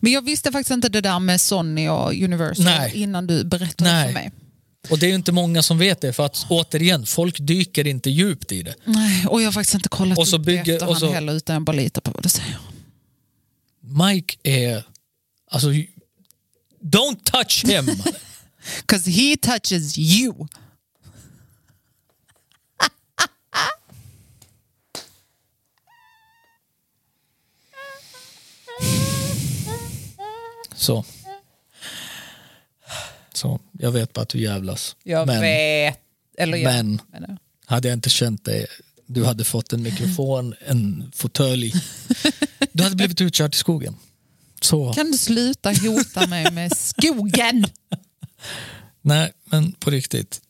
Men 0.00 0.12
jag 0.12 0.22
visste 0.22 0.52
faktiskt 0.52 0.70
inte 0.70 0.88
det 0.88 1.00
där 1.00 1.18
med 1.18 1.40
Sony 1.40 1.88
och 1.88 2.12
Universal 2.14 2.64
Nej. 2.64 2.92
innan 2.94 3.26
du 3.26 3.44
berättade 3.44 3.90
Nej. 3.92 4.06
för 4.06 4.12
mig. 4.12 4.32
Och 4.90 4.98
det 4.98 5.06
är 5.06 5.08
ju 5.08 5.14
inte 5.14 5.32
många 5.32 5.62
som 5.62 5.78
vet 5.78 6.00
det 6.00 6.12
för 6.12 6.26
att 6.26 6.46
återigen, 6.48 7.06
folk 7.06 7.36
dyker 7.40 7.86
inte 7.86 8.10
djupt 8.10 8.52
i 8.52 8.62
det. 8.62 8.74
Nej, 8.84 9.26
och 9.26 9.40
jag 9.42 9.46
har 9.46 9.52
faktiskt 9.52 9.74
inte 9.74 9.88
kollat 9.88 10.18
Och 10.18 10.28
så 10.28 10.36
upp 10.36 10.42
bygger- 10.44 10.64
det 10.64 10.72
efterhand 10.72 10.94
och 10.94 11.00
så- 11.00 11.12
heller 11.12 11.32
utan 11.32 11.54
jag 11.54 11.62
bara 11.62 11.76
litar 11.76 12.00
på 12.00 12.10
vad 12.10 12.22
du 12.22 12.28
säger. 12.28 12.58
Mike 13.80 14.36
är, 14.42 14.84
alltså, 15.50 15.68
don't 16.82 17.18
touch 17.24 17.64
him. 17.66 17.86
Cause 18.86 19.10
he 19.10 19.36
touches 19.36 19.98
you. 19.98 20.34
Så. 30.88 31.04
Så, 33.34 33.60
jag 33.72 33.92
vet 33.92 34.12
bara 34.12 34.22
att 34.22 34.28
du 34.28 34.40
jävlas. 34.40 34.96
Jag 35.04 35.26
men, 35.26 35.40
vet. 35.40 35.98
Eller 36.38 36.58
ja. 36.58 36.70
men 36.70 37.00
menar 37.12 37.28
jag. 37.28 37.38
hade 37.74 37.88
jag 37.88 37.96
inte 37.96 38.10
känt 38.10 38.44
dig, 38.44 38.66
du 39.06 39.24
hade 39.24 39.44
fått 39.44 39.72
en 39.72 39.82
mikrofon, 39.82 40.54
en 40.66 41.12
fåtölj. 41.14 41.72
Du 42.72 42.82
hade 42.82 42.96
blivit 42.96 43.20
utkörd 43.20 43.54
i 43.54 43.56
skogen. 43.56 43.96
Så. 44.60 44.92
Kan 44.92 45.10
du 45.10 45.18
sluta 45.18 45.72
hota 45.72 46.26
mig 46.26 46.50
med 46.52 46.76
skogen? 46.76 47.66
Nej, 49.02 49.32
men 49.44 49.72
på 49.72 49.90
riktigt. 49.90 50.40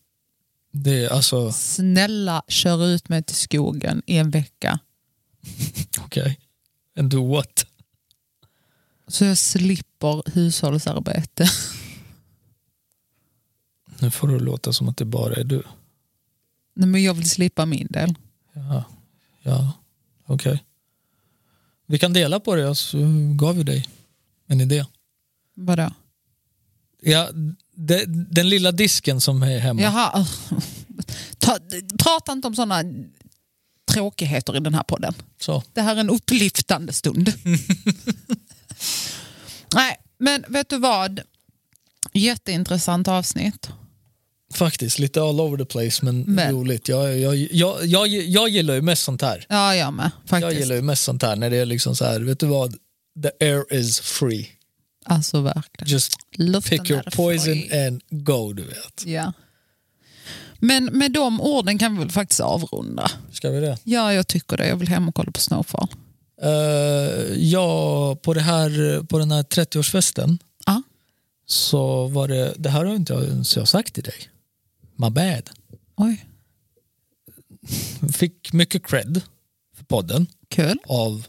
Det 0.72 1.04
är 1.04 1.08
alltså, 1.08 1.52
Snälla 1.52 2.42
kör 2.48 2.86
ut 2.86 3.08
mig 3.08 3.22
till 3.22 3.36
skogen 3.36 4.02
i 4.06 4.16
en 4.16 4.30
vecka. 4.30 4.78
okej. 5.98 6.38
And 6.98 7.10
do 7.10 7.34
what? 7.34 7.67
Så 9.08 9.24
jag 9.24 9.38
slipper 9.38 10.30
hushållsarbete. 10.34 11.50
Nu 13.98 14.10
får 14.10 14.28
du 14.28 14.38
låta 14.38 14.72
som 14.72 14.88
att 14.88 14.96
det 14.96 15.04
bara 15.04 15.34
är 15.34 15.44
du. 15.44 15.62
Nej, 16.74 16.88
men 16.88 17.02
jag 17.02 17.14
vill 17.14 17.30
slippa 17.30 17.66
min 17.66 17.86
del. 17.90 18.14
Ja, 18.52 18.84
Ja, 19.42 19.72
okej. 20.26 20.64
Vi 21.86 21.98
kan 21.98 22.12
dela 22.12 22.40
på 22.40 22.54
det, 22.54 22.74
så 22.74 22.98
gav 23.34 23.56
vi 23.56 23.62
dig 23.62 23.88
en 24.46 24.60
idé. 24.60 24.84
Vadå? 25.54 25.90
Ja, 27.02 27.28
det, 27.74 28.04
den 28.34 28.48
lilla 28.48 28.72
disken 28.72 29.20
som 29.20 29.42
är 29.42 29.58
hemma. 29.58 29.80
Jaha. 29.82 30.26
Ta, 31.38 31.58
prata 31.98 32.32
inte 32.32 32.48
om 32.48 32.54
sådana 32.54 32.82
tråkigheter 33.92 34.56
i 34.56 34.60
den 34.60 34.74
här 34.74 34.82
podden. 34.82 35.14
Så. 35.40 35.62
Det 35.72 35.82
här 35.82 35.96
är 35.96 36.00
en 36.00 36.10
upplyftande 36.10 36.92
stund. 36.92 37.32
Nej, 39.74 39.96
men 40.18 40.44
vet 40.48 40.68
du 40.68 40.78
vad? 40.78 41.20
Jätteintressant 42.12 43.08
avsnitt. 43.08 43.68
Faktiskt, 44.54 44.98
lite 44.98 45.22
all 45.22 45.40
over 45.40 45.58
the 45.58 45.64
place 45.64 46.04
men, 46.04 46.20
Men- 46.22 46.52
roligt. 46.54 46.88
Jag, 46.88 47.18
jag, 47.18 47.36
jag, 47.36 47.86
jag, 47.86 48.08
jag 48.08 48.48
gillar 48.48 48.74
ju 48.74 48.80
mest 48.82 49.02
sånt 49.02 49.22
här. 49.22 49.46
Ja, 49.48 49.74
jag 49.76 49.92
med. 49.94 50.10
Jag 50.22 50.28
Faktiskt. 50.30 50.60
gillar 50.60 50.74
ju 50.76 50.82
mest 50.82 51.04
sånt 51.04 51.22
här 51.22 51.36
när 51.36 51.50
det 51.50 51.56
är 51.56 51.66
liksom 51.66 51.96
så 51.96 52.04
här, 52.04 52.20
vet 52.20 52.40
du 52.40 52.46
vad? 52.46 52.72
The 53.22 53.44
air 53.46 53.74
is 53.74 54.00
free. 54.00 54.48
Alltså 55.04 55.40
verkligen. 55.40 55.92
Just 55.92 56.12
Luften 56.36 56.78
pick 56.78 56.90
your 56.90 57.02
poison 57.02 57.54
fri. 57.54 57.86
and 57.86 58.02
go, 58.10 58.52
du 58.52 58.62
vet. 58.64 59.02
Ja. 59.06 59.32
Men 60.58 60.84
med 60.84 61.12
de 61.12 61.40
orden 61.40 61.78
kan 61.78 61.92
vi 61.92 61.98
väl 61.98 62.10
faktiskt 62.10 62.40
avrunda. 62.40 63.10
Ska 63.32 63.50
vi 63.50 63.60
det? 63.60 63.78
Ja, 63.84 64.12
jag 64.12 64.26
tycker 64.28 64.56
det. 64.56 64.68
Jag 64.68 64.76
vill 64.76 64.88
hem 64.88 65.08
och 65.08 65.14
kolla 65.14 65.30
på 65.32 65.40
Snowfall. 65.40 65.88
Uh, 66.44 67.34
ja, 67.36 68.16
på, 68.22 68.34
det 68.34 68.40
här, 68.40 69.02
på 69.02 69.18
den 69.18 69.30
här 69.30 69.42
30-årsfesten 69.42 70.38
Ja. 70.66 70.82
så 71.46 72.06
var 72.08 72.28
det, 72.28 72.54
det 72.58 72.70
här 72.70 72.84
har 72.84 72.94
inte 72.94 73.12
jag 73.12 73.24
ens 73.24 73.56
jag 73.56 73.68
sagt 73.68 73.94
till 73.94 74.02
dig. 74.02 74.14
My 74.96 75.10
bad. 75.10 75.50
Oj, 75.96 76.24
Fick 78.12 78.52
mycket 78.52 78.86
cred 78.86 79.20
för 79.76 79.84
podden 79.84 80.26
kul. 80.48 80.78
av 80.88 81.26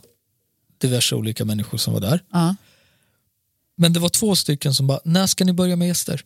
diverse 0.78 1.16
olika 1.16 1.46
människor 1.46 1.78
som 1.78 1.94
var 1.94 2.02
där. 2.02 2.24
Ja. 2.32 2.56
Men 3.76 3.94
det 3.94 4.00
var 4.00 4.10
två 4.10 4.36
stycken 4.36 4.74
som 4.74 4.88
bara, 4.88 5.00
när 5.06 5.28
ska 5.28 5.46
ni 5.46 5.54
börja 5.54 5.76
med 5.76 5.88
gäster? 5.88 6.22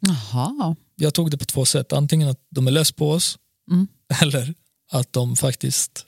Jaha. 0.00 0.76
Jag 0.96 1.14
tog 1.14 1.30
det 1.30 1.38
på 1.38 1.44
två 1.44 1.64
sätt. 1.64 1.92
Antingen 1.92 2.28
att 2.28 2.40
de 2.50 2.66
är 2.66 2.70
less 2.70 2.92
på 2.92 3.10
oss 3.10 3.38
Mm. 3.70 3.86
eller 4.22 4.54
att 4.90 5.12
de 5.12 5.36
faktiskt... 5.36 6.06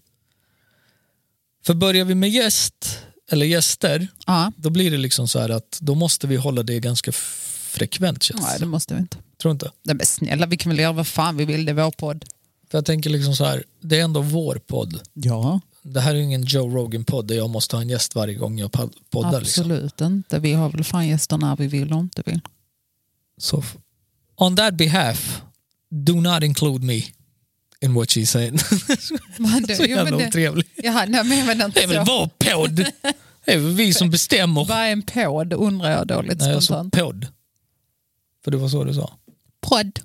För 1.66 1.74
börjar 1.74 2.04
vi 2.04 2.14
med 2.14 2.30
gäst 2.30 2.98
eller 3.30 3.46
gäster 3.46 4.08
Ja. 4.26 4.52
då 4.56 4.70
blir 4.70 4.90
det 4.90 4.96
liksom 4.96 5.28
så 5.28 5.38
här 5.38 5.48
att 5.48 5.78
då 5.80 5.94
måste 5.94 6.26
vi 6.26 6.36
hålla 6.36 6.62
det 6.62 6.80
ganska 6.80 7.12
frekvent 7.12 8.22
känns 8.22 8.40
Nej, 8.42 8.56
det. 8.60 8.66
måste 8.66 8.94
vi 8.94 9.00
inte. 9.00 9.16
Tror 9.42 9.50
du 9.50 9.52
inte? 9.52 9.70
Nej, 9.84 9.96
men 9.96 10.06
snälla, 10.06 10.46
vi 10.46 10.56
kan 10.56 10.70
väl 10.70 10.78
göra 10.78 10.92
vad 10.92 11.06
fan 11.06 11.36
vi 11.36 11.44
vill. 11.44 11.64
Det 11.64 11.72
är 11.72 11.74
vår 11.74 11.90
podd. 11.90 12.24
För 12.70 12.78
jag 12.78 12.84
tänker 12.84 13.10
liksom 13.10 13.36
så 13.36 13.44
här, 13.44 13.64
det 13.80 13.98
är 14.00 14.04
ändå 14.04 14.20
vår 14.20 14.54
podd. 14.66 15.00
Ja, 15.12 15.60
Det 15.82 16.00
här 16.00 16.10
är 16.10 16.18
ju 16.18 16.22
ingen 16.24 16.42
Joe 16.44 16.68
Rogan-podd 16.76 17.26
där 17.28 17.34
jag 17.34 17.50
måste 17.50 17.76
ha 17.76 17.82
en 17.82 17.88
gäst 17.88 18.14
varje 18.14 18.34
gång 18.34 18.58
jag 18.58 18.70
pod- 18.72 18.94
poddar. 19.10 19.40
Liksom. 19.40 19.62
absolut 19.64 20.00
inte. 20.00 20.38
Vi 20.38 20.52
har 20.52 20.70
väl 20.70 20.84
fan 20.84 21.08
gäster 21.08 21.38
när 21.38 21.56
vi 21.56 21.66
vill 21.66 21.92
och 21.92 22.00
inte 22.00 22.22
vill. 22.26 22.40
Så 23.38 23.64
on 24.36 24.56
that 24.56 24.74
behalf, 24.74 25.42
do 25.90 26.14
not 26.20 26.42
include 26.42 26.84
me 26.86 27.02
in 27.84 27.94
what. 27.94 28.16
Men 29.38 29.62
det, 29.62 29.76
så 29.76 29.84
jävla 29.84 30.16
det, 30.18 30.26
otrevlig. 30.28 30.66
jaha, 30.76 31.06
nej, 31.08 31.24
men 31.24 31.38
jag 31.38 31.46
menar 31.46 31.68
Det 31.68 31.80
är 31.80 31.82
inte 31.82 31.96
väl 31.96 32.06
vår 32.06 32.26
podd? 32.38 32.76
Det 33.44 33.52
är 33.52 33.58
väl 33.58 33.72
vi 33.74 33.94
som 33.94 34.10
bestämmer. 34.10 34.64
Vad 34.64 34.76
är 34.78 34.92
en 34.92 35.02
podd 35.02 35.52
undrar 35.52 35.90
jag 35.90 36.06
då 36.06 36.22
lite 36.22 36.44
Nej, 36.44 36.52
jag 36.52 36.62
sa 36.62 36.74
spontant. 36.74 36.94
podd. 37.04 37.26
För 38.44 38.50
det 38.50 38.56
var 38.56 38.68
så 38.68 38.84
du 38.84 38.94
sa. 38.94 39.18
Podd. 39.60 40.00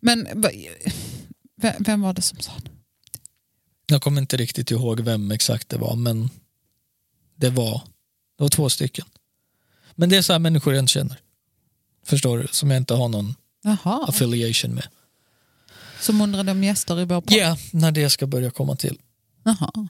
Men 0.00 0.28
vem, 1.56 1.72
vem 1.78 2.00
var 2.02 2.12
det 2.12 2.22
som 2.22 2.38
sa 2.40 2.52
det? 2.62 2.70
Jag 3.86 4.02
kommer 4.02 4.20
inte 4.20 4.36
riktigt 4.36 4.70
ihåg 4.70 5.00
vem 5.00 5.30
exakt 5.30 5.68
det 5.68 5.76
var, 5.76 5.96
men 5.96 6.30
det 7.36 7.50
var, 7.50 7.82
det 8.38 8.42
var 8.44 8.48
två 8.48 8.68
stycken. 8.68 9.04
Men 9.94 10.08
det 10.08 10.16
är 10.16 10.22
så 10.22 10.32
här 10.32 10.40
människor 10.40 10.74
jag 10.74 10.82
inte 10.82 10.92
känner. 10.92 11.20
Förstår 12.04 12.38
du? 12.38 12.46
Som 12.50 12.70
jag 12.70 12.76
inte 12.76 12.94
har 12.94 13.08
någon 13.08 13.34
Jaha, 13.62 14.04
affiliation 14.08 14.74
med. 14.74 14.86
Som 16.06 16.20
undrade 16.20 16.52
om 16.52 16.64
gäster 16.64 17.00
i 17.00 17.04
vår 17.04 17.20
podd? 17.20 17.32
Ja, 17.32 17.56
när 17.72 17.92
det 17.92 18.10
ska 18.10 18.26
börja 18.26 18.50
komma 18.50 18.76
till. 18.76 18.98
Jaha. 19.44 19.88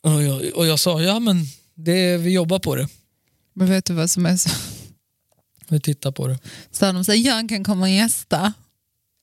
Och 0.00 0.22
jag, 0.22 0.56
och 0.56 0.66
jag 0.66 0.78
sa, 0.78 1.00
ja 1.02 1.18
men 1.18 1.44
det, 1.74 2.16
vi 2.16 2.30
jobbar 2.30 2.58
på 2.58 2.76
det. 2.76 2.88
Men 3.52 3.68
vet 3.68 3.84
du 3.84 3.94
vad 3.94 4.10
som 4.10 4.26
är 4.26 4.36
så? 4.36 4.50
Vi 5.68 5.80
tittar 5.80 6.12
på 6.12 6.26
det. 6.26 6.38
Så 6.70 6.92
de 6.92 7.04
säger 7.04 7.30
jag 7.30 7.48
kan 7.48 7.64
komma 7.64 7.82
och 7.82 7.90
gästa. 7.90 8.52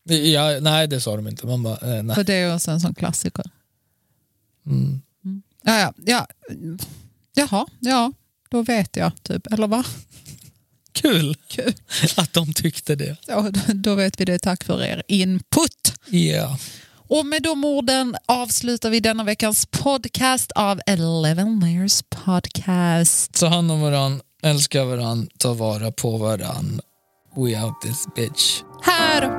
Ja, 0.03 0.59
nej, 0.61 0.87
det 0.87 1.01
sa 1.01 1.15
de 1.15 1.27
inte. 1.27 1.47
Man 1.47 1.63
bara, 1.63 1.97
eh, 1.97 2.03
nej. 2.03 2.15
För 2.15 2.23
det 2.23 2.33
är 2.33 2.55
också 2.55 2.71
en 2.71 2.79
sån 2.79 2.93
klassiker. 2.93 3.45
Mm. 4.65 5.01
Ja, 5.63 5.79
ja, 5.79 5.93
ja. 6.05 6.27
Jaha, 7.35 7.67
ja, 7.79 8.13
då 8.49 8.61
vet 8.61 8.95
jag 8.95 9.11
typ. 9.23 9.53
Eller 9.53 9.67
va? 9.67 9.83
Kul 10.93 11.35
Kul. 11.47 11.73
att 12.17 12.33
de 12.33 12.53
tyckte 12.53 12.95
det. 12.95 13.17
Ja, 13.27 13.49
då 13.73 13.95
vet 13.95 14.21
vi 14.21 14.25
det. 14.25 14.39
Tack 14.39 14.63
för 14.63 14.83
er 14.83 15.03
input. 15.07 15.93
Ja. 16.09 16.57
Och 17.07 17.25
med 17.25 17.43
de 17.43 17.63
orden 17.65 18.15
avslutar 18.25 18.89
vi 18.89 18.99
denna 18.99 19.23
veckans 19.23 19.65
podcast 19.65 20.51
av 20.51 20.81
Eleven 20.85 21.59
Layers 21.59 22.03
Podcast. 22.09 23.33
Ta 23.33 23.47
hand 23.47 23.71
om 23.71 23.81
varann, 23.81 24.21
älska 24.43 24.85
varann, 24.85 25.29
ta 25.37 25.53
vara 25.53 25.91
på 25.91 26.17
varann. 26.17 26.81
We 27.35 27.63
out 27.63 27.81
this 27.81 28.05
bitch. 28.15 28.61
Här! 28.83 29.29